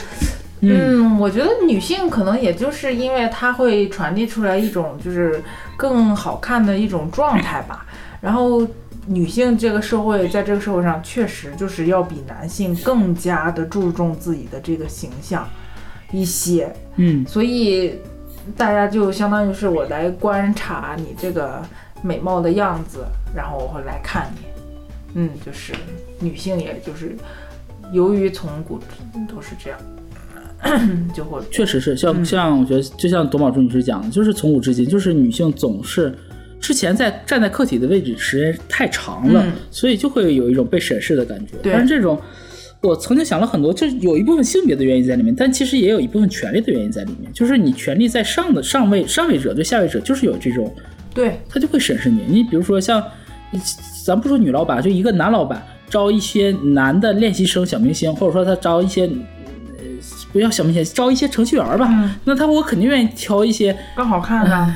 [0.61, 5.41] 嗯，我觉得女性可能也就是因为她会传递出来一种就是
[5.77, 7.85] 更好看的一种状态吧，
[8.21, 8.65] 然后。
[9.07, 15.47] 女性这个社会，在这个社会上，确实就是要比男性更加的注重自己的这个形象
[16.11, 16.71] 一些。
[16.97, 17.95] 嗯所以
[18.55, 21.61] 大家就相当于是我来观察你这个
[22.01, 24.45] 美貌的样子，然后我会来看你。
[25.17, 25.73] 嗯，就是
[26.19, 27.15] 女性，也就是
[27.93, 29.79] 由于从古至今都是这样，
[31.15, 36.13] 就会确实是像、嗯像我觉得就像董宝珠女士讲的，就是从古至今，就是女性总是
[36.59, 41.53] 之前在站在客体的位置时间太长了，嗯所以就会有一种被审视的感觉。
[41.63, 42.21] 但是这种，
[42.85, 47.31] 我曾经想了很多，就是有一部分性别的原因在里面，但其实也有一部分权力的原因在里面。
[47.33, 50.73] 就是你权力在上的上位上位者对下位者，就是有这种，
[51.13, 52.23] 对，他就会审视你。
[52.27, 53.03] 你比如说像，
[54.05, 59.03] 咱不说女老板，就一个男老板招一些男的练习生、小明星，或者说他招一些。
[59.05, 59.11] 呃
[60.31, 61.87] 不要小明星，招一些程序员吧。
[61.89, 64.75] 嗯那他我肯定愿意挑一些更好看呢。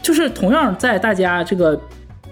[0.00, 1.78] 就是同样在大家这个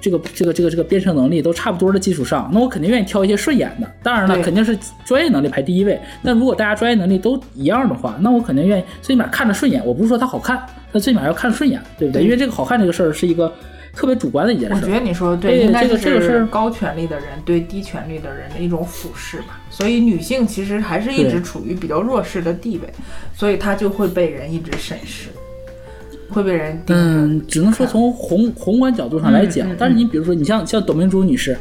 [0.01, 3.91] 这个这个这个这个编程能力都差不多的基础上，那我肯定愿意挑一些顺眼的。
[4.03, 6.01] 当然了，肯定是专业能力排第一位。
[6.23, 9.85] 但如果大家专业能力都一样的话，那我肯定愿意最起码看着顺眼。
[9.85, 12.23] 我不是说它好看，那最起码要看顺眼，对不对？
[12.23, 13.53] 对因为这个好看这个事儿是一个
[13.95, 14.77] 特别主观的一件事儿。
[14.77, 19.61] 我觉得你说的对，对应该这个这个是是高权力的人对低权力的人的一种俯视吧。
[19.71, 22.89] 所以女性其实还是一直处于比较弱势的地位，
[23.37, 25.29] 所以她就会被人一直审视，
[26.31, 26.83] 会被人。
[26.87, 31.57] 嗯，只能说从宏宏观角度上来讲，嗯嗯嗯但是你比如说，你像像董明珠女士，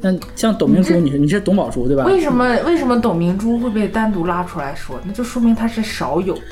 [0.00, 2.04] 那像董明珠女士，你是董宝珠对吧？
[2.04, 5.00] 为什么为什么董明珠会被单独拉出来说？
[5.04, 6.42] 那就说明她是少有的，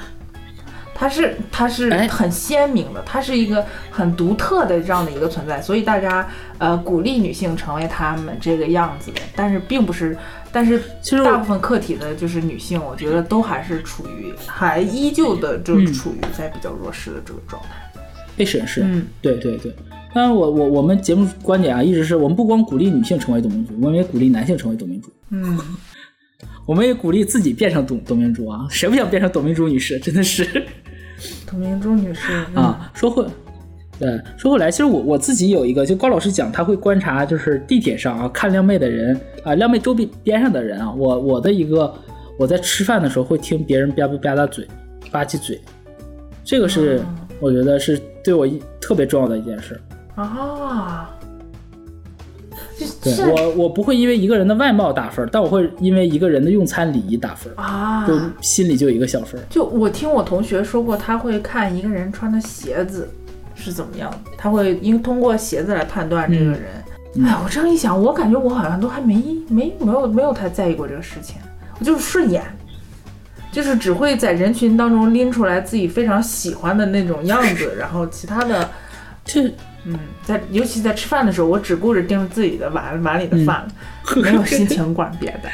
[0.95, 10.17] 她是她是哎很鲜明的，她是一个很独特的这样的一个存在，所以大家呃鼓励女性成为她们这个样子的，但是并不是，
[10.53, 17.69] 但是其实大部分客体的就是女性，我觉得都还是处于还依旧的就嗯处于在比较弱势的这个状态。
[18.37, 18.83] 被审视？
[18.83, 19.75] 嗯，对对对。
[20.13, 25.09] 当然我，我我们节目观点啊，一直是我们不光鼓励女性成为董明珠，我们也鼓励男性成为董明珠。
[25.29, 25.59] 嗯，
[26.67, 28.67] 我们也鼓励自己变成董董明珠啊！
[28.71, 30.01] 谁不想变成董明珠女士？
[30.01, 30.67] 真的是
[31.47, 32.91] 董明珠女士啊！
[32.95, 33.25] 说回，
[34.01, 41.95] 对，说回来，其实我我自己有一个，就高老师讲，他会观察，就是地铁上啊看靓妹的人啊，靓妹周边边上的人啊，我我的一个，
[42.39, 44.67] 我在吃饭的时候会听别人吧吧吧嗒嘴，
[45.13, 45.61] 吧唧嘴，
[46.43, 47.03] 这个是、
[47.41, 49.79] 我觉得是对我一特别重要的一件事。
[50.15, 51.11] 啊，
[53.03, 59.39] 对我，我不会因为一个人的外貌打分，但我会因为一个人的用餐礼仪打分，啊，就心里就有一个小分。
[59.51, 63.07] 就我听我同学说过，他会看一个人穿的鞋子
[63.61, 66.63] 是怎么样的，他会因通过鞋子来判断这个人。
[67.27, 69.17] 哎，我这样一想，我感觉我好像都还没
[69.49, 71.37] 没没有没有太在意过这个事情，
[71.79, 72.43] 我就是顺眼，
[73.51, 78.71] 就是只会在人群当中拎出来自己非常喜欢的那种样子，然后其他的，
[79.25, 79.43] 就
[79.85, 83.67] 嗯，在尤其在吃饭的时候，我只顾着盯着自己的碗碗里的饭，
[84.17, 85.49] 没有心情管别的。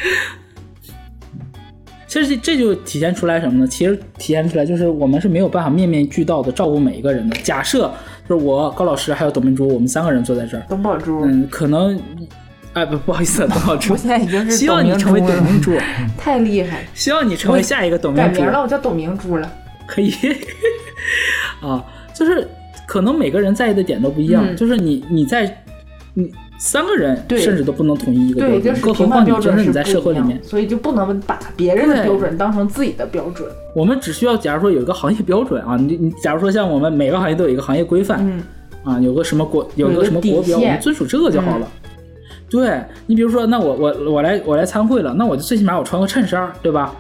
[2.17, 3.67] 其实这这就体现出来什么呢？
[3.67, 7.37] 其实体现出来就是我们是没有办法面面俱到的照顾每一个人的。
[7.43, 7.93] 假设
[8.27, 12.01] 就是我高老师还有董明珠，我们三个人坐在这儿，董宝珠，嗯，可能，
[12.73, 15.77] 哎不不好意思，董宝珠 我，现在已经是希望你成为董明珠，
[16.17, 16.85] 太厉害了。
[16.95, 19.53] 希望你成为下一个董明珠改名，了，我叫董明珠了。
[19.87, 20.11] 可以
[21.61, 22.49] 啊，就是
[22.87, 25.63] 可能每个人在意的点都不一样，嗯就是你你在
[26.15, 33.49] 你三个人对甚至都不能统一一个标对，就准，更何况你真标准是是你在社会里面，所以就不能把别人的标准当成自己的标准。
[33.75, 38.43] 我们只需要假如说有一个行业标准啊，你你假如说像我们每个行业都有一个行业规范，嗯，
[38.85, 41.69] 啊，有个什么国，有个有一个什么国标，我们遵守这个就好了。
[42.49, 46.95] 对你比如说，那我我我来我来参会了，那我就最起码我穿个衬衫，对吧？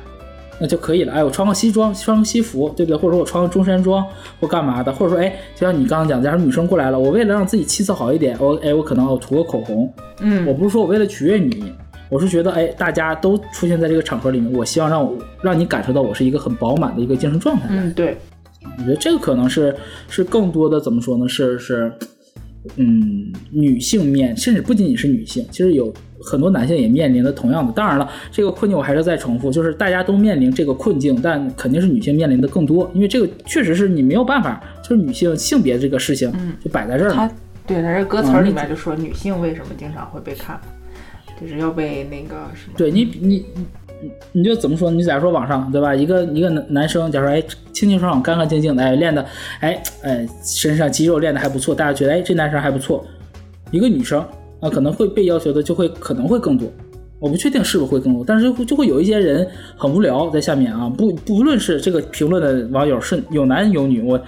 [0.60, 1.12] 那就可以了。
[1.12, 2.96] 哎，我穿个西装，穿个西服，对不对？
[2.96, 4.04] 或者说我穿个中山装
[4.40, 9.92] 或干嘛的，或者说，哎，就像你刚刚讲，假如女生过来了，我为了让自己气色好一点，我哎，我可能我涂个口红。
[10.20, 11.72] 嗯我不是说我为了取悦你，
[12.08, 17.66] 我是觉得，哎，大家都出现在这个场合里面，我希望让我让你感受到我是一个很饱满的一个精神状态。
[17.68, 18.16] 嗯，对，
[18.78, 19.74] 我觉得这个可能是
[20.08, 21.28] 是更多的怎么说呢？
[21.28, 21.92] 是是，
[22.76, 25.92] 嗯，女性面，甚至不仅仅是女性，其实有
[26.22, 27.72] 很多男性也面临的同样的。
[27.72, 36.32] 当然了，这个困境我还是再重复，就是大家都面临这个困境，但肯定是女性面临的更多，因为这个确实是你没有办法，就是女性性别这个事情
[36.64, 37.14] 就摆在这儿了。
[37.14, 37.30] 他
[37.66, 40.60] 对他这歌词儿里嗯面就说女性为什么经常会被看，
[41.40, 43.44] 就是要被那个什么，对你，你
[44.02, 44.90] 你你就怎么说？
[44.90, 45.94] 你假如说网上对吧？
[45.94, 47.42] 一个一个男男生，假如说哎
[47.72, 49.26] 清清爽爽、干干净净的，哎练的，
[49.60, 53.04] 哎哎身上肌肉练的还不错，大家觉得哎这男生还不错。
[53.72, 54.24] 一个女生
[54.66, 56.68] 啊，可能会被要求的就会可能会更多。
[57.18, 59.46] 我不确定是不是会更多，但是就会有一些人
[59.76, 64.20] 很无聊在下面啊，不不论是这个评论的网友是有男有女，我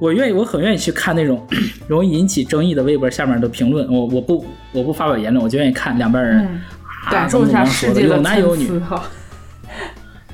[0.00, 1.40] 我愿意，我很愿意去看那种
[1.86, 6.60] 容易引起争议的微博下面的评论，我我不我不发表言论，我就愿意看两边人、嗯，
[7.10, 8.68] 感受一下世界有男有女。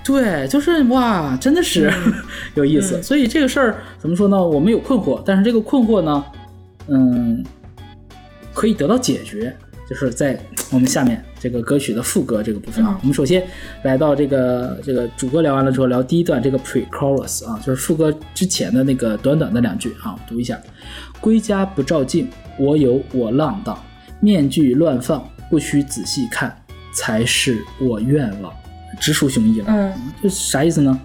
[0.05, 1.93] 对，就是哇，真的是、
[2.55, 3.01] 有意思。
[3.03, 4.45] 所以这个事儿怎么说呢？
[4.45, 6.25] 我们有困惑，但是这个困惑呢，
[6.89, 7.45] 嗯，
[8.53, 9.55] 可以得到解决。
[9.89, 10.41] 就是在
[10.71, 12.99] 我们下面这个歌曲的副歌这个部分啊。
[13.03, 13.47] 我们首先
[13.83, 20.59] 来到这个这个主歌聊完了之后，聊第一段这个 pre-chorus 啊，就是副歌之前的那个短短的两句啊，读一下：
[21.21, 22.29] 归家不照镜，
[22.59, 23.79] 我有我浪荡，
[24.21, 26.57] 面具乱放，不需仔细看，
[26.95, 28.51] 才是我愿望。
[29.01, 29.93] 直抒胸臆了，嗯，
[30.23, 30.99] 这啥意思呢？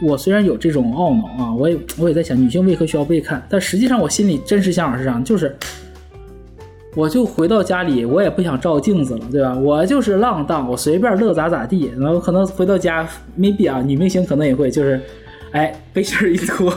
[0.00, 5.20] 我虽然有这种懊恼啊，我也我也在想女性为何需要被看，但实际上我心里真实想法是啥？
[5.20, 5.54] 就是
[6.94, 9.54] 我就回到家里，我也不想照镜子了，对吧？
[9.54, 11.90] 我就是浪荡，我随便乐咋咋地。
[11.98, 15.00] 然后可能回到家，maybe 啊，女明星可能也会就是，
[15.52, 16.70] 哎，背心儿一脱，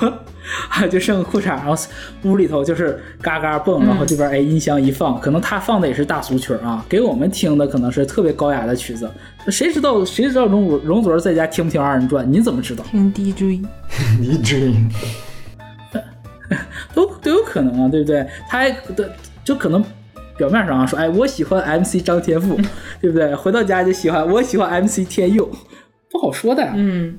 [0.69, 1.75] 啊， 就剩个裤衩，然后
[2.23, 9.09] 屋里头就是嘎嘎蹦，然后这边哎音箱一放，可能他放的也是大俗曲啊，给我们听的可能是特别高雅的曲子。
[9.49, 12.25] 谁知道谁知道容祖容祖儿在家听不听二人转？
[12.31, 12.85] 你怎么知道？
[12.89, 13.61] 听 DJ，
[14.21, 14.73] 一追，
[16.95, 18.25] 都都有可能啊，对不对？
[18.47, 19.11] 他还的
[19.43, 19.83] 就可能
[20.37, 22.57] 表面上啊说，哎，我喜欢 MC 张天赋，
[23.01, 23.33] 对不对？
[23.35, 25.49] 回到家就喜欢我喜欢 MC 天佑，
[26.11, 26.73] 不好说的呀。
[26.75, 27.17] 嗯，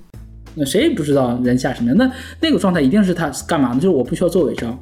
[0.55, 1.97] 那谁也不知道人下什么样。
[1.97, 2.11] 那
[2.41, 3.77] 那个状态一定是他干嘛呢？
[3.77, 4.79] 就是我不需要做伪装，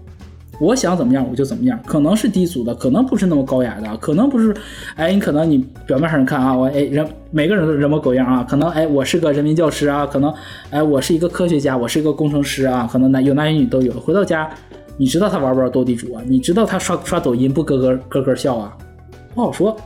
[0.61, 1.79] 我想怎么样我就怎么样。
[1.87, 4.55] 可能是低俗的，可能不是那么高雅的，可能不是。
[4.97, 10.33] 哎，你可能你表面上看啊，我哎人每个人都人模狗样啊，可能哎我是个人民教师啊，可能
[10.71, 13.93] 哎我是一个科学家，我是一个工程师啊，可能男有男有女都有。
[13.93, 14.49] 回到家，
[14.97, 16.23] 你知道他玩不玩斗地主啊？
[16.27, 18.77] 你知道他刷刷抖音不咯咯咯咯笑啊？
[19.35, 19.77] 不好说，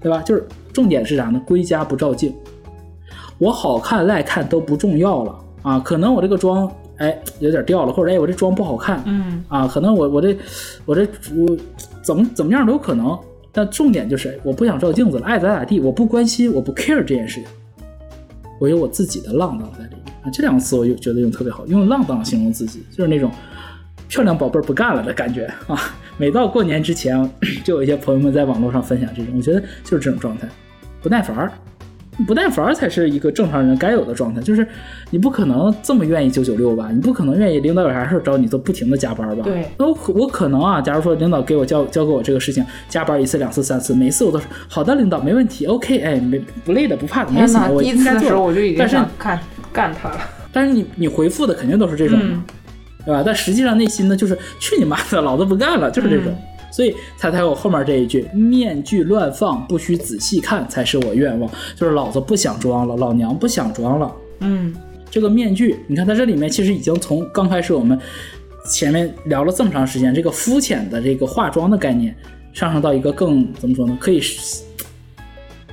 [0.00, 0.20] 对吧？
[0.22, 1.40] 就是重点是啥呢？
[1.46, 2.34] 归家不照镜。
[3.38, 10.36] 我好看赖看都不重要了啊，可能我这个妆哎有点掉了，或者哎我这妆不好看，嗯啊，可能我我这
[10.84, 11.06] 我这
[11.36, 11.56] 我
[12.02, 13.18] 怎么怎么样都有可能，
[13.52, 17.48] 但重点就是我不想照镜子了，爱咋咋地，我不关心，我不 care 这件事情，
[18.58, 23.30] 我有我自己的浪荡在里面啊，这两个词我就觉得用特别好，用浪荡形容自己，就是那种
[24.08, 25.78] 漂亮宝贝儿不干了的感觉啊。
[26.16, 27.30] 每到过年之前，
[27.64, 30.48] 就有一些朋友们在网络上分享这种，我觉得就是这种状态，
[31.02, 31.52] 不耐烦儿。
[32.26, 34.66] 不耐烦儿才是一个正常人该有的状态，就是
[35.10, 36.88] 你不可能这么愿意九九六吧？
[36.90, 39.42] 你不可能愿意领导有啥事儿找你都不停的加班吧？
[39.44, 49.38] 对那我可我可能啊，假如说领导给我交交给我这个事情，加班一次、两次、三次，每次我都是好的，领导没问题，OK，哎，没不累的，不怕的，没天哪，死，我第一次的时应该做候我就已经但是想看
[49.70, 50.18] 干他了。
[50.50, 52.42] 但是你你回复的肯定都是这种，嗯
[53.06, 53.22] 对吧？
[53.24, 56.36] 但实际上内心呢，就是去你妈的，老子不干了，就是这种。
[56.72, 64.12] 所以他才有后面这一句“面具乱放，不需仔细看，才是我愿望”，就是老子不想装了，老娘不想装了。
[64.40, 64.74] 嗯
[65.08, 67.98] 这个面具，你看它这里面其实已经从刚开始我们
[68.68, 72.14] 前面聊了这么长时间，这个肤浅的这个化妆的概念，
[72.52, 73.96] 上升到一个更怎么说呢？
[73.98, 74.20] 可以，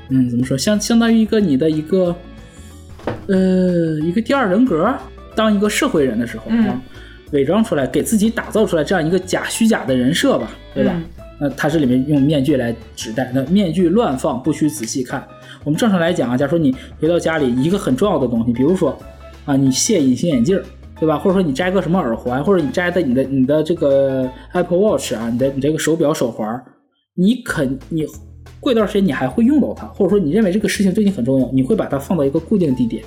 [0.07, 0.57] 嗯，怎么说？
[0.57, 2.15] 相相当于一个你的一个
[3.27, 4.93] 呃一个第二人格，
[5.36, 6.81] 当一个社会人的时候嗯啊，
[7.34, 10.93] 伪装出来，给自己打造出来这样一个假虚假的人设吧，对吧？
[10.95, 11.03] 嗯
[11.39, 15.21] 那它这里面用面具来指代，那面具乱放，不需仔细看。
[15.63, 18.95] 我们正常来讲啊，假如说你回到家里一个很重要的东西，比如说
[19.43, 20.63] 啊，你卸隐形眼镜儿，
[20.99, 21.17] 对吧？
[21.17, 26.63] 或者说你摘个什么耳环，或者你摘的你的你的这个 Apple Watch 啊，你的你这个手表手环儿，
[27.15, 28.05] 你肯你
[28.59, 33.03] 过一段时间你还会用到它，或者说你认为这个事情对你很重要，你会把它放到一个固定地点。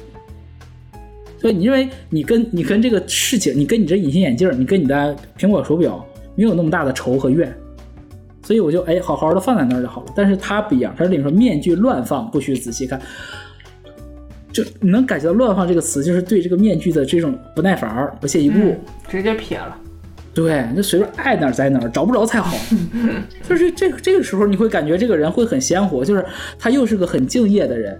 [1.46, 7.56] 所以你认为你跟你跟这个事情，你跟你这隐形眼镜，你跟你的苹果手表没有那么大的仇和怨，
[8.42, 10.12] 所以我就哎好好的放在那儿就好了。
[10.16, 13.00] 但是它不一样，它这里面说面具乱放，不需仔细看。
[14.52, 18.58] 就你能感觉到“乱放”这个词，就是对这个面具的这种不耐烦、不屑一顾。
[18.58, 19.78] 嗯，直接撇了。
[20.34, 22.58] 对，就随便爱哪儿在哪儿，找不着才好。
[23.48, 26.26] 就是这个这个时候，你会感觉这个人会很鲜活，就是
[26.58, 27.96] 他又是个很敬业的人，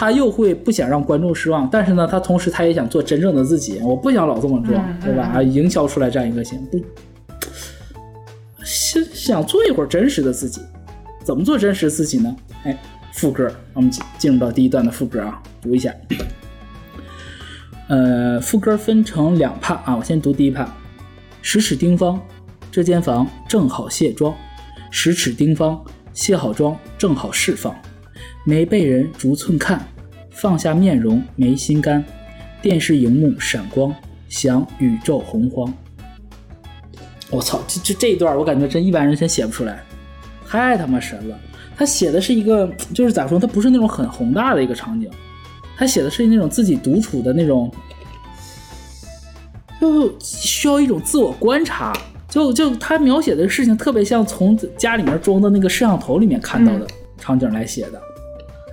[0.00, 5.24] 他又会不想让观众失望，但是呢，他同时他也想做真正的自己，我不想老这么装，嗯对吧？
[5.24, 6.82] 啊，营销出来这样一个形，不
[8.64, 10.62] 想想做一会儿真实的自己，
[11.22, 12.34] 怎么做真实自己呢？
[12.64, 12.74] 哎，
[13.12, 15.92] 副歌，我们进进入到第一段的副歌啊，读一下。
[17.88, 20.74] 呃，副歌分成两帕啊，我先读第一帕。
[21.42, 22.18] 十尺丁方，
[22.72, 24.34] 这间房正好卸妆。
[24.90, 25.78] 十尺丁方，
[26.14, 27.76] 卸好妆正好释放。
[28.44, 29.86] 没被人逐寸看，
[30.30, 32.04] 放下面容没心肝。
[32.62, 33.94] 电视荧幕闪光，
[34.28, 35.72] 想宇宙洪荒。
[37.30, 39.82] 我操，这这这一段我感觉真一般人真写不出来，
[40.46, 41.38] 太他妈神了。
[41.76, 45.08] 他写的是一个，就是咋说，他不是那种很宏大的一个场景，
[45.76, 47.72] 他写的是那种自己独处的那种，
[49.80, 51.96] 就需要一种自我观察。
[52.28, 56.86] 就就他描写的事情特别像从家里面装的那个摄像头里面看到的
[57.16, 58.00] 场景来写的。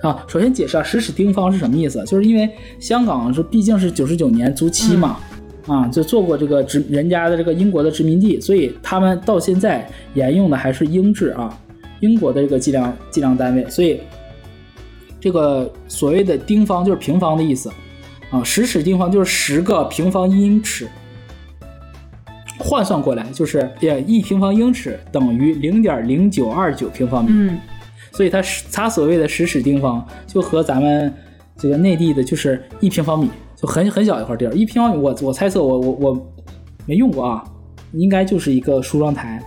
[0.02, 2.02] 啊，首先解释啊，十尺丁方是什么意思？
[2.04, 5.18] 就是因为香港是毕竟是九十九年租期嘛，
[5.66, 11.58] 啊，就做过这个殖人家的这个英国的殖民地，所以他们到现在沿用的还是英制啊。
[12.00, 14.00] 英国的这个计量计量单位，所以
[15.18, 17.68] 这个所谓的丁方就是平方的意思
[18.30, 20.86] 啊，十尺丁方就是十个平方英尺，
[22.56, 27.58] 换算过来就是也一平方英尺等于零点零九二九平方米，嗯，
[28.18, 31.14] 所以它是它所谓的十尺丁方就和咱们
[31.56, 36.26] 这个内地的就是一平方米，就很很小一块地儿，一平方米我我猜测我我我
[36.84, 37.44] 没用过啊，
[37.92, 39.40] 应该就是一个梳妆台。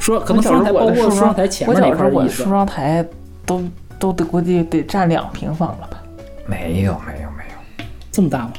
[0.00, 3.06] 说可能梳妆台包括梳妆台前面那块我梳，妆台
[3.44, 3.62] 都
[4.00, 6.02] 都得估计得占两平方了吧？
[6.46, 8.52] 没有没有没有，这么大吗？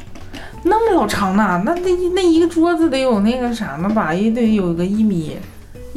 [0.64, 1.62] 那么老长呢？
[1.66, 4.14] 那那那一个桌子得有那个啥呢吧？
[4.14, 5.36] 也得有个一米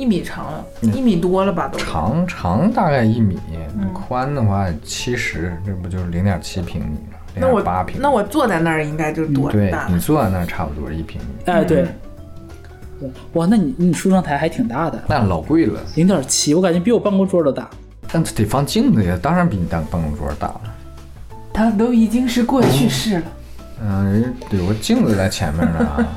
[0.00, 1.78] 一米长了，一米多了吧都。
[1.78, 3.38] 长长大概一米，
[3.78, 7.18] 嗯宽的话七十，这不就是零点七平米吗？
[7.34, 8.00] 那我八平。
[8.00, 9.94] 那我坐在那儿应该就多对大对？
[9.94, 11.84] 你坐在那儿差不多一平米，哎，对
[13.34, 15.78] 哇，那你你梳妆台还挺大的，那老贵了。
[15.96, 17.68] 零点七，我感觉比我办公桌都大。
[18.10, 20.60] 但得放镜子呀，当然比你当办公桌大了。
[21.52, 23.22] 它都已经是过去式了。
[23.82, 26.08] 嗯，人家有个镜子在前面呢啊。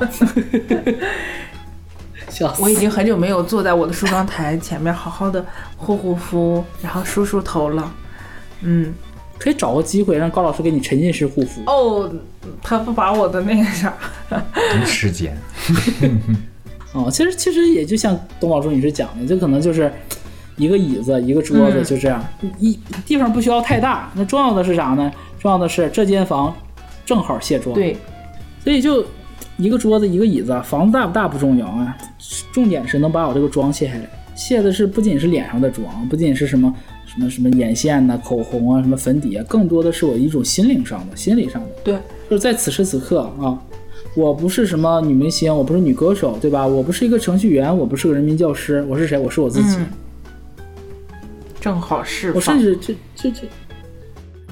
[2.34, 2.62] 笑死！
[2.62, 5.44] 我已经很久没有坐在我的梳妆台前面好好的
[5.76, 7.94] 护护肤，然后梳梳头了。
[8.62, 8.92] 嗯，
[9.38, 11.62] 可以找个机会让高老师给你沉浸式护肤。
[11.66, 12.12] 哦，
[12.62, 13.94] 他不把我的那个啥，
[14.28, 15.36] 没时间。
[16.92, 19.92] 哦，其实其实也就像董宝珠女士讲的，就可能就是
[20.56, 22.24] 一个椅子，一个桌子，嗯就这样，
[22.58, 24.10] 一地方不需要太大。
[24.14, 25.12] 那重要的是啥呢？
[25.38, 26.54] 重要的是这间房
[27.04, 27.96] 正好卸妆。，对，
[28.62, 29.04] 所以就
[29.56, 31.96] 一个桌子，一个椅子，房子大不大不重要啊，
[32.52, 34.08] 重点是能把我这个妆卸下来。
[34.34, 36.74] 卸的是不仅是脸上的妆，不仅是什么
[37.06, 41.68] 什么什么眼线呐、口红啊、什么粉底啊，更多的是我一种心灵上的、心理上的。
[41.84, 41.94] 对，
[42.28, 43.56] 就是在此时此刻啊，
[44.16, 46.66] 我不是什么女明星，我不是女歌手，对吧？
[46.66, 49.16] 我不是一个程序员，我不是个人民教师，我是谁？
[49.16, 49.76] 我是我自己。
[49.76, 49.86] 嗯
[51.60, 52.34] 正好释放。
[52.34, 53.48] 我甚至这这这，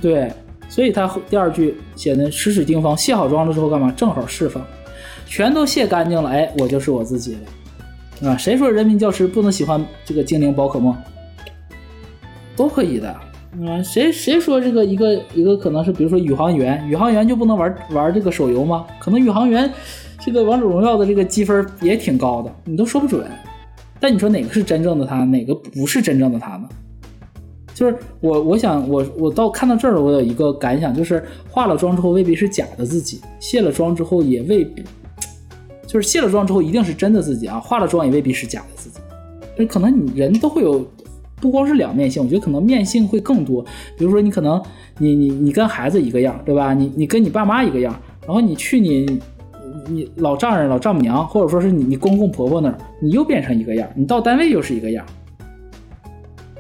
[0.01, 0.33] 对，
[0.67, 3.93] 所以他后第二句写的十指丁方，卸好妆了之后干嘛？
[3.95, 4.65] 正好释放，
[5.35, 7.39] 全都卸干净了，哎，我就是我自己
[8.21, 10.95] 了，啊，谁说人民教师不能喜欢这个精灵宝可梦？
[12.55, 18.85] 都可以的，啊，谁谁说这个一个一个可能是比如说宇航员，宇航员就不能玩玩这个手游吗？
[19.01, 19.73] 可能宇航员
[20.21, 23.25] 这个王者荣耀的这个积分也挺高的，你都说不准。
[23.99, 26.69] 但你说哪个是真正的他，哪个不是真正的他呢？
[27.73, 34.85] 就是我，我想我我到看到这儿，我有一个感想，就是化了妆之后未必是假的自己，卸了妆之后也未必，
[35.93, 38.99] 就是卸了妆之后一定是真的自己啊，化了妆也未必是假的自己，
[39.59, 40.83] 就可能你人都会有，
[41.39, 43.63] 不光是两面性，我觉得可能面性会更多。
[43.99, 44.59] 比如说你可能
[44.97, 46.73] 你你你跟孩子一个样，对吧？
[46.73, 47.95] 你你跟你爸妈一个样，
[48.27, 49.21] 然后你去你
[49.87, 55.05] 你老丈人老丈母娘，或者说是你你公公婆婆那儿，你又变成一个样，你到单位又是一个样。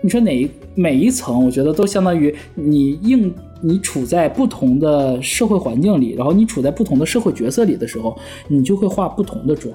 [0.02, 8.14] 你说哪一每一层，我觉得都相当于你应你处在不同的社会环境里，然后你处在不同的社会角色里的时候，
[8.48, 9.72] 你就会化不同的妆。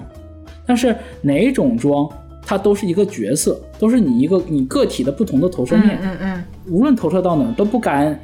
[0.66, 2.08] 但是哪种妆，
[2.42, 5.98] 它都是一个角色，都是你一个你个体的不同的投射嗯面。
[6.02, 8.20] 嗯嗯，无论投射到哪儿都不敢，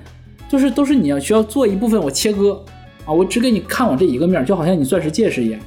[0.49, 2.63] 就是都是你要需要做一部分我切割
[3.07, 5.61] 啊，我只给你看我这一个面，就好像你钻石戒指一样，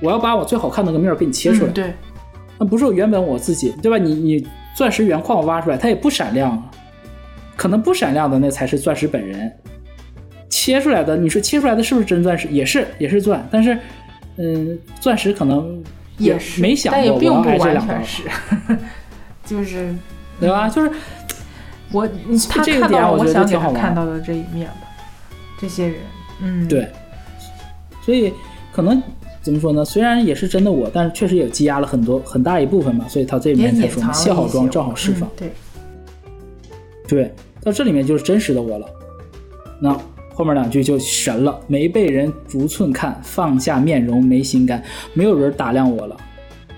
[0.00, 1.92] 我要把我最好看的那个面给你切出来，嗯对，
[2.58, 3.98] 那不是我原本我自己，对吧？
[3.98, 4.46] 你你
[4.76, 6.70] 钻石原矿我挖出来，它也不闪亮啊，
[7.56, 9.50] 可能不闪亮的那才是钻石本人，
[10.48, 12.46] 切出来的，你说切出来的是不是真钻石？
[12.48, 13.76] 也是也是钻，但是
[14.36, 15.82] 嗯，钻石可能
[16.18, 18.22] 也是，没想过我要并不完挨这两刀全，是，
[19.46, 19.94] 就是
[20.38, 20.68] 对吧？
[20.68, 20.90] 就是
[21.92, 24.88] 我你他这个看到了点我觉得想给他挺好看到的这一面吧，
[25.58, 25.96] 这些人，
[26.42, 26.86] 嗯，对，
[28.02, 28.32] 所以
[28.72, 29.02] 可能
[29.40, 29.84] 怎么说呢？
[29.84, 35.32] 虽然也是真的我，但是确实也积压了很多很大一部分嘛，所以他这里面才说卸好妆正好释放嗯。
[35.36, 35.52] 对，
[37.06, 37.34] 对，
[37.66, 38.86] 到这里面就是真实的我了。
[39.80, 39.92] 那
[40.32, 44.80] 后面两句就神了，没被人逐寸看，放下面容没心肝，
[45.14, 46.16] 没有人打量我了，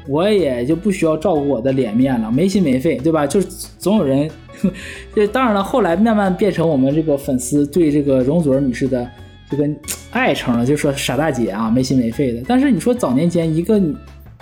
[0.09, 3.26] 我也就不需要照顾我的脸面了，没心没肺，对吧？
[3.26, 3.47] 就是
[3.78, 4.30] 总有人，
[5.14, 9.07] 这当然了，后来慢慢变成我们这个粉丝对这个容祖儿女士的
[9.50, 9.68] 这个
[10.11, 12.42] 爱称了，就说傻大姐啊，没心没肺的。
[12.49, 13.79] 但是你说早年间一个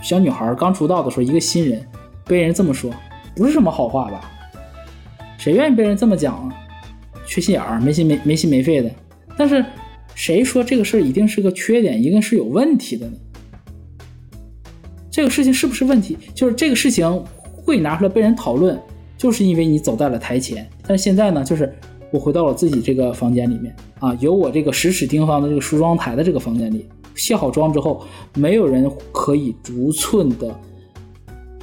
[0.00, 1.84] 小女孩刚出道的时候，一个新人
[2.24, 2.92] 被人这么说，
[3.34, 4.30] 不是什么好话吧？
[5.47, 6.52] 谁愿意被人这么讲啊？
[7.24, 8.90] 缺心眼儿，没心没没心没肺的。
[9.36, 9.64] 但是
[10.16, 13.12] 谁说这个事儿一定是个缺点，一定是有问题的呢？
[15.09, 16.18] 这个事情是不是问题？
[16.35, 18.77] 就是这个事情会拿出来被人讨论，
[19.16, 20.68] 就是因为你走在了台前。
[20.85, 21.73] 但是现在呢，就是
[22.10, 28.05] 我回到了自己这个房间里面啊，有我这个十尺丁方的这个梳妆台的这个房间里，卸好妆之后，
[28.35, 30.52] 没有人可以逐寸的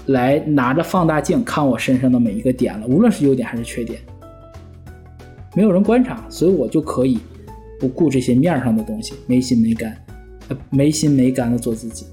[0.07, 3.99] 来拿着放大镜看我身上的每一个点了，无论是优点还是缺点。
[5.55, 7.19] 没有人观察，所以我就可以
[7.79, 9.95] 不顾这些面上的东西，没心没肝，
[10.69, 12.05] 没心没肝的做自己。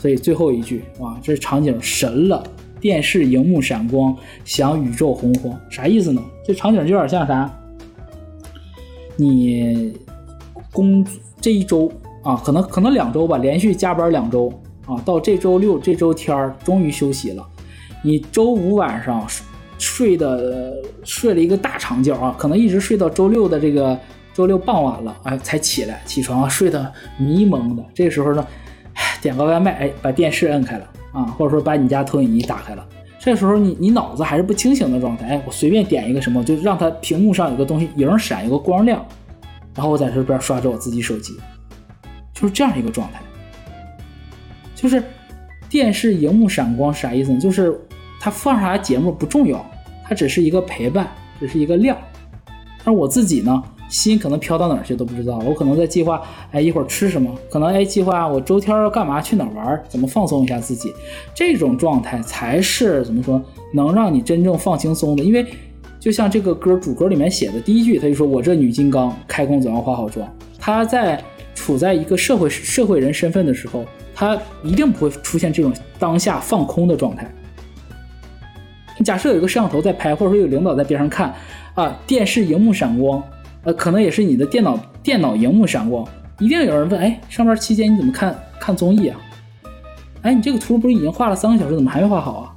[0.00, 2.42] 所以最后一句，哇，这场景神了！
[2.80, 6.22] 电视荧幕闪光，响宇宙洪荒，啥意思呢？
[6.44, 7.52] 这场景就有点像啥？
[9.16, 9.92] 你
[10.72, 11.04] 工
[11.40, 11.90] 这一周
[12.22, 14.52] 啊，可能可能两周吧，连续加班两周
[14.88, 17.46] 啊，到这周六这周天儿终于休息了。
[18.02, 19.26] 你周五晚上
[19.78, 23.96] 睡的睡了一个大长觉啊，可能一直睡到周六的这个
[24.32, 27.84] 周六傍晚了，哎，才起来起床，睡得迷蒙的。
[27.92, 28.46] 这时候呢，
[29.20, 32.86] 点个外卖，哎，把电视摁开了啊，或者说把你家投影仪打开了。
[33.20, 39.04] 这时候你你脑子还是不清醒的状态，哎，我随便点一个什么，就让它屏幕上有个东西影闪，有个光亮，
[39.74, 41.34] 然后我在这边刷着我自己手机，
[42.32, 43.20] 就是这样一个状态。
[44.80, 45.02] 就是
[45.68, 47.40] 电视荧幕闪光啥意思呢？
[47.40, 47.76] 就是
[48.20, 49.64] 它放啥节目不重要，
[50.08, 51.08] 它只是一个陪伴，
[51.40, 51.98] 只是一个亮。
[52.84, 53.60] 而我自己呢，
[53.90, 56.22] 心可能飘到哪儿去都不知道，我可能在计划，
[56.52, 57.34] 哎，一会儿吃什么？
[57.50, 59.20] 可能哎，计划我周天要干嘛？
[59.20, 59.82] 去哪儿玩？
[59.88, 60.94] 怎么放松一下自己？
[61.34, 63.42] 这种状态才是怎么说，
[63.74, 65.24] 能让你真正放轻松的。
[65.24, 65.44] 因为
[65.98, 70.26] 就像这个歌主歌里面写的第一句，他就说我这女金刚，开工总要化好妆。
[70.56, 71.22] 他在
[71.54, 73.84] 处在一个社会社会人身份的时候，
[74.18, 77.32] 他一定不会出现这种当下放空的状态。
[79.04, 81.32] 假设有一个摄像头在拍，或者说有领导在边上看，
[81.76, 83.22] 啊，电视荧幕闪光，
[83.62, 86.04] 呃，可能也是你的电脑电脑荧幕闪光，
[86.40, 89.20] 一定有人问，哎，上班期间你怎么看看综艺啊？
[90.22, 92.56] 哎，你这个图不是已经画了三个小时，怎么还没画好啊？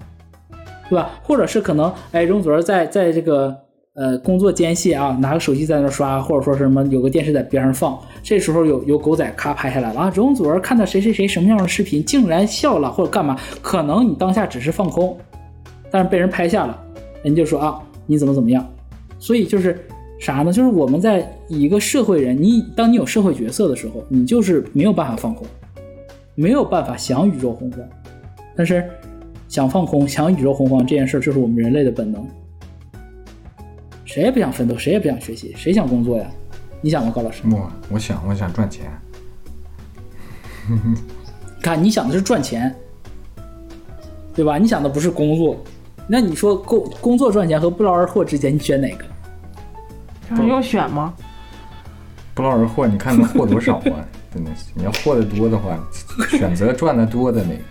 [0.89, 1.11] 对吧？
[1.21, 3.55] 或者是可能，哎，容祖儿在在这个
[3.93, 13.37] 呃工作间隙啊，拿个手机在那刷，或者说什么有个电视在边上放，这时候有有狗仔咔拍下来了啊，容祖儿看到谁谁谁什么样的视频，竟然笑了或者干嘛？
[13.61, 15.17] 可能你当下只是放空，
[15.89, 16.81] 但是被人拍下了，
[17.23, 18.65] 人就说啊你怎么怎么样，
[19.19, 19.77] 所以就是
[20.19, 20.53] 啥呢？
[20.53, 21.19] 就是我们在
[21.49, 25.45] 以一个社会人，你当你有社会角色的时候，你就是没有办法放空，
[26.35, 27.79] 没有办法想宇宙洪荒，
[28.55, 28.89] 但是
[29.49, 32.25] 想放空、想宇宙洪荒这件事，就是我们人类的本能。
[34.11, 36.25] 谁也不想奋斗，谁也不想学习，谁想工作呀？
[36.81, 37.43] 你想吗，高老师？
[37.49, 38.91] 我我想我想赚钱，
[41.63, 42.75] 看你想的是赚钱，
[44.35, 44.57] 对吧？
[44.57, 45.55] 你想的不是工作。
[46.07, 49.05] 那你说工工作赚钱和不劳而获之间，你选哪个？
[50.31, 51.13] 让用选吗？
[52.35, 54.05] 不劳而获，你看能获多少啊？
[54.33, 55.79] 真的是，你要获得多的话，
[56.31, 57.61] 选择赚的多的那个。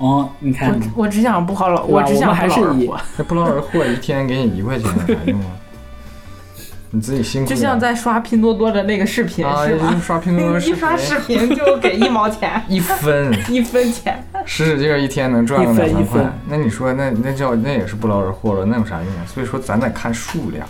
[0.00, 3.00] 哦，你看，我我只想不好老，我只想还是以 不劳而获。
[3.18, 5.46] 这不劳而获一天给你一块钱有啥用啊？
[6.92, 9.90] 你自己辛苦就像在刷拼多多的那个视频、啊，是吗？
[9.90, 14.20] 就是刷拼多多 视一刷视频就给一毛钱，一分，一分钱。
[14.44, 19.22] 使使劲儿一天能赚个一分两三块，那你说那那叫那也是不劳而获了，那有啥用啊？
[19.26, 20.66] 所以说咱得看数量，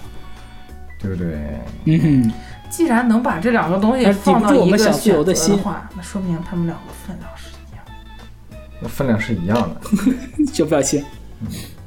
[0.99, 1.39] 对不对？
[1.85, 2.33] 嗯哼，
[2.69, 7.31] 既然能把这两个东西放到一个住我们想自由选择的话，那说明他们两个分量。
[8.81, 9.81] 那分量是一样的，
[10.53, 11.05] 小表情，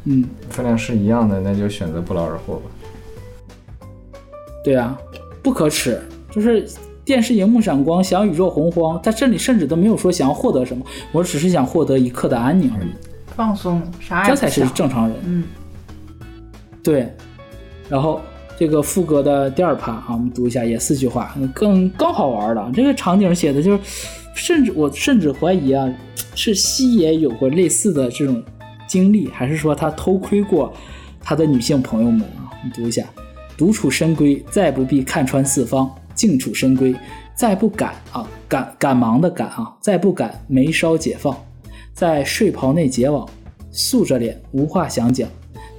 [0.06, 2.62] 嗯，分量是一样的，那就选择不劳而获吧。
[4.64, 4.98] 对啊，
[5.42, 6.02] 不可耻，
[6.32, 6.68] 就是
[7.04, 12.90] 电视荧幕闪光，想宇宙洪荒，在这里甚至都没有说想要获得什么，我只是想获得一刻的安宁而已，
[13.36, 15.18] 放松，啥也这才是正常人。
[15.26, 15.44] 嗯，
[16.84, 17.12] 对，
[17.90, 18.22] 然后
[18.58, 22.72] 这个副歌的第二趴啊，我们读一下，也四句话，更更好玩了。
[22.74, 23.80] 这个场景写的就是，
[24.36, 25.92] 甚至我甚至怀疑啊，
[26.36, 28.42] 是西野有过类似的这种
[28.88, 30.72] 经历，还是说他偷窥过
[31.20, 32.54] 他的女性朋友们啊？
[32.64, 33.04] 你读一下，
[33.58, 36.96] 独处深闺，再不必看穿四方；静处深闺，
[37.36, 41.36] 再不敢啊，赶赶忙的赶啊，再不敢眉梢解放，
[41.94, 43.28] 在睡袍内结网，
[43.72, 45.28] 素着脸无话想讲。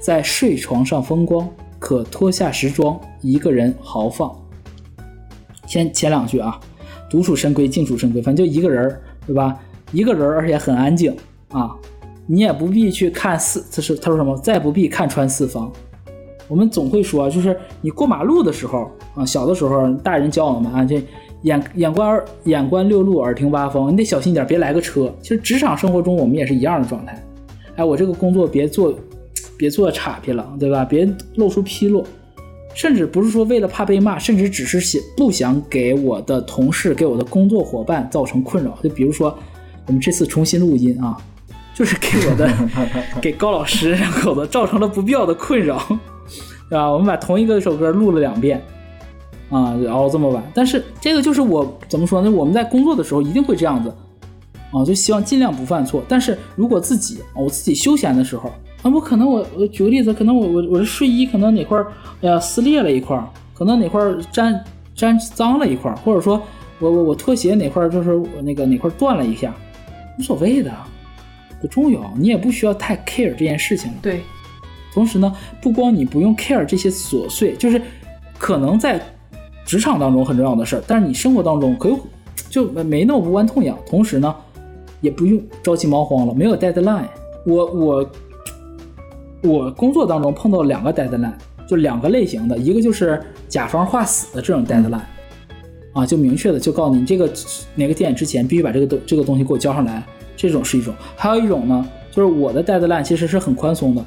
[0.00, 1.48] 在睡床上风光，
[1.84, 4.34] 可脱下时装，一个人豪放。
[5.66, 6.58] 先前两句啊，
[7.10, 9.54] 独处深闺，静处深闺，反正就一个人，对吧？
[9.92, 11.14] 一个人，而且很安静
[11.50, 11.76] 啊，
[12.26, 14.34] 你也不必去看四，他是他说什么？
[14.38, 15.70] 再不必看穿四方。
[16.48, 21.02] 我们总会说，就是你过马路的时候啊，小的时候大人教我们啊，这
[21.42, 25.14] 眼眼观眼观六路，耳听八方，你得小心点，别来个车。
[25.20, 27.22] 其实职场生活中我们也是一样的状态。
[27.76, 28.94] 哎，我这个工作别做，
[29.56, 30.84] 别做岔劈了，对吧？
[30.84, 32.04] 别露出纰漏，
[32.74, 38.78] 甚至不是说为了怕被骂，甚至只是想不想给我的同事、给我的工作伙伴造成困扰。
[38.82, 39.36] 就比如说，
[39.86, 41.16] 我们这次重新录音啊，
[41.74, 42.52] 就是给我的
[43.20, 45.80] 给高老师两口子造成了不必要的困扰，
[46.68, 46.90] 对吧？
[46.90, 48.62] 我们把同一个首歌录了两遍。
[49.50, 52.30] 啊，然后这么晚，但是这个就是我怎么说呢？
[52.30, 53.94] 我们在工作的时候一定会这样子，
[54.72, 56.02] 啊，就希望尽量不犯错。
[56.08, 58.50] 但是如果自己啊我自己休闲的时候
[58.84, 61.86] 啊，我可能我我举个例子，可能我我我的睡衣可能哪块儿
[62.20, 64.62] 哎呀撕裂了一块儿，可能哪块儿沾
[64.94, 66.40] 沾脏了一块儿，或者说
[66.78, 69.54] 我我我拖鞋哪块儿就是我那个哪块儿断了一下，
[70.18, 70.70] 无所谓的，
[71.62, 73.98] 不重要，你也不需要太 care 这件事情了。
[74.02, 74.20] 对，
[74.92, 77.80] 同时呢，不光你不用 care 这些琐碎，就是
[78.36, 79.00] 可能在
[79.64, 81.98] 职场当中很重要的事儿，但是你生活当中可有
[82.50, 83.78] 就没没那么无关痛痒。
[83.88, 84.34] 同时呢，
[85.00, 87.06] 也不用着急忙慌了，没有 deadline。
[87.46, 88.10] 我我
[89.44, 91.34] 我工作当中碰到两个 deadline，
[91.68, 95.02] 就两个类型的，一个就是甲方画死的这种 deadline，
[95.92, 97.30] 啊，就明确的就告诉你，这个
[97.74, 100.02] 哪个点之前必须把这个东这个东西给我交上来，
[100.34, 100.94] 这种是一种。
[101.14, 104.02] 还有一种呢，就是我的 deadline 其实是很宽松的，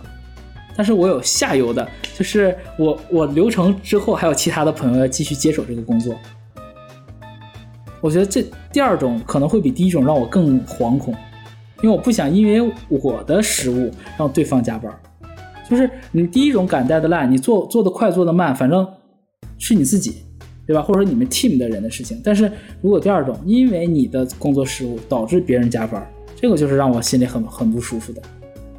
[0.76, 1.88] 但是我有下游的，
[2.18, 6.16] 就是我我流程之后还有其他的朋友要继续接手这个工作。
[8.02, 11.14] 我觉得这第二种可能会比第一种让我更惶恐，
[11.84, 14.92] 因为我不想因为我的失误让对方加班。
[15.70, 18.88] 就是你第一种赶 deadline，你做做的快做的慢，反正
[19.58, 20.16] 是你自己，
[20.66, 20.82] 对吧？
[20.82, 22.22] 或者说你们 team 的人的事情。
[22.24, 28.22] 但是如果第二种，因为你的工作失误导致别人加班，这个就是让我心里很很不舒服的。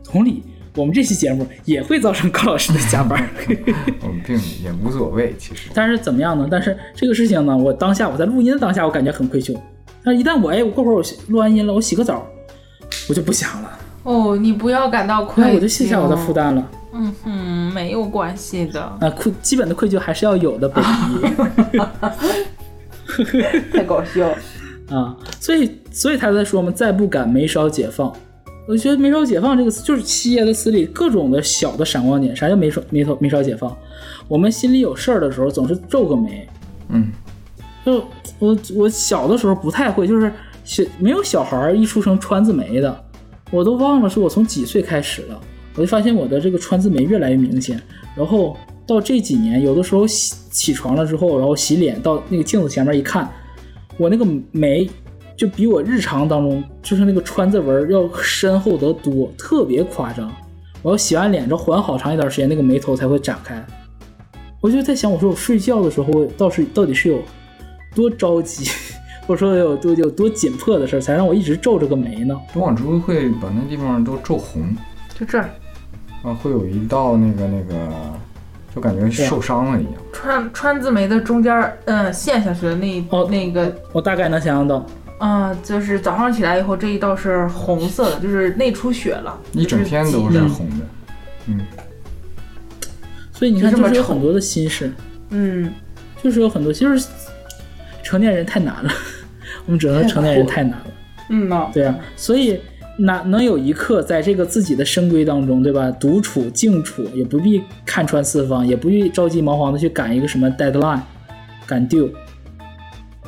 [0.05, 0.43] 同理，
[0.75, 3.29] 我们这期节目也会造成高老师的加班。
[4.01, 5.69] 我们并也无所谓，其实。
[5.75, 6.49] 但是怎么样呢？
[6.51, 9.55] 但是这个事情呢，我当下我在录音的当下，我感觉很愧疚。
[10.03, 12.27] 但是一旦我哎，我过会儿我录完音了，我洗个澡，
[13.09, 13.79] 我就不想了。
[14.09, 16.33] 哦，你不要感到愧疚，那我就卸下我的负。
[16.33, 16.71] 担了。
[16.95, 17.31] 嗯哼，
[17.75, 21.79] 没有关系的，啊，愧基本的愧疚还是要有的，baby
[23.71, 24.27] 太搞笑。
[24.91, 28.11] 啊，所以所以他在说嘛，再不敢没少解放。
[28.67, 32.35] 我觉得“没少解放”这个词就是七爷的词里各种的小的闪光点。
[32.37, 33.75] 啥叫没少没头没少解放？
[34.27, 36.49] 我们心里有事儿的时候，总是皱个眉。
[36.89, 37.11] 嗯，
[37.85, 38.05] 就
[38.39, 40.31] 我我小的时候不太会，就是
[40.65, 43.05] 小没有小孩儿一出生川字眉的，
[43.51, 45.41] 我都忘了是我从几岁开始了，
[45.75, 47.81] 我就发现我的这个川字眉越来越明显。
[48.15, 48.57] 然后
[48.87, 53.31] 到这几年，有的时候起起床了之后，然后洗脸到那个镜子前面一看，
[53.97, 54.89] 我那个眉
[55.37, 60.31] 就比我日常当中就是那个川字纹要深厚得多，特别夸张。
[60.83, 63.65] 我要洗完脸之后缓好长一段时间，那个眉头才会展开。
[64.61, 67.21] 我就在想，我说我睡觉的时候，我倒是到底是有
[67.95, 68.69] 多着急，
[69.29, 72.35] 或者说有多有多紧迫的事儿，才让我一直皱着个眉呢？
[72.51, 74.75] 董广珠会把那地方都皱红，
[75.15, 75.51] 就这儿，
[76.23, 77.75] 啊，会有一道那个那个，
[78.75, 79.93] 就感觉受伤了一样。
[80.15, 84.87] 川川字眉的中间儿，嗯，陷下去的那、哦那个，我大概能想象到，
[85.19, 90.41] 啊、就是早上起来以后这一道是红色的， 就是内出血了，一整天都是。
[90.49, 90.87] 红的。
[91.49, 91.61] 嗯，
[93.31, 94.91] 所以你看，就是有很多的心事，
[95.29, 95.71] 嗯，
[96.23, 97.07] 就是有很多，就是
[98.03, 98.91] 成年人太难了，
[99.69, 100.87] 我们只能说成年人太难了。
[101.29, 102.59] 嗯呐，对啊，所以
[102.99, 105.91] 哪能有一刻在这个自己的深闺当中，对吧？
[105.91, 111.03] 独处静处，也不必看穿四方，也不必着急忙慌的去赶一个什么 deadline，
[111.67, 112.11] 赶 due，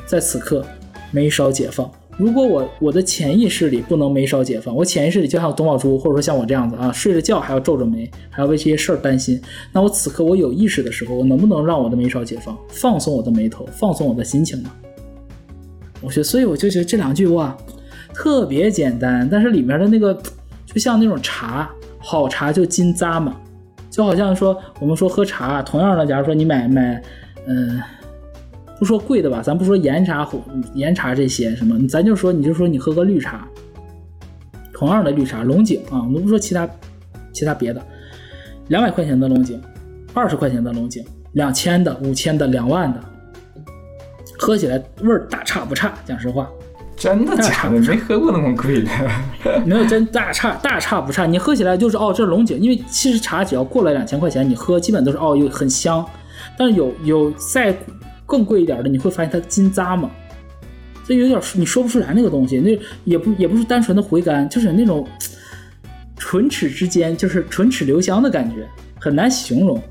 [0.07, 0.65] 在此刻
[1.11, 1.89] 眉少解放。
[2.17, 9.39] 如果我我的潜意识里不能眉少解放，我潜意识里就像董宝珠，或者说像我这样子啊，睡着觉还要皱着眉，还要为这些事儿担心，
[9.71, 14.71] 那我此刻我有意识的时候，我能不能让我的眉梢解放，放松我的眉头，放松我的心情呢？
[16.01, 17.55] 我觉得，所以我就觉得这两句哇，
[18.13, 20.13] 特别简单，但是里面的那个
[20.65, 21.69] 就像那种茶，
[21.99, 23.35] 好茶就金咂嘛，
[23.89, 27.01] 就好像说我们说喝茶，同样的，假如说你买买，
[27.47, 27.79] 嗯、
[28.79, 30.41] 不说贵的吧，咱不说岩茶、红
[30.73, 33.47] 岩茶这些什么，咱就说你就说你喝个绿茶，
[34.73, 36.67] 同样的绿茶，龙井啊，我们不说其他
[37.31, 37.81] 其他别的，
[38.69, 39.61] 两百块钱的龙井，
[40.13, 42.99] 二十块钱的龙井，两千的、五千的、两万的，
[44.41, 46.49] 喝起来味儿大差不差，讲实话。
[46.97, 47.79] 真的假的？
[47.79, 48.89] 没喝过那么贵的。
[49.63, 56.03] 没有真大差大差不差，你喝起来就是哦，这是龙井，因为其实茶只要过了两千块钱，你喝基本都是哦，又很香。
[56.57, 57.75] 但是有有再
[58.25, 60.09] 更贵一点的，你会发现它金渣嘛，
[61.05, 65.07] 所以有点你说不出来那个东西，那也不也不是单纯的回甘，就是那种
[66.17, 68.67] 唇齿之间就是唇齿留香的感觉，
[68.99, 69.81] 很难形容。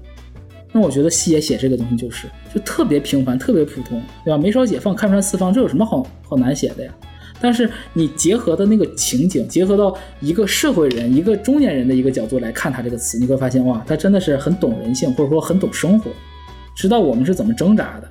[0.73, 4.39] 那我觉得西野写这个东西就是就特别平凡，特别普通，对吧？
[4.39, 6.93] 没少解放，看穿四方，这有什么好好难写的呀？
[7.41, 16.11] 但是你结合的那个情景，结合到一个社会人、一个中年人的一个角度来看他这个词，你会发现哇，他真的是很懂人性，或者说很懂生活，
[16.77, 18.09] 知道我们是怎么挣扎的。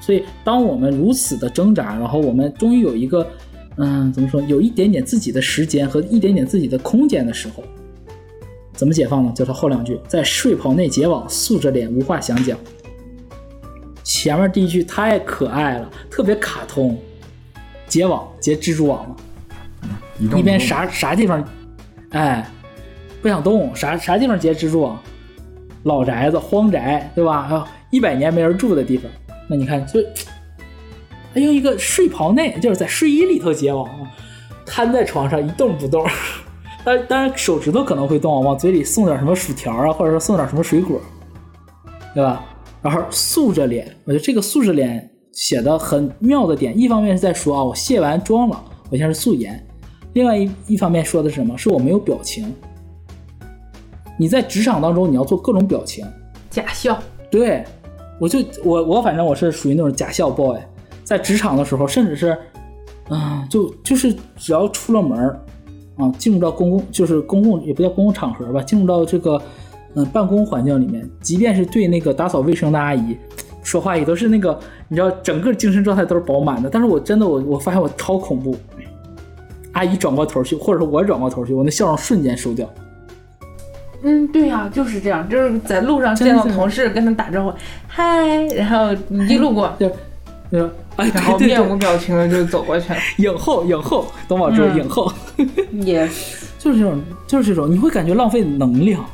[0.00, 3.26] 所以，当我们如此的挣扎，然后我们终于有一个，
[3.76, 7.62] 嗯，怎么说，有一点点自己的时间和一点点自己的空间的时候，
[8.78, 9.32] 怎么解放呢？
[9.34, 12.56] 就他后两句，在睡袍内结网，素着脸无话想讲。
[14.04, 16.96] 前面第一句太可爱了，特别卡通，
[17.88, 19.16] 结网结蜘蛛网了。
[20.36, 21.44] 一边啥啥地方，
[22.10, 22.48] 哎，
[23.20, 24.96] 不想动，啥啥地方结蜘蛛网？
[25.82, 27.42] 老宅子、荒宅，对吧？
[27.48, 29.10] 还有一百年没人住的地方，
[29.48, 30.00] 那你看，就
[31.34, 34.06] 还用一个睡袍内，就是在睡衣里头结网啊，
[34.64, 36.06] 瘫在床上一动不动。
[36.88, 40.98] 当当然手指头可能会动，往嘴里送点什么薯条啊，或者说送点什么水果，
[42.14, 42.42] 对吧？
[42.80, 49.52] 然后素着脸，我觉得这个素着脸写的很妙的点，一方面是在说啊，我卸完妆了，我现在是素颜；
[50.14, 51.58] 另外一一方面说的是什么？
[51.58, 52.50] 是我没有表情。
[54.16, 56.06] 你在职场当中，你要做各种表情。
[56.48, 56.98] 假笑，
[57.30, 57.62] 对，
[58.18, 60.58] 我就我我反正我是属于那种假笑 boy，
[61.04, 62.38] 在职场的时候，甚至是，
[63.08, 65.40] 啊、就就是只要出了门儿，
[65.98, 69.40] 啊，进入到公共就是公共也不叫公共场合吧，进入到这个
[69.94, 73.16] 嗯办公环境里面，即便是对那个打扫卫生的阿姨
[73.62, 74.58] 说话，也都是那个
[74.88, 78.56] 你知道整个精神状态都是饱满的，但是我真的我我发现我超恐怖，
[79.72, 82.68] 阿姨转过头去，或者说我转过头去，我那笑容瞬间收掉。
[84.04, 87.52] 嗯，对呀、就是这样，就是在路上见到同事跟他打招呼，
[87.88, 89.90] 嗨，然后你一路过， 就
[90.96, 95.12] 哎，然后面无表情的就走过去了， 影后影后，董宝珠嗯影后。
[95.82, 96.08] 也
[96.58, 99.04] 就是这种，就是这种，你会感觉浪费能量。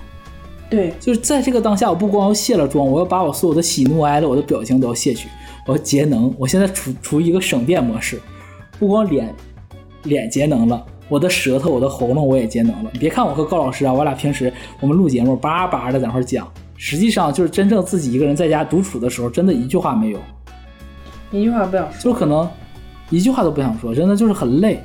[0.70, 5.28] 对，就是在这个当下，我不光要卸了妆，我要把我所有的喜怒哀乐、我的表情都要卸去，
[5.66, 6.34] 我要节能。
[6.38, 8.20] 我现在处处于一个省电模式，
[8.78, 9.32] 不光脸
[10.04, 12.90] 脸节能了，我的舌头、我的喉咙我也节能了。
[12.92, 20.18] 你别看我和高老师啊，我俩平时我们录节目叭叭的在那块儿讲，实际上就是真正自己一个人在家独处的时候，真的一句话没有，
[21.40, 22.48] 一句话不想说，就可能
[23.10, 24.80] 一句话都不想说，真的就是很累。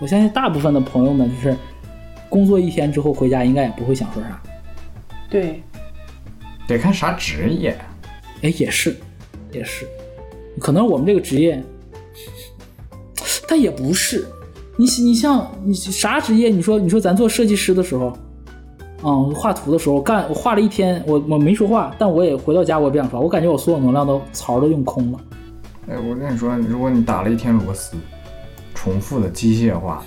[0.00, 1.56] 我相信大部分的朋友们就是
[2.28, 4.42] 工作一天之后回家，应该也不会想说啥。
[5.30, 5.62] 对，
[6.66, 7.76] 得看啥职业。
[8.42, 8.94] 哎，也是，
[9.52, 9.86] 也是，
[10.60, 11.62] 可能我们这个职业，
[13.48, 14.26] 但也不是。
[14.76, 16.50] 你你像你啥职业？
[16.50, 18.12] 你说你说咱做设计师的时候，
[19.02, 25.18] 嗯，画图的时候干，我画了一天，我我没说话，但我也回到家我也不想说，我感觉我所有能量都槽都用空了。
[25.88, 27.96] 哎，我跟你说，如果你打了一天螺丝，
[28.74, 30.02] 重复的机械化，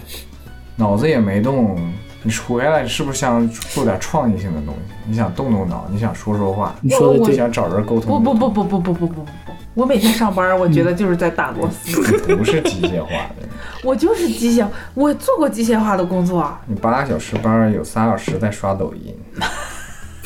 [0.76, 1.78] 脑子也没动，
[2.22, 4.94] 你回来是不是想做点创意性的东西？
[5.06, 9.28] 你想动动脑，你想说说话，你说的就，想找人沟通不不不不不不不不不不，
[9.74, 12.02] 我每天上班，我觉得就是在打螺丝，
[12.36, 13.48] 不是机械化的。
[13.82, 19.16] 我就是机械，我做过机械化的工作，啊你八个小时班有仨小时在刷抖音，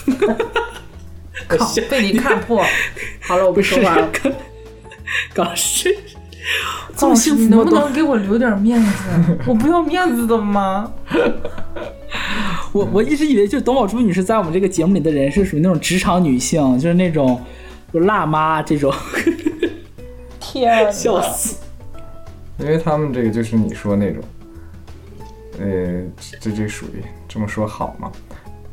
[1.47, 2.65] 靠，被你看破。
[3.21, 4.09] 好了，我不说话了。
[5.33, 5.89] 高老师
[6.95, 9.37] 这高师，么幸福能不能给我留点面子？
[9.47, 10.91] 我不要面子的吗？
[12.71, 17.39] 我我一直以为就董宝珠女士在我们这个节目里的人是属于那种职场女性，就是那种
[17.93, 18.93] 就辣妈这种，
[20.39, 21.57] 天哪， 笑死。
[22.57, 24.23] 因为他们这个就是你说那种，
[25.59, 26.03] 呃，
[26.39, 28.11] 这这属于这么说好吗？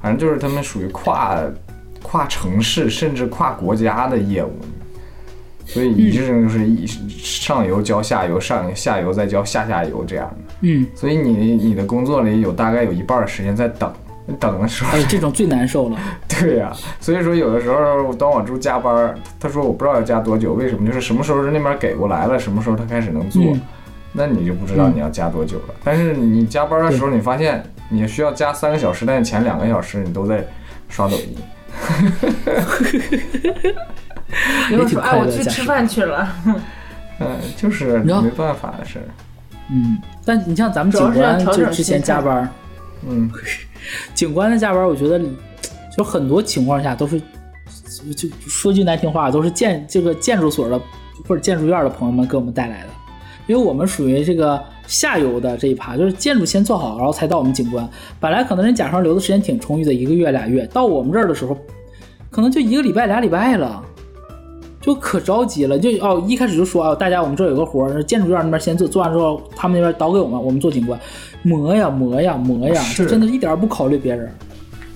[0.03, 1.39] 反正就是他们属于跨
[2.03, 4.53] 跨城市甚至跨国家的业务，
[5.73, 10.55] 所以你这种就是一上游教下游，上下游再教下下游这样的。
[10.63, 13.93] 嗯，所以你你的工作里有大概有一半儿时间在等，
[14.39, 15.97] 等的时候哎，这种最难受了。
[16.41, 20.87] 对呀、所以说有的时候当我猪加班儿，他说我不知道要加多久，为什么？
[20.87, 23.61] 就是什么时候那边给过来了，什么时候他开始能做，嗯
[24.13, 25.75] 那你就不知道你要加多久了。
[25.85, 30.45] 但是你加班的时候，你发现你需要加三个小时，但是前两个小时你都在
[30.89, 31.37] 刷抖音。
[34.71, 36.29] 你会说，哎，也挺快乐我去吃饭去了。
[37.21, 39.05] 嗯，就是没办法的事儿。
[39.71, 42.49] 嗯，但你像咱们警官，就之前加班，
[43.09, 43.31] 嗯，
[44.15, 45.21] 警官的加班，我觉得
[45.97, 47.21] 就很多情况下都是，
[48.17, 50.81] 就说句难听话，都是建这个建筑所的
[51.29, 52.89] 或者建筑院的朋友们给我们带来的，
[53.47, 57.87] 因为我们属于这个下游的这一趴，就是建筑先做好，然后才到我们警官。
[58.19, 61.57] 本来可能人甲方留的时间挺充裕的，一个月俩月，到我们这儿的时候，
[62.31, 63.85] 可能就一个礼拜俩礼拜了。
[64.81, 70.99] 就可着急了，就哦，一开始就说啊，大家我们这有个活儿，建筑院那边先做，做完之后他们那边倒给我们，我们做景观，
[71.43, 74.33] 磨呀磨呀磨呀，是真的一点儿不考虑别人。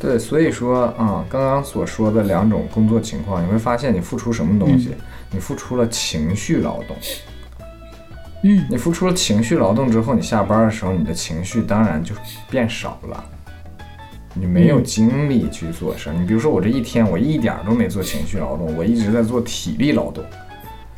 [0.01, 4.91] 对，所以说啊、刚刚所说的两种工作情况，你会发现你付出什么东西？
[5.31, 6.97] 你付出了情绪劳动。
[8.43, 12.15] 嗯，你付出了情绪劳动之后，你下班的时候，你的情绪当然就
[12.51, 13.25] 变少了，
[14.35, 16.13] 你没有精力去做事儿。
[16.13, 20.23] 你比如说，我这一天我一点儿都没做情绪劳动，我一直在做体力劳动。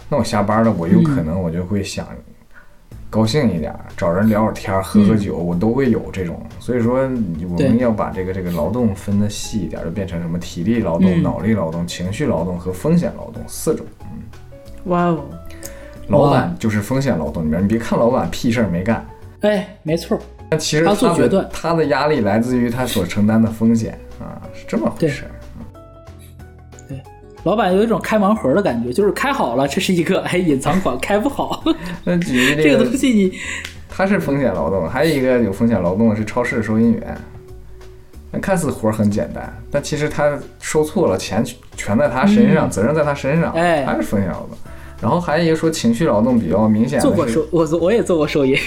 [0.08, 2.06] 那我下班了，我有可能我就会想
[3.10, 6.40] 高兴一点儿，找人聊会儿天儿、喝喝酒，我都会有这种。
[6.58, 13.84] 所以说，我们要把这个这个劳动分得细一点儿，就变成什么体力劳动、嗯脑力劳动、情绪劳动和风险劳动四种。
[14.02, 14.22] 嗯
[14.84, 15.24] 哇哦，
[16.08, 19.04] 老板就是风险劳动里面，你别看老板屁事儿没干，
[19.40, 20.16] 哎，没错
[20.56, 25.30] 儿，其实他做他的决断他的压力来自于他所承担的风险啊，是这么回事儿。
[27.44, 31.62] 老板有一种开盲盒的感觉，就是开好了，这是一个哎隐藏款；开不好，
[32.02, 33.32] 那举个这个个东西你
[33.88, 37.16] 他是风险劳动，还有一个有风险劳动的是超市收银员。
[38.32, 41.44] 那看似活儿很简单，但其实他收错了，钱
[41.76, 44.50] 全在他身上，责任在他身上，嗯哎还是风险劳动。
[45.00, 48.58] 然后还有一个说情绪劳动比较明显的做过收，我我也做过收银，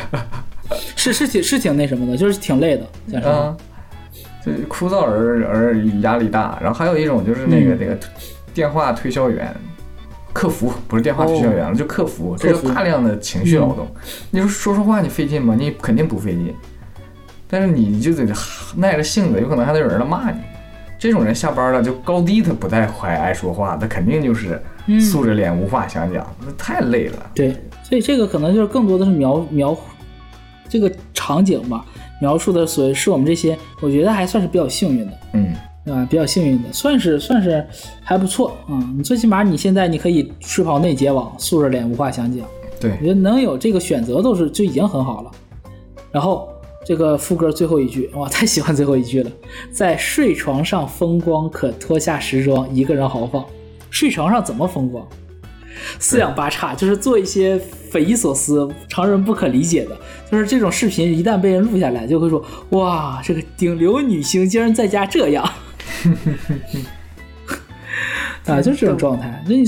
[0.96, 3.34] 是是挺是挺那什么的，就是挺累的，讲实话。
[3.34, 3.56] 啊，
[4.44, 6.58] 就是枯燥而而压力大。
[6.60, 7.98] 然后还有一种就是那个、嗯那个
[8.52, 9.52] 电话推销员、
[10.32, 13.86] 客服，不是电话推销员了，就客服，这是大量的情绪劳动。
[14.30, 15.56] 你说说说话你费劲吗？
[15.58, 16.54] 你肯定不费劲，
[17.48, 18.32] 但是你就得
[18.76, 20.38] 耐着性子，有可能还得有人来骂你。
[20.96, 27.30] 这种人下班了，就高低他不太还爱说话，他肯定就是嗯素着脸无话想讲，那太累了。
[27.34, 27.52] 对，
[27.82, 29.76] 所以这个可能就是更多的是描描
[30.74, 31.86] 这个场景吧，
[32.20, 35.12] 描述的所谓是我们这些，我觉得还算是比较幸运的。
[35.34, 35.54] 嗯，
[35.94, 37.64] 啊，比较幸运的，算是算是
[38.02, 42.44] 还不错啊、你最起码你现在你可以睡跑内结网，素着脸无话想讲，
[42.80, 45.30] 对我，觉得能有这个选择都是就已经很好了。
[46.10, 46.48] 然后
[46.84, 49.30] 这个副歌最后一句，哇，太喜欢最后一句了，
[49.70, 53.44] 在睡床上风光，可脱下时装，一个人豪放。
[53.90, 55.06] 睡床上怎么风光？
[55.98, 57.58] 四仰八叉，就是做一些
[57.90, 59.96] 匪夷所思、常人不可理解的。
[60.30, 65.44] 就是这种视频一旦被人录下来，就会说：“哇，这个顶流女星竟然在家这样。
[68.46, 69.44] ”啊，就是这种状态。
[69.48, 69.64] 那你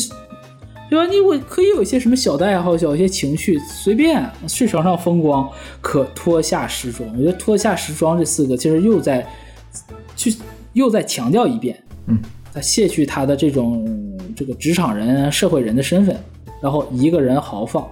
[0.89, 1.07] 对吧？
[1.07, 5.49] 你我可以有一些什么小的爱好、小一些情绪，随便睡床上风光，
[5.81, 7.09] 可脱下时装。
[7.12, 9.27] 我觉得“脱下时装”这四个，其实又在
[10.15, 10.35] 去
[10.74, 12.19] 又再强调一遍，嗯，
[12.53, 13.85] 他卸去他的这种
[14.37, 16.15] 这个职场人、社会人的身份，
[16.63, 17.85] 然后一个人豪放。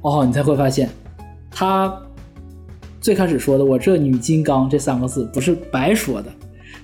[0.00, 0.88] 哦，你才会发现，
[1.50, 1.94] 他
[3.00, 6.30] 最开始说的“我这女金刚”这三个字不是白说的。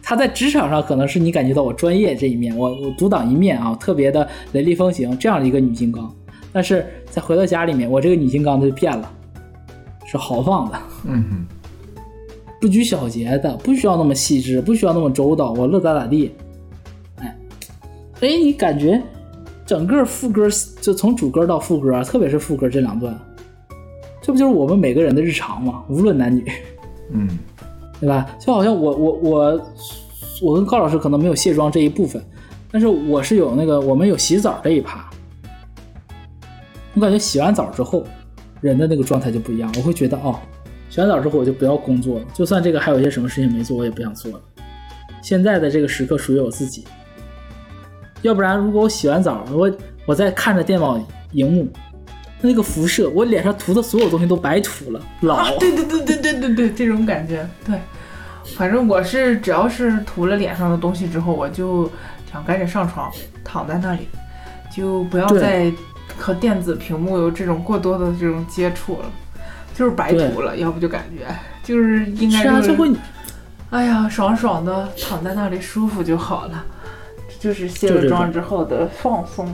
[0.02, 6.12] 他在职场上可能是你感觉到我专业这一面，我我独当一面啊，特别的雷厉风行这样的一个女金刚。
[6.52, 9.10] 但是在回到家里面，我这个女金刚就变了，
[10.06, 12.02] 是豪放的，嗯哼，
[12.60, 16.32] 不拘小节的，不需要那么细致，不需要那么周到，我乐咋咋地。
[18.20, 19.02] 哎，哎，你感觉
[19.64, 20.48] 整个副歌
[20.80, 23.18] 就从主歌到副歌，特别是副歌这两段，
[24.20, 25.84] 这不就是我们每个人的日常吗？
[25.88, 26.44] 无论男女。
[27.12, 27.28] 嗯，
[28.00, 28.26] 对吧？
[28.40, 29.60] 就好像我我我
[30.42, 32.22] 我跟高老师可能没有卸妆这一部分，
[32.70, 35.08] 但是我是有那个我们有洗澡这一趴。
[36.94, 38.04] 我感觉洗完澡之后，
[38.60, 39.72] 人的那个状态就不一样。
[39.76, 40.38] 我会觉得哦，
[40.90, 44.40] 洗完澡之后我就不要工作了，就算这个还有一些什么事情没做，我也不想做了。
[45.22, 46.84] 现在的这个时刻属于我自己。
[48.22, 49.70] 要不然，如果我洗完澡，我
[50.06, 51.00] 我在看着电脑
[51.32, 51.68] 荧幕，
[52.40, 55.36] 那个辐射，我脸上涂的所有东西都白涂了，老。
[55.36, 57.78] 啊，对对对对对对对，这种感觉，对。
[58.56, 61.90] 反正我是只要是涂了脸上的东西之后，我就
[62.32, 63.12] 想赶紧上床
[63.44, 64.08] 躺在那里，
[64.74, 65.70] 就不要再
[66.16, 69.10] 和电子屏幕有这种过多的这种接触了，
[69.74, 71.26] 就是白涂了，要不就感觉
[71.62, 72.90] 就是应该是啊，就这会
[73.68, 76.77] 哎呀，爽爽的躺在那里舒服就好了，这
[77.38, 79.46] 就是卸了妆之后的放松。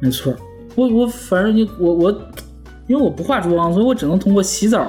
[0.00, 0.34] 没错，
[0.74, 2.10] 我我反正你我我，
[2.86, 4.86] 因为我不化妆，所以我只能通过洗澡，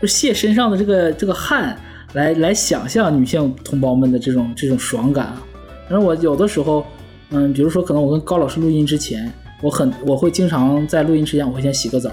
[0.00, 1.78] 就卸身上的这个这个汗，
[2.14, 5.42] 来来想象女性同胞们的这种这种爽感啊。
[5.88, 6.84] 然后我有的时候，
[7.30, 9.32] 嗯，比如说可能我跟高老师录音之前，
[9.62, 12.10] 我很我会经常在录音之前我会先洗个澡，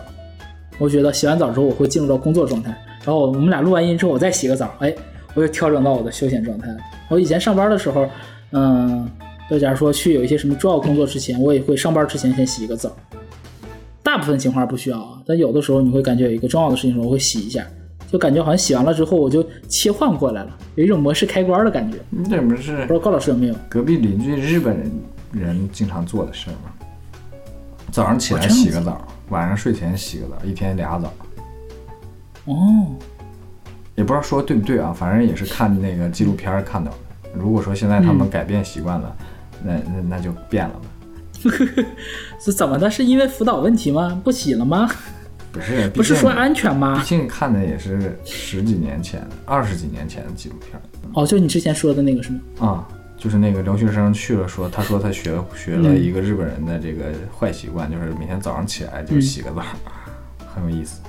[0.77, 2.69] 我觉得洗完澡之后我会进入到工作状态，
[3.03, 4.93] 然后我们俩录完音之后我再洗个澡，哎，
[5.33, 6.77] 我又调整到我的休闲状态了。
[7.09, 8.07] 我以前上班的时候，
[8.55, 9.09] 嗯，
[9.49, 12.89] 就假如说去有一些什么重要工作之前，我也会上班之前先洗一个澡。
[14.01, 17.65] 大部分情况不需要啊，但有的时候你会感觉有一个重要的事情的时候，我会洗一下，
[18.09, 21.97] 就感觉好像洗完了之后我就切换过来了，有一种模式开关的感觉。
[22.09, 23.55] 你这不是不知道高老师有没有？
[23.67, 24.91] 隔壁邻居日本人
[25.33, 26.71] 人经常做的事儿吗？
[27.91, 31.13] 早上起来洗个澡，晚上睡前洗个澡，一天俩澡。
[32.45, 32.53] 哦，
[33.95, 36.97] 也不知道说对不对啊，反正也是看那个纪录片看到的。
[37.37, 39.15] 如果说现在他们改变习惯了，
[39.63, 40.81] 那那那就变了吧。
[42.39, 42.89] 是怎么的？
[42.89, 44.19] 是因为辅导问题吗？
[44.23, 44.89] 不洗了吗？
[45.51, 47.05] 不是，不是说安全吗毕？
[47.05, 50.81] 竟看的也是十几年前、二十几年前的纪录片儿
[51.13, 52.39] 哦，就是你之前说的那个是吗？
[52.59, 52.87] 啊，
[53.17, 57.05] 就是那个留学生去了说，他说他学学了一个日本人的这个
[57.37, 59.61] 坏习惯，就是每天早上起来就洗个澡，
[60.53, 60.99] 很有意思。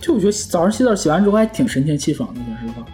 [0.00, 2.86] 就我觉得早上洗澡洗完之后还挺神清气爽的，说实话。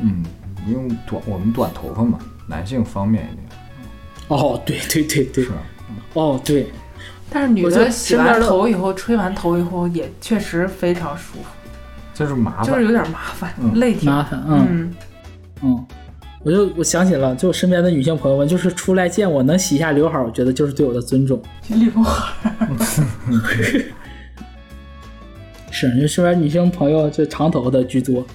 [0.00, 0.24] 嗯，
[0.68, 3.48] 因为短我们短头发嘛，男性方便一点，
[4.28, 5.56] 哦，对对对对是，吧？
[6.14, 6.66] 哦对，
[7.30, 11.44] 但是女的洗完头以后，吹完头以后也确实非常舒服。
[12.14, 12.66] 就是麻烦。
[12.66, 14.10] 就是有点麻烦，嗯累挺。
[14.10, 14.94] 麻烦，嗯嗯，
[15.62, 15.86] 嗯，
[16.42, 21.40] 我就我想起了，就我身边的女性朋友们，就是出来见我能洗一下刘海，我觉得就是对我的尊重。
[21.68, 22.34] 刘海
[25.70, 28.26] 是，就身边女性朋友就长头发的居多。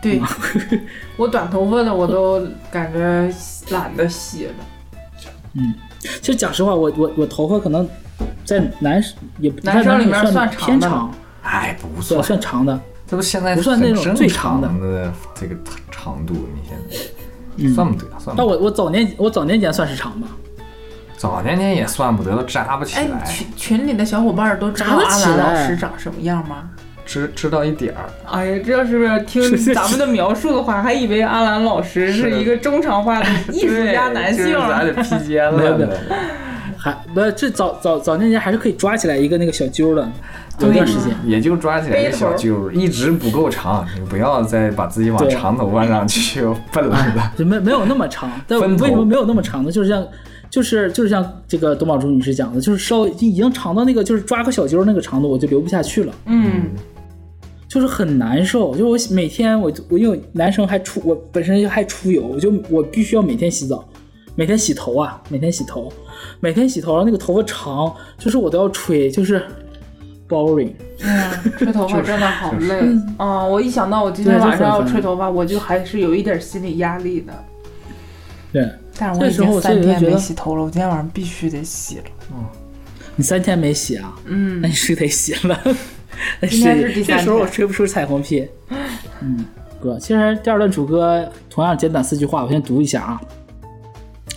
[0.00, 0.20] 对，
[1.16, 3.32] 我短头发的我都感觉
[3.70, 4.52] 懒得洗了。
[5.54, 7.88] 嗯其实讲实话，我我我头发可能
[8.44, 9.02] 在男
[9.40, 11.12] 也不男生里面算偏长，
[11.42, 12.78] 哎，不对，算，算长的。
[13.06, 14.70] 这不现在不算那种最长的
[15.34, 15.56] 这个
[15.90, 16.96] 长度，你现在
[17.56, 18.58] 嗯算不得，算但不得。
[18.58, 20.28] 我我早年我早年间算是长吧，
[21.16, 26.70] 早年间也算不得，都扎不起哎，来，群群里的小伙伴都知道扎得阿兰起来老师长什么样吗？
[27.08, 28.04] 知知道一点儿。
[28.30, 35.90] 哎呀，这要是不是听咱们的描述的话，还以为阿兰老师是一个中长发的 艺术家男性咱得 披肩了没有没有。
[36.76, 40.08] 还不这早早早年间还是可以抓起来一个那个小揪的，
[40.60, 41.12] 有一段时间。
[41.24, 46.40] 也就抓起来一个小揪，一直不够长，你不要再把自己往长头发上去
[46.72, 46.96] 奔了。
[47.36, 49.72] 就 没没有那么长，但为什么没有那么长呢？
[49.72, 50.06] 就是像，
[50.48, 56.70] 就是就是像这个董宝珠女士讲的，就是稍微已经长到那个就是抓个小揪那个长度，我就留不下去了，嗯，
[57.68, 58.74] 就是很难受。
[58.76, 63.86] 就我每天我我因为男生还出我本身就还出油，我就我必须要每天洗澡，
[64.34, 65.92] 每天洗头啊，每天洗头，
[66.40, 69.46] 每天洗头，然后那个头发长，就是我都要吹，就是
[70.28, 70.72] boring。
[71.00, 72.80] 嗯，吹头发真的好累
[73.18, 73.44] 啊！
[73.44, 77.32] 我一想到我今天晚上要吹头发，我就还是有一点心理压力的。
[78.50, 78.68] 对
[78.98, 82.04] 但是我已经三天没洗头了，我今天晚上必须得洗了。
[82.32, 82.44] 嗯
[83.14, 84.16] 你三天没洗啊？
[84.26, 85.60] 嗯那，你是得洗了。
[86.40, 88.46] 那今天是第三这时候我吹不出彩虹屁。
[89.20, 89.44] 嗯，
[89.80, 93.20] 哥，其实第二段主歌同样简短四句话，我先读一下啊。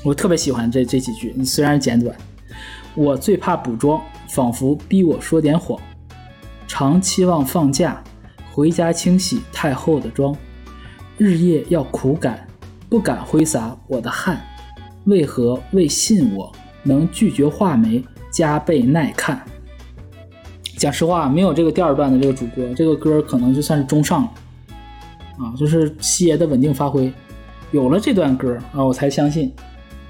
[0.03, 2.15] 我特别喜欢这这几句，虽然简短。
[2.95, 5.79] 我最怕补妆，仿佛逼我说点谎。
[6.67, 8.01] 常期望放假，
[8.51, 10.35] 回家清洗太厚的妆。
[11.17, 12.47] 日夜要苦赶，
[12.89, 14.41] 不敢挥洒我的汗。
[15.05, 16.51] 为何未信我
[16.83, 19.41] 能拒绝画眉，加倍耐看？
[20.81, 24.31] 讲实话，没有这个第二段的这个主歌，这个歌可能就算是中上了
[25.37, 27.13] 啊，就是西爷的稳定发挥。
[27.69, 29.51] 有了这段歌啊，我才相信，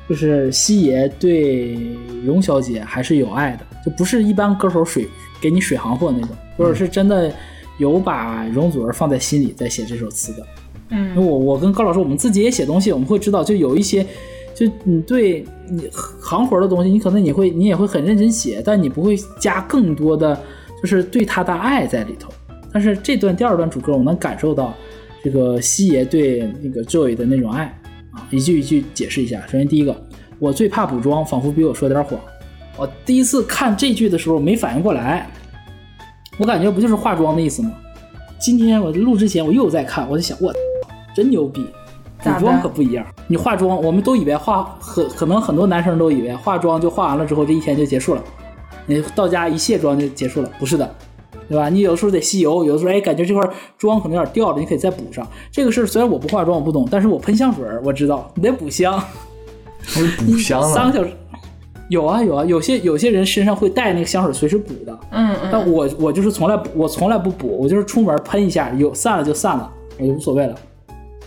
[0.07, 1.77] 就是西爷对
[2.23, 5.09] 荣小姐还是有爱的，就不是一般歌手水
[5.41, 7.29] 给你水行货那种，或者是真的
[7.77, 10.47] 有把容祖儿放在心里在写这首词的。
[10.91, 14.07] 嗯我我跟高老师，我们自己也写东西，我们会知道，就有一些，
[14.55, 15.89] 就你对你
[16.21, 20.39] 行活的东西，你可能你会你也会很认真写，但你不会加更多的
[20.81, 22.31] 就是对他的爱在里头。
[22.73, 24.73] 但是这段第二段主歌，我能感受到
[25.23, 27.65] 这个西爷对那个 Joy 的那种爱
[28.11, 29.41] 啊，一句一句解释一下。
[29.47, 29.95] 首先第一个，
[30.39, 32.19] 我最怕补妆，仿佛比我说点谎。
[32.77, 35.29] 我第一次看这句的时候没反应过来，
[36.39, 37.71] 我感觉不就是化妆的意思吗？
[38.39, 40.51] 今天我录之前我又在看，我就想，我
[41.13, 41.67] 真牛逼，
[42.23, 43.05] 补妆可不一样。
[43.27, 48.23] 你化妆，我们都以为化很可能很多男生都以为化妆就化完了之后这一天就结束了，
[48.85, 50.95] 你到家一卸妆就结束了，不是的，
[51.47, 51.69] 对吧？
[51.69, 53.41] 你有的时候得吸油，有的时候哎感觉这块
[53.77, 55.25] 妆可能有点掉了，你可以再补上。
[55.51, 58.97] 这个事儿虽然我不化妆我不懂，但是我喷香水儿我知道，你得补香，
[59.83, 61.11] 还有补 香呢，三个小时。
[61.89, 70.55] 有啊有啊，有些有些人身上会带那个香水随时补的，嗯嗯，但我我就是从来不我从来不补，我就是出门喷一下，有散了就散了，我就无所谓了。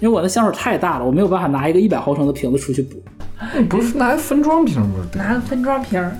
[0.01, 2.97] 因为我的香水太大了，我没有办法拿一个一百毫升的瓶子出去补。
[3.69, 5.19] 不是拿分装瓶不是？
[5.19, 6.17] 拿个分装瓶儿。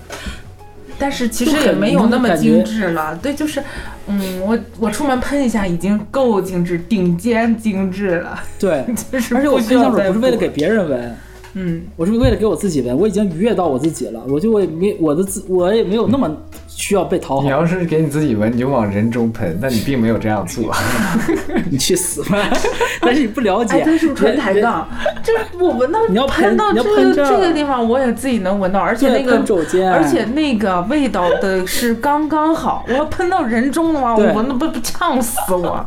[0.99, 3.63] 但是其实也没有那么精致了，对，就是，
[4.07, 11.17] 嗯，我我出门喷一下已经够精致，顶尖精致了，对， 就是而且我喷香水不是为了给别人闻，
[11.55, 12.97] 嗯，我是为了给我自己闻。
[12.97, 16.31] 我已经愉悦到我自己了，我就我也没我的自我也没有那么
[16.69, 17.43] 需要被讨好。
[17.43, 20.75] 你要是给你自己闻，你就往人中喷，但你并没有这样做。
[21.71, 22.39] 你去死吧！
[23.01, 24.87] 但是你不了解，哎，这是不是纯抬杠？
[25.23, 32.85] 就是我闻到 你要喷喷到这个喷这这个地方，我也自己能闻到，而且那个肘尖而且那个味道的是刚刚好。
[32.89, 35.85] 我要喷到人中的话，我闻的不不呛死我。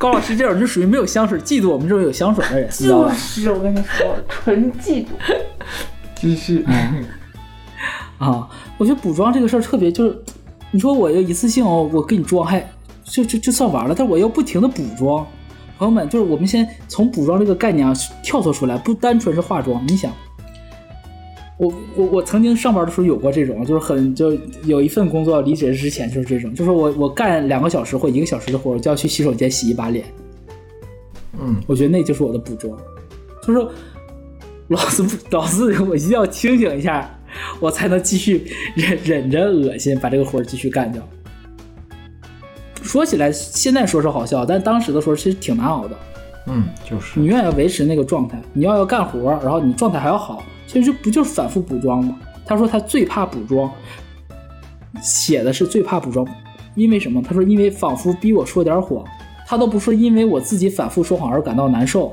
[0.00, 3.14] 高老师这种就属于没有香水，嫉妒我们这种有香水的人，你知道就？
[3.14, 5.08] 是我跟你说，纯嫉妒。
[6.14, 6.64] 继续，
[8.16, 8.48] 啊，
[8.78, 10.18] 我觉得补妆这个事儿特别，就是
[10.70, 12.66] 你说我要一次性哦，我给你妆还
[13.04, 15.26] 就就就算完了，但我要不停的补妆。
[15.76, 19.86] 朋友们，就是我们先从补妆这个概念啊跳脱出来，不单纯是化妆。
[19.86, 20.10] 你想，
[21.60, 24.32] 我我我曾经上班的时候有过这种，就是很就
[24.64, 30.06] 有一份工作离职之前就是这种，就是我我干两个小时或一个小时的活，我就要去洗手间洗一把脸。
[31.38, 32.74] 嗯，我觉得那就是我的补妆，
[33.46, 33.68] 就是
[34.68, 37.14] 老子不老子我一定要清醒一下，
[37.60, 41.06] 我才能继续忍忍着恶心把这个活儿继续干掉。
[42.80, 45.94] 说起来现在说是好笑，但当时的时候其实挺难熬的。
[46.46, 52.18] 嗯，就是你永远要维持那个状态，你要要干活，然后你状态还要好，其实就不就是反复补妆吗？
[52.46, 53.70] 他说他最怕补妆，
[55.02, 56.26] 写的是最怕补妆，
[56.74, 57.22] 因为什么？
[57.22, 59.04] 他说因为仿佛逼我说点谎，
[59.46, 62.12] 他都不说因为我自己反复说谎而感到难受，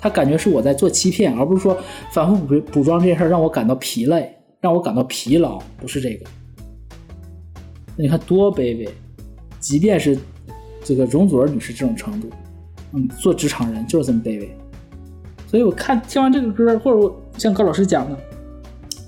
[0.00, 1.76] 他感觉是我在做欺骗，而不是说
[2.10, 6.26] 反复补补妆这件事让我感到疲累，让我感到疲劳，不是这个。
[7.96, 8.88] 你看多卑微，
[9.60, 10.18] 即便是
[10.82, 12.28] 这个容祖儿女士这种程度，
[12.92, 14.50] 嗯，做职场人就是这么卑微。
[15.46, 18.16] 所以我看听完这个歌，或者我像高老师讲的，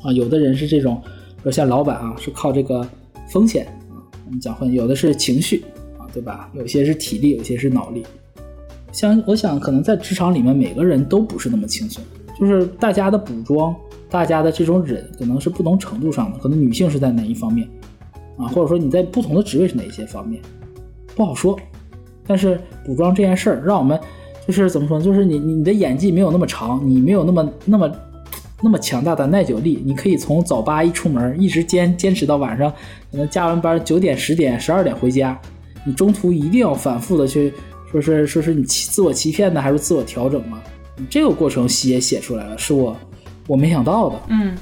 [0.02, 1.00] 啊，有的人是这种，
[1.36, 2.86] 比如像老板啊，是靠这个
[3.28, 5.64] 风险啊，我们讲会有的是情绪
[5.98, 6.50] 啊，对吧？
[6.54, 8.04] 有些是体力，有些是脑力。
[8.90, 12.02] 像我想，可能在职场里面，每个人都不是那么轻松，
[12.38, 13.76] 就是大家的补妆，
[14.08, 16.38] 大家的这种忍，可能是不同程度上的。
[16.38, 17.68] 可能女性是在哪一方面
[18.38, 20.40] 啊，或者说你在不同的职位是哪一些方面，
[21.14, 21.58] 不好说。
[22.30, 23.98] 但是补妆这件事儿，让我们
[24.46, 25.04] 就是怎么说呢？
[25.04, 27.92] 就是你你的演技没有那么长，你没有那么那么
[28.62, 32.72] 那么强大的耐久力，你可以从早八一出门，一直坚坚持到晚上，
[33.10, 35.36] 可能加完班九点、十点、十二点回家，
[35.84, 37.52] 你中途一定要反复的去
[37.90, 40.62] 说是说是你欺自我欺骗呢，还是自我调整吗？
[41.08, 42.96] 这个过程写写出来了，是我
[43.48, 44.20] 我没想到的。
[44.28, 44.56] 嗯，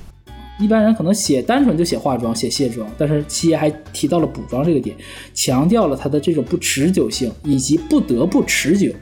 [0.58, 4.96] 一般人可能写单纯就写化妆、写卸妆，但是七爷还提到了补妆这个点，
[5.32, 8.92] 强调了它的这种不持久性，以及不得不持久，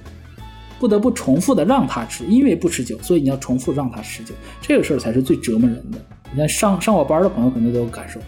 [0.78, 5.98] 不得不重复的让它持，因为不持久，所以你要重复让它持久，这个事儿才是最折磨人的。
[6.30, 8.20] 你看上上过班的朋友可能都有感受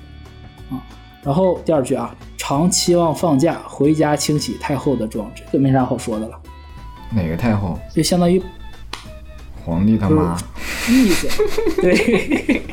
[0.71, 0.81] 啊。
[1.23, 6.41] 然后第二句啊，常期望放假回家清洗太后的妆，这个没啥好说的了，
[7.15, 7.79] 哪个太后？
[7.93, 8.43] 就相当于
[9.65, 10.35] 皇帝他妈，
[10.89, 11.29] 意思，
[11.83, 12.63] 对，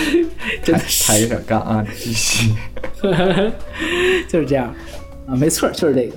[0.62, 1.04] 真的是。
[1.04, 2.52] 抬着杠啊，继续。
[4.28, 4.74] 就是这样
[5.26, 6.16] 啊，没错，就是这个。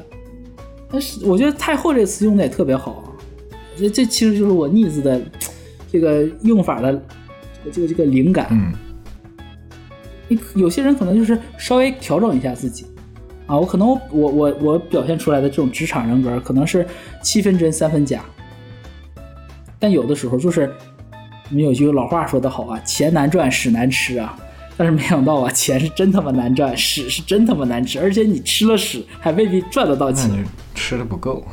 [0.91, 3.05] 但是我觉得“太后”这个词用的也特别好啊，
[3.77, 5.21] 这这其实就是我 needs 的
[5.91, 6.99] 这个用法的
[7.71, 8.47] 这个这个灵感。
[8.49, 8.73] 嗯，
[10.27, 12.87] 你有些人可能就是稍微调整一下自己
[13.45, 16.85] 啊，我可能我我我我表现出来的这种职场人格可能是
[17.21, 18.23] 七分真三分假，
[19.77, 20.71] 但有的时候就是
[21.49, 24.37] 我们有句老话说得好啊，钱难赚屎难吃啊。
[24.77, 30.29] 但是没想到啊，钱是真他妈难赚，屎是真他妈难吃，而且你吃了屎还未必赚得到钱，
[30.73, 31.43] 吃的不够。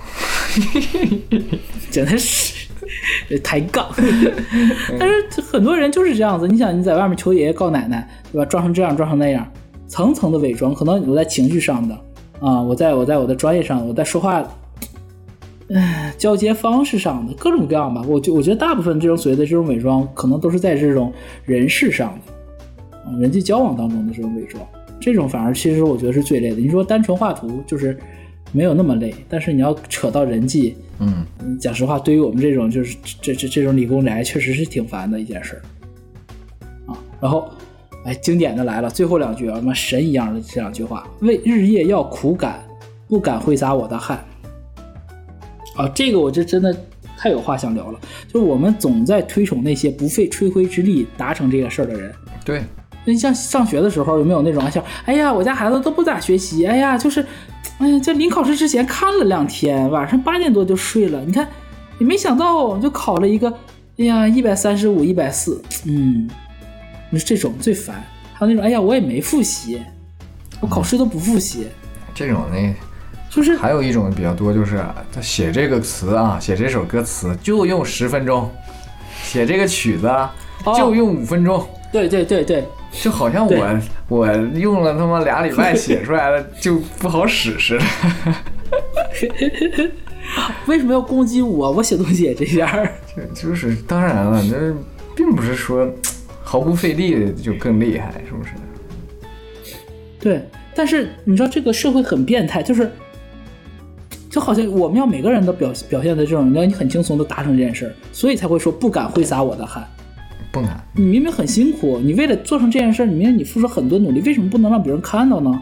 [1.90, 2.68] 真的是
[3.42, 3.88] 抬杠。
[4.96, 8.44] 但是很多人就是这样子，你想你在外面求爷爷告奶奶，对吧？
[8.44, 9.44] 装成这样，装成那样，
[9.88, 11.94] 层层的伪装，可能我在情绪上的
[12.38, 14.46] 啊，我在我在我的专业上，我在说话。
[15.74, 21.12] 唉，交接方式上的各种各样吧，我就我觉得大部分这种所谓的这种伪装，可能都是在这种
[21.44, 24.64] 人事上的，啊，人际交往当中的这种伪装，
[25.00, 26.56] 这种反而其实我觉得是最累的。
[26.56, 27.98] 你说单纯画图就是
[28.52, 35.62] 没有那么累，但是你要扯到人际，嗯，嗯讲实话，对于我们这种就是这这这种理工宅，确实是挺烦的一件事儿
[36.92, 36.96] 啊。
[37.20, 37.48] 然后，
[38.04, 42.64] 哎，经典的来了，最后两句啊，妈神一样的这两句话：为日夜要苦赶，
[43.08, 44.24] 不敢挥洒我的汗。
[45.76, 46.74] 啊，这个我就真的
[47.16, 48.00] 太有话想聊了。
[48.26, 52.12] 就是我们总在推崇那些不费吹灰之力达成这个事儿的人。
[52.44, 52.64] 对，
[53.04, 57.24] 那你像上学的时候有没有那种啊，像哎呀，我家孩子都不咋学习，哎呀，就是，
[57.78, 61.22] 哎呀，这临考试之前看了两天，晚上八点多就睡了。
[61.24, 61.46] 你看，
[61.98, 63.52] 也没想到就考了一个，
[63.98, 66.28] 哎呀，一百三十五，一百四，嗯，
[67.10, 68.04] 你说这种最烦。
[68.32, 69.80] 还有那种，哎呀，我也没复习，
[70.60, 71.66] 我考试都不复习，
[72.14, 72.74] 这种呢，
[73.36, 74.82] 就是还有一种比较多，就是
[75.12, 78.50] 他写这个词啊，写这首歌词就用十分钟，
[79.22, 80.34] 写这个曲子啊
[80.74, 87.84] 就用五分钟，对对对对，就好像我我用了他妈俩礼拜写出来的 就不好使似的。
[90.64, 91.72] 为什么要攻击我？
[91.72, 92.90] 我写东西也这样儿。
[93.34, 94.74] 就就是当然了，那
[95.14, 95.86] 并不是说
[96.42, 98.52] 毫不费力就更厉害，是不是？
[100.18, 100.42] 对，
[100.74, 102.90] 但是你知道这个社会很变态，就是
[104.36, 109.82] 就好像我们要每个人都表表现的这种，让你很轻松的达成这件事儿，所以才会说不敢挥洒我的汗。
[110.52, 115.58] 不敢，你明明很辛苦，你为了做成这件事儿，你明明你付出很多努力，为什么不能让别人看到呢？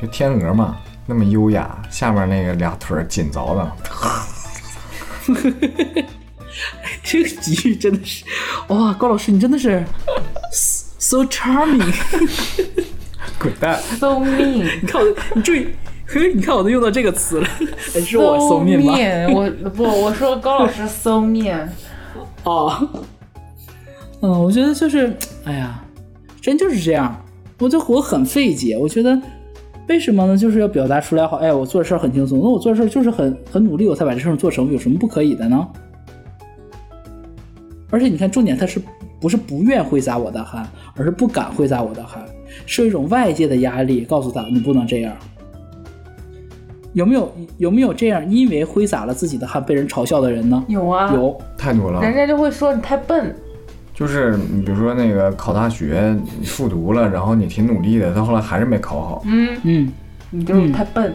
[0.00, 3.72] 就天鹅嘛，那么优雅，下面那个俩腿儿紧凿的，
[7.02, 8.24] 这个比喻真的是，
[8.68, 9.84] 哇，高老师你真的是
[10.52, 11.92] so charming。
[13.36, 14.62] 滚蛋！so mean。
[14.80, 15.66] 你看我，你注意，
[16.06, 17.48] 嘿， 你看我都用到这个词了，
[17.94, 18.92] 哎是我搜面吗
[19.34, 21.66] 我不，我说高老师 so mean。
[22.44, 22.88] 哦，
[24.20, 25.12] 嗯，我觉得就是，
[25.44, 25.84] 哎呀，
[26.40, 27.20] 真就是这样，
[27.58, 28.78] 我就我很费解。
[28.78, 29.20] 我觉得
[29.88, 30.36] 为什么呢？
[30.36, 35.66] 就是要表达出来好，哎，我做事儿很轻松，那我做事儿就是很很努力，我才把这事儿做成，有什么不可以的呢？
[37.90, 38.80] 而且你看，重点他是
[39.20, 42.24] 不是不愿挥洒我的汗，而是不敢挥洒我的汗，
[42.64, 45.16] 是一种外界的压力告诉他你不能这样。
[46.96, 50.64] 有没有有没有这样因为挥洒了自己的汗被人嘲笑的人呢？
[50.66, 52.00] 有啊，有，太多了。
[52.00, 53.36] 人家就会说你太笨，
[53.92, 59.92] 就是你比如说那个考大学你复读了，然后你挺努力的，到后来还是没考好，嗯，嗯，
[60.30, 61.14] 你就是太笨，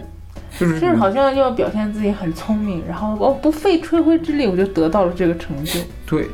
[0.59, 6.27] 就是就是好像要表现自己很聪明，然后我不费吹灰之力我就得到了这个成就，对，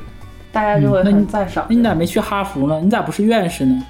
[0.52, 1.66] 大家就会很赞赏。
[1.70, 2.82] 那你咋没去哈佛呢？
[2.82, 3.82] 你咋不是院士呢？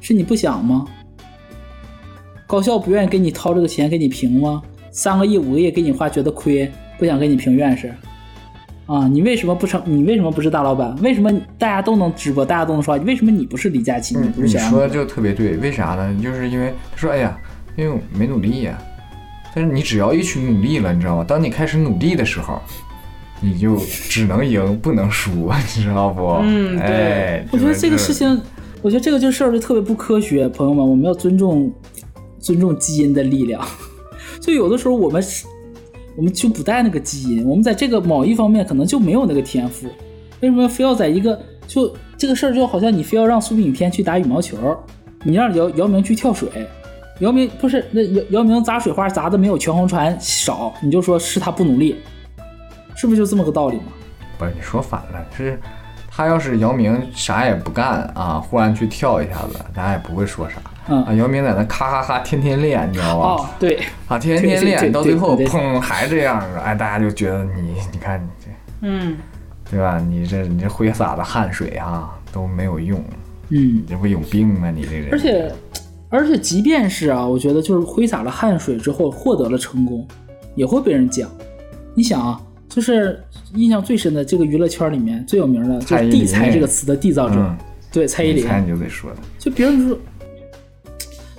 [0.00, 0.84] 是你不想吗？
[2.48, 4.60] 高校不愿意给你掏这个钱给你评吗？
[4.90, 7.92] 三个亿五个亿给你花觉得亏，不想给你评院士。
[8.86, 9.80] 啊，你为什么不成？
[9.84, 10.96] 你为什么不是大老板？
[11.00, 13.04] 为什么大家都能直播，大家都能说话？
[13.04, 14.16] 为什么你不是李佳琦？
[14.16, 14.68] 你嗯，不是小杨？
[14.68, 16.20] 你说的就特别对，为啥呢？
[16.20, 17.38] 就是因为他说，哎呀，
[17.76, 18.76] 因为我没努力呀。
[19.54, 21.24] 但是你只要一去努力了，你知道吗？
[21.26, 22.60] 当你开始努力的时候，
[23.40, 25.30] 你就只能赢不能输，
[25.76, 26.24] 你知道不？
[26.42, 28.40] 嗯对哎，我觉得这个事情，
[28.82, 31.72] 我觉得这个就事儿就特别不科学，朋友们，我们要尊重
[32.40, 33.64] 尊重基因的力量。
[34.50, 35.46] 就有的时候我们是，
[36.16, 39.86] 我们就不带那个基因，我们在这个某一方面可能就没有那个天赋。
[40.40, 44.56] 为什么非要在一个就这个事儿就好像你非要让苏炳添去打羽毛球，
[45.22, 46.48] 你让姚姚明去跳水，
[47.20, 51.94] 姚明不是那姚姚明砸水花砸的没有全红婵少，你就说是他不努力，
[52.96, 53.92] 是不是就这么个道理嘛？
[54.36, 55.60] 不是你说反了，是
[56.10, 60.56] 他要是姚明啥也不干啊，忽然去跳一下子，咱也不会说啥。
[60.90, 63.26] 嗯啊，姚明在那咔咔咔天天练，你知道吧？
[63.26, 68.50] 哦，对，啊，天天练，到最后砰还这样，哎，大家就觉得你，你看你这，
[68.82, 69.16] 嗯，
[69.70, 69.98] 对吧？
[69.98, 72.98] 你这你这挥洒的汗水啊都没有用，
[73.50, 73.84] 嗯你。
[73.88, 74.70] 这不有病吗？
[74.70, 75.08] 你这人。
[75.12, 75.52] 而且，
[76.08, 80.06] 而且，即便是啊，我觉得就是挥洒了汗水之后获得了成功，
[80.56, 81.30] 也会被人讲。
[81.94, 83.22] 你想啊，就是
[83.54, 87.56] 印象最深的这个娱乐圈里面最有名的，就是“蔡依林地才”这个词的缔造者，嗯，
[87.92, 88.44] 对蔡依林。
[88.44, 89.98] 你猜你就得说的，就别人说，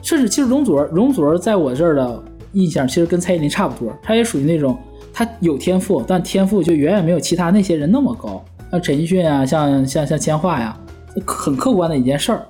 [0.01, 2.23] 甚至其实容祖儿，容祖儿在我这儿的
[2.53, 4.77] 印象其实跟蔡依林差不多，她也属于那种
[5.13, 8.43] 她有天赋，但天赋就远远没有其他那些人那么高。
[8.71, 10.77] 像陈奕迅啊，像像像千桦呀，
[11.25, 12.45] 很客观的一件事儿，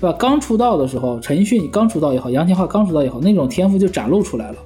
[0.00, 0.16] 对吧？
[0.18, 4.56] 刚出道的时候，陈奕迅刚出道也好，杨千嬅刚出道也好，那种天赋就展露出来了。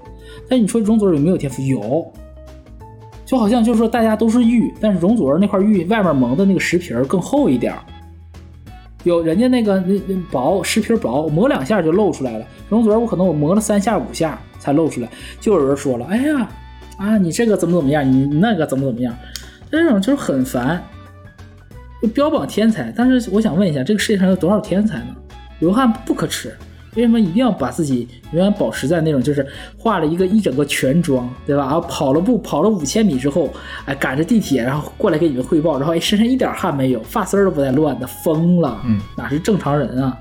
[0.48, 1.62] 但你说容祖儿有没有天赋？
[1.62, 2.06] 有，
[3.24, 7.80] 就好像就是说大家都是玉，但是容祖儿那块玉外面蒙的那个石皮儿更厚一点儿。
[9.04, 12.46] 有人家那个那那薄石皮薄，磨两下就露出来了。
[12.68, 15.08] 容祖儿我可能我磨了三下五下才露出来，
[15.40, 16.48] 就有人说了，哎呀，
[16.96, 19.14] 啊你这个怎么怎么样，你那个怎么怎么样，
[19.70, 20.82] 这种就是很烦，
[22.14, 22.92] 标榜天才。
[22.96, 25.16] 但是我想问一下，这个世界上有多少天才呢？
[25.58, 26.56] 流汗不可耻，
[26.94, 29.46] 为什么一定要把自己永远保持在那种就是
[29.78, 31.64] 化了一个一整个全妆，对吧？
[31.64, 33.50] 啊，跑了步跑了五千米之后，
[33.86, 40.18] 哎，赶着地铁，然后过来给你们汇报，然后哎身上一点汗没有，发丝儿都不带乱的，疯了，嗯，哪是正常人啊？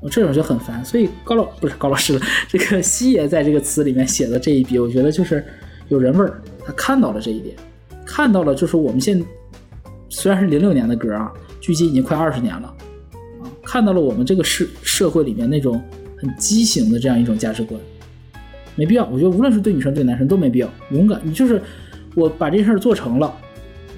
[0.00, 5.44] 我这种就很烦，所以高老不是高老师了，这个西爷在这个词里面写的这一笔，我觉得就是
[5.88, 7.54] 有人味儿，他看到了这一点，
[8.04, 9.24] 看到了就是我们现
[10.08, 12.66] 虽然是零六年的歌啊，距今已经快二十年了。
[13.40, 14.66] 啊，看到了我们这个社
[15.02, 15.82] 社会里面那种
[16.16, 17.80] 很畸形的这样一种价值观，
[18.76, 19.04] 没必要。
[19.06, 20.70] 我觉得无论是对女生对男生都没必要。
[20.92, 21.60] 勇敢，你就是
[22.14, 23.34] 我把这件事儿做成了，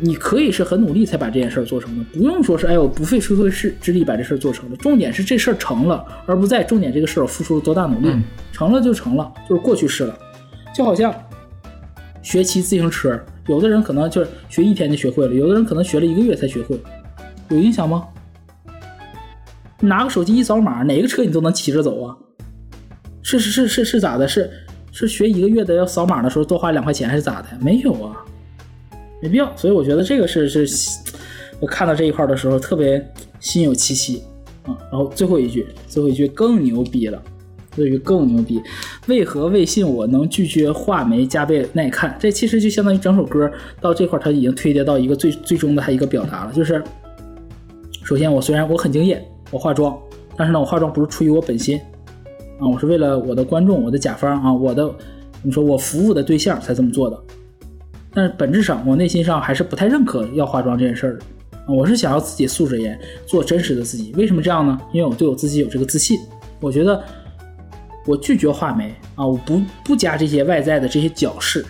[0.01, 4.76] 你可以是很努力才把这件事儿做成的，不用说是哎我不费吹灰之之力把这事儿做成了。
[4.78, 10.18] 重点是这事儿成了，而不在重点这个事儿我付出了多大努力，嗯成了就成了，就是过去式了。
[10.74, 11.14] 就好像
[12.22, 16.81] 学骑自行车，有的人可能就是学一天就学会了，有的人可能学了一个月才学会，
[17.51, 18.09] 有影响吗？
[19.81, 22.17] 拿个手机一扫码，哪个车你都能骑着走啊？
[23.23, 24.29] 是是是是是咋的？
[24.29, 24.51] 是
[24.93, 27.49] 是学一个月的要扫码的时候多花两块钱还是咋的？
[27.61, 28.17] 没有啊，
[29.23, 29.51] 没必要。
[29.57, 30.67] 所以我觉得这个是是，
[31.61, 33.05] 我看到这一块的时候特别
[33.41, 34.23] 心有戚戚
[34.65, 34.77] 啊。
[34.91, 37.21] 然后最后一句，最后一句更牛逼了。
[37.73, 38.63] 最后一句更牛逼，
[39.09, 42.17] 为何微信我能拒绝画眉加倍耐看？
[42.21, 46.81] 这其实就相当于整首歌到这块，它已经推跌到一个最最终的它一个表达了，就是
[48.05, 49.97] 首先我虽然我很敬业，我化妆，
[50.37, 51.81] 但是呢，我化妆不是出于我本心
[52.59, 54.93] 啊，我是为了我的观众、我的甲方啊，我的
[55.43, 57.21] 你说我服务的对象才这么做的。
[58.12, 61.25] 但是本质上，我内心上还是不太认可要化妆这件事儿的。
[61.66, 64.12] 我是想要自己素质严，做真实的自己。
[64.16, 64.79] 为什么这样呢？
[64.93, 66.19] 因为我对我自己有这个自信。
[66.61, 67.03] 我觉得
[68.07, 71.65] 我拒绝画眉啊，我不不加这些外在的这些矫饰，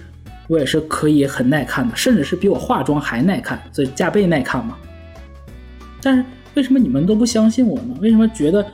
[0.48, 4.76] 我也是可以很耐看的，甚至是比我化妆还耐看，所以加倍耐看嘛。
[6.02, 6.24] 但是
[6.54, 7.96] 为什么你们都不相信我呢？
[8.00, 8.64] 为什么觉得，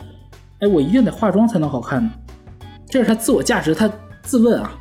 [0.60, 2.10] 哎，我一定得化妆才能好看呢？
[2.88, 3.90] 这是他自我价值，他
[4.22, 4.76] 自问啊。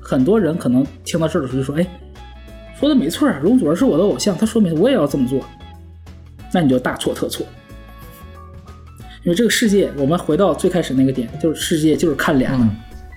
[0.00, 1.86] 很多人可能听到这儿的时候就说：“哎，
[2.78, 5.40] 说的没错啊，容祖儿是我的偶像，他说明我也要这么做。”
[6.52, 7.46] 那你就大错特错。
[9.22, 12.66] 因为这个世界，我们回到最开始那个点，就是世界就是看脸的，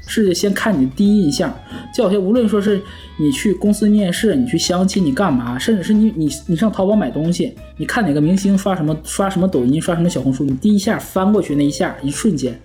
[0.06, 1.54] 是先看你的第一印象。
[1.94, 2.82] 就好像无论说是
[3.20, 12.60] 你去公司面试，你去相亲，你干嘛，甚至是你你你上淘宝买东西，你看哪个明星刷什么刷什么抖音，刷什么小红书，你第一下翻过去那一下，一瞬间，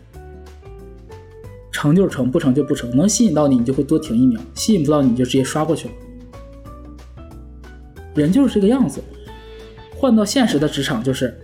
[1.71, 5.95] 成就是成，不成就不成，能吸引到你，你就会多停一秒；吸引不到你，就直接刷过去了。
[8.15, 9.03] 人就是这个样子。
[9.95, 11.37] 换到现实的职场，就是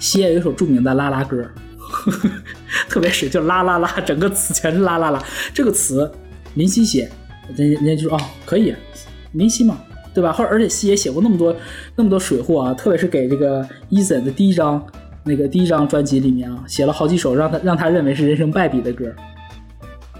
[0.00, 1.44] 西野有一首著名的拉拉歌，
[2.88, 5.22] 特别是就啦啦啦， 整个词全是啦啦啦。
[5.52, 6.10] 这个词
[6.54, 7.10] 林夕写，
[7.56, 8.74] 人人家就说哦可以，
[9.32, 9.78] 林夕嘛，
[10.14, 10.32] 对吧？
[10.32, 11.54] 或者而且夕也写过那么多
[11.94, 14.84] 那么多水货啊，特别是给这个 Eason 的第一张
[15.24, 19.12] 那个第一张专辑里面啊，写了好几首让他让他认为是人生败笔的歌。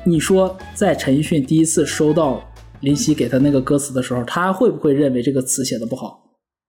[0.05, 2.43] 你说在陈奕迅第一次收到
[2.81, 6.23] 林夕给他那个歌词的时候，他会不会认为这个词写的不好？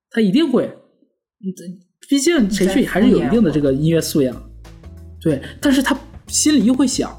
[0.09, 0.71] 他一定会，
[2.07, 4.46] 毕竟陈奕迅还是有一定的这个音乐素养，
[5.27, 5.93] 对，但是他
[6.27, 7.11] 心里又会想，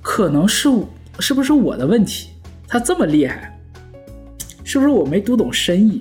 [0.00, 0.70] 可能是
[1.18, 2.30] 是不是我的问题？
[2.66, 3.60] 他这么厉害，
[4.64, 6.00] 是不是我没读懂深意？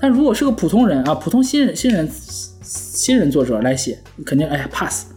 [0.00, 5.08] 但如果是个普通人啊，普通新人、新人、新人作者来写，肯定哎呀 pass，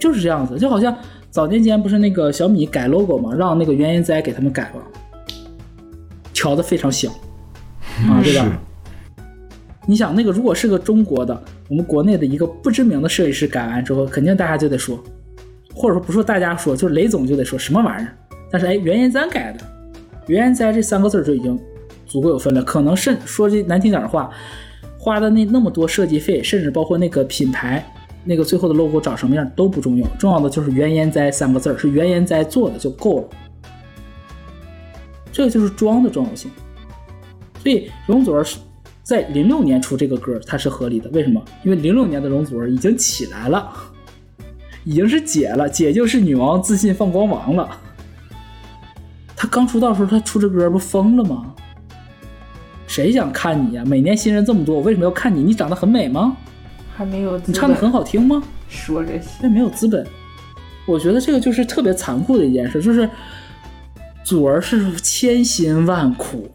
[0.00, 0.98] 就是这样子，就好像
[1.30, 4.82] 早年间不是那个小米改 logo 嘛，让那个原研哉给他们改嘛，
[6.32, 7.08] 调的非常小。
[8.08, 8.60] 啊，对吧？
[9.86, 15.02] 你想，那个如果是个中国的，我们国内的一个不知名的设计师改完之后，肯定大家就得说，
[15.74, 18.16] 或者说不说大家说，就是雷总就得说什么玩意儿。
[18.50, 19.64] 但是哎，原研哉改的，
[20.26, 21.58] 原研哉这三个字就已经
[22.06, 22.64] 足够有分量。
[22.64, 24.30] 可能甚说句难听点的话，
[24.98, 27.84] 花的那那么多设计费，甚至包括那个品牌
[28.24, 33.28] 那个最后的 logo 长什么样都不重要，重要的就是原研哉三个字是原研哉做的就够了。
[35.32, 36.50] 这个就是装的重要性。
[37.60, 38.58] 所以容祖儿是
[39.04, 41.10] 在零六年出这个歌，它是合理的。
[41.10, 41.40] 为什么？
[41.62, 43.70] 因为零六年的容祖儿已经起来了，
[44.82, 47.68] 已经是姐了，姐就是女王自信放光芒了。
[49.36, 51.54] 她刚出道的时候，她出这歌不疯了吗？
[52.86, 53.84] 谁想看你呀？
[53.86, 55.42] 每年新人这么多，我为什么要看你？
[55.42, 56.34] 你长得很美吗？
[56.96, 58.42] 还没有你唱的很好听吗？
[58.70, 60.06] 说这些，那没有资本。
[60.86, 63.06] 我觉得这个就是特别残酷的一件事，就是
[64.24, 66.50] 祖儿是千辛万苦。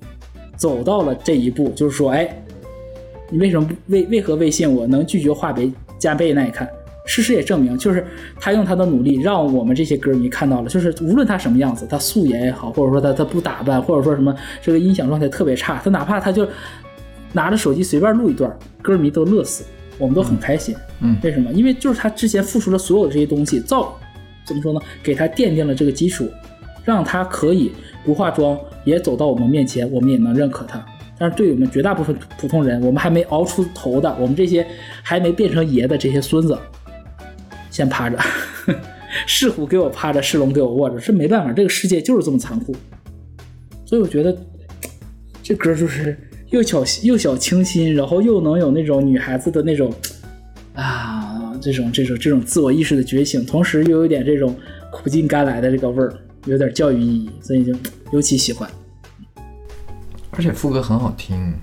[0.59, 2.29] 走到了这一步，就是说，哎，
[3.29, 6.33] 你为什么不为为何微信我能拒绝化为加倍？
[6.33, 6.67] 那你看，
[7.05, 8.05] 事实也证明，就是
[8.37, 16.45] 他用他的努力，让我们这些歌迷看到了，就是无论他什么样子，他素颜也好，或者说他他不打扮，或者说什么这个音响状态特别差，他哪怕他就
[17.31, 19.63] 拿着手机随便录一段，歌迷都乐死，
[19.97, 20.75] 我们都很开心。
[20.99, 21.49] 嗯，为什么？
[21.53, 23.97] 因为就是他之前付出了所有的这些东西，造
[24.45, 24.81] 怎么说呢？
[25.01, 26.27] 给他奠定了这个基础，
[26.83, 27.71] 让他可以
[28.03, 28.59] 不化妆。
[28.89, 30.83] 也走到我们面前，我们也能认可他。
[31.17, 34.65] 但是对我们绝大部分普通人，我们还没熬出头的，我们这些
[35.03, 36.57] 还没变成爷的这些孙子，
[37.69, 38.17] 先趴着，
[39.27, 42.75] 是虎给我趴着，是龙给我卧着，这没办法，这个世界就是这么残酷。
[43.85, 44.35] 所以我觉得
[45.43, 46.17] 这歌就是
[46.49, 49.93] 又小又小清新，然后又能有那种女孩子的那种
[50.73, 54.55] 啊，这种这种这种自我意识的觉醒，同时又有点这种
[54.91, 56.13] 苦尽甘来的这个味儿。
[56.45, 57.73] 有点教育意义，所以就
[58.13, 58.67] 尤其喜欢。
[60.31, 61.53] 而且副歌很好听，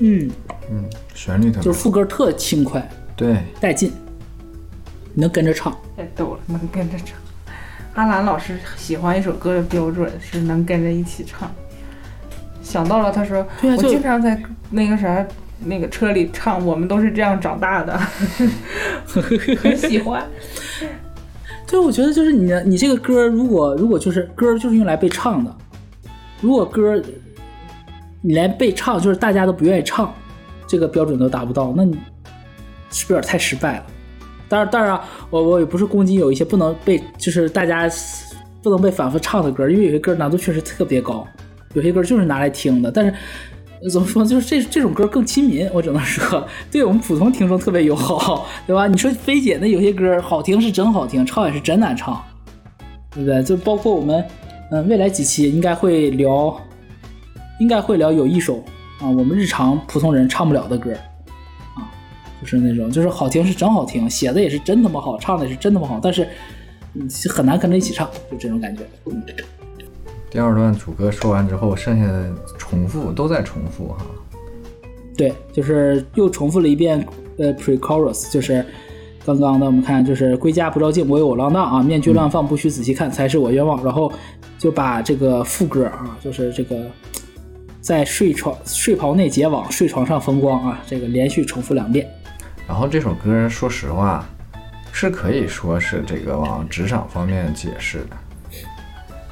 [0.00, 0.30] 嗯
[0.70, 0.84] 嗯，
[1.14, 3.92] 旋律特别，就是副歌特轻快，对，带劲，
[5.14, 5.74] 能跟着唱。
[5.96, 7.16] 太逗了，能跟着唱。
[7.94, 11.50] 阿兰老师喜欢一首歌的标准是能跟着一起唱。
[12.62, 15.26] 想到了，他说我经常在那个啥
[15.64, 17.98] 那个车里唱，我们都是这样长大的，
[19.06, 20.24] 很喜欢。
[21.66, 25.54] 对，我觉得就是你，你这个歌，如果如果就是歌，就是用来被唱的。
[26.40, 27.00] 如果歌
[28.20, 30.12] 你连被唱，就是大家都不愿意唱，
[30.66, 31.92] 这个标准都达不到，那你
[32.90, 33.86] 是不是有点太失败了？
[34.48, 35.00] 当然，当然，
[35.30, 37.88] 我我也不是攻击有一些不能被，就是大家
[38.62, 41.26] 不能被反复唱的歌，因为有些歌难度确实特别高，
[41.74, 43.12] 有些歌就是拿来听的，但是。
[43.92, 44.24] 怎么说？
[44.24, 48.88] 就是这这种歌更亲民，我只能说，对我们普通听众特别友好，对吧？
[48.88, 52.20] 你说菲姐那有些歌好听是真好听，唱也是真难唱，
[53.14, 53.40] 对不对？
[53.40, 54.24] 就包括我们，
[54.70, 56.60] 嗯，未来几期应该会聊，
[57.58, 58.62] 应该会聊有一首
[59.00, 60.92] 啊，我们日常普通人唱不了的歌，
[61.74, 61.88] 啊，
[62.40, 66.28] 就是那种就是好听是真好听，写的也是真他妈好，唱的也是真他妈好，但是
[67.30, 68.82] 很难跟着一起唱，就这种感觉。
[70.30, 74.04] 第二段主歌说完之后，剩下的重复都在重复哈。
[75.16, 77.02] 对，就是又重复了一遍
[77.38, 78.62] 呃 pre-chorus，就是
[79.24, 83.82] 刚刚的我们看就是归家不照镜，我有我浪荡啊，面具乱放不许仔细看，才是我冤枉。
[83.82, 84.12] 然后
[84.58, 86.76] 就把这个副歌啊，就是这个
[87.80, 92.08] 在睡床睡袍内结网，睡床上风光啊，这个连续重复两遍。
[92.66, 94.28] 然后这首歌说实话
[94.92, 98.16] 是可以说是这个往职场方面解释的，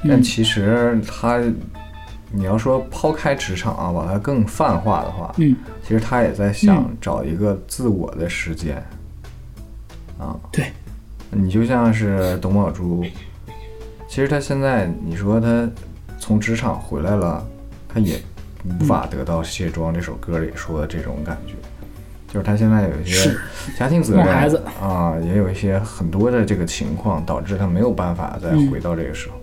[0.07, 1.39] 但其实它
[2.31, 8.83] 你要说抛开职场啊，把它更泛化的话，嗯，其实他也在想找一个自我的时间。
[10.17, 10.71] 啊，对，
[11.29, 13.05] 你就像是董宝珠，
[14.07, 15.69] 其实他现在你说他
[16.17, 17.45] 从职场回来了，
[17.87, 18.19] 他也
[18.79, 21.53] 无法得到卸妆这首歌里说的这种感觉，
[22.33, 23.35] 就是他现在有一些
[23.77, 24.61] 家庭责弄孩子。
[24.63, 29.35] 任啊，也有一些很多的这个情况，导致他没有办法再回到这个时候。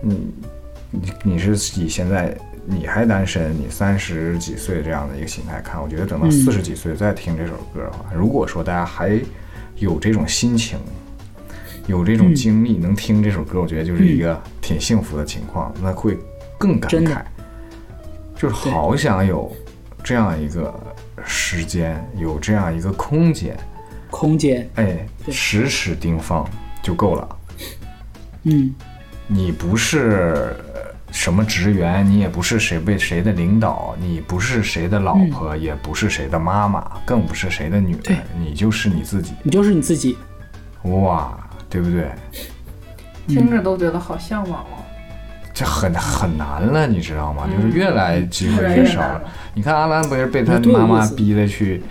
[0.00, 0.32] 你
[0.90, 6.30] 你你是以现在你还单身，你三十几岁这样的一个心态看，我觉得等到嗯。
[6.30, 9.20] 四十几岁再听这首歌的话，如果说大家还
[9.76, 10.78] 有这种心情，
[11.86, 12.18] 有这嗯。
[12.18, 16.18] 种经历，能听这首歌，我觉得就是一个挺幸福的情况，那会
[16.58, 17.22] 更感慨，
[18.34, 19.54] 就是好想有
[20.02, 20.74] 这样一个
[21.24, 23.56] 时间，有这样一个空间，
[24.10, 26.48] 空间，哎，时时盯放
[26.82, 27.28] 就够了。
[28.44, 28.72] 嗯，
[29.26, 39.32] 你不是呃什么职员，你也不是谁被谁的领导，你不是谁的老婆，也不是谁的妈妈，更不是谁的女儿，你就是你自己。
[39.42, 40.16] 你就是你自己，
[40.82, 41.36] 哇，
[41.76, 42.08] 对不对？
[43.28, 44.80] 听着都觉得好向往哦。
[45.52, 47.46] 这很很难了，你知道吗？
[47.54, 49.20] 就是越来机会越少了。
[49.52, 51.82] 你看阿兰不是被他妈妈逼的去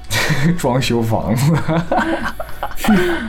[0.58, 1.52] 装修房子，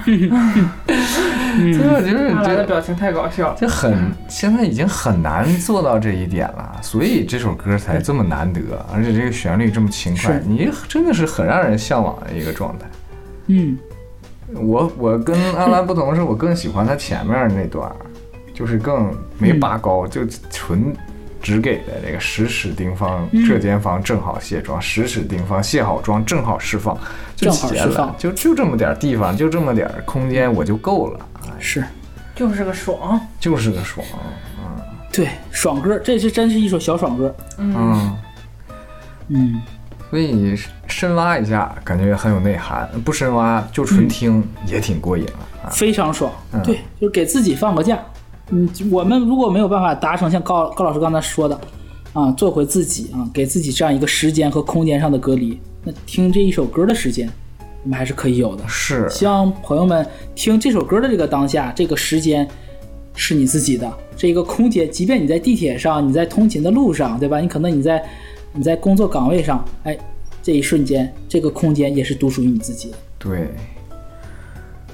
[0.04, 3.56] 这个就是阿兰的这表情太搞笑。
[3.58, 8.62] 这很现在已经很难做到这一点了，所以这首歌才这么难得，
[8.94, 12.86] 而且这个旋律这么轻快是，你真的是很让人向往的一个状态。
[13.48, 13.78] 嗯，
[14.56, 17.92] 我我跟阿兰不同，是我更喜欢他前面那段，
[18.54, 20.94] 就是更没拔高，就纯
[21.42, 26.98] 只给的这个十尺丁方，这间房正好卸妆，十尺丁方，卸好妆正好释放，
[27.36, 31.50] 就正好结了释放，就就这么点儿地方，就这么点儿空间，我就够了，哎。
[31.60, 31.84] 是。
[32.34, 34.06] 就是个爽，就是个爽，
[34.58, 34.82] 嗯。
[35.12, 38.18] 对，爽歌，这是真是一首小爽歌，嗯。
[39.28, 39.62] 嗯，
[40.12, 40.54] 所以
[40.88, 45.72] 深挖一下，感觉很有内涵；不深挖，就纯听也挺过瘾了啊。
[45.72, 47.98] 非常爽，嗯对，就是给自己放个假。
[48.50, 51.58] 嗯，我们如果没有办法达成像高高老师刚才说的，
[52.12, 57.32] 啊，做回自己啊，给自己这样一个时间和空间上的隔离，那听这一首歌的时间，
[57.84, 58.68] 我们还是可以有的。
[58.68, 60.06] 是，希望朋友们
[60.36, 62.46] 听这首歌的这个当下，这个时间
[63.16, 67.40] 是你自己的，这一个空间，即便你在地铁上，你在通勤的路上，对吧？
[67.40, 68.04] 你可能你在
[68.54, 69.98] 你在工作岗位上，哎，
[70.42, 72.98] 这一瞬间，这个空间也是独属于你自己的。
[73.18, 73.50] 对。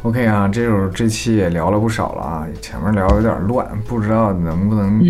[0.04, 5.02] OK 啊，这首这期也聊了不少了啊，前面聊有点乱，不知道能不能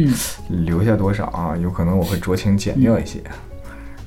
[0.49, 1.55] 留下多少啊？
[1.61, 3.21] 有可能我会酌情剪掉一些。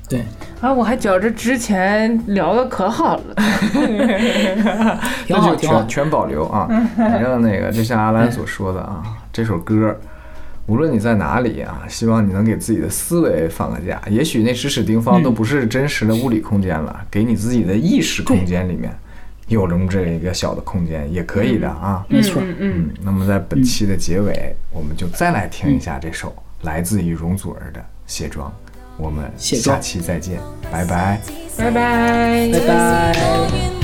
[0.09, 0.25] 对，
[0.59, 3.35] 啊，我还觉着之前聊的可好了，
[3.71, 4.97] 挺好，
[5.29, 5.87] 那就挺好全。
[5.87, 6.67] 全保留啊。
[6.97, 9.95] 反正那个，就像阿兰所说的啊，这首歌，
[10.67, 14.01] 无论你在哪里啊，希望你能给自己的思维放个假。
[14.09, 18.93] 也许那时时丁方都不是真实的物理空间了，给你自己的意识空间里面
[19.47, 22.05] 有这么这一个小的空间，也可以的啊。
[22.07, 28.49] 没错，嗯那么在本期的结尾，我们就再来听一下这首来自于容祖儿的《卸妆》。
[28.97, 30.39] 我们下期再见，
[30.71, 31.19] 拜拜。
[31.57, 32.49] 拜拜。
[32.53, 33.80] 拜拜。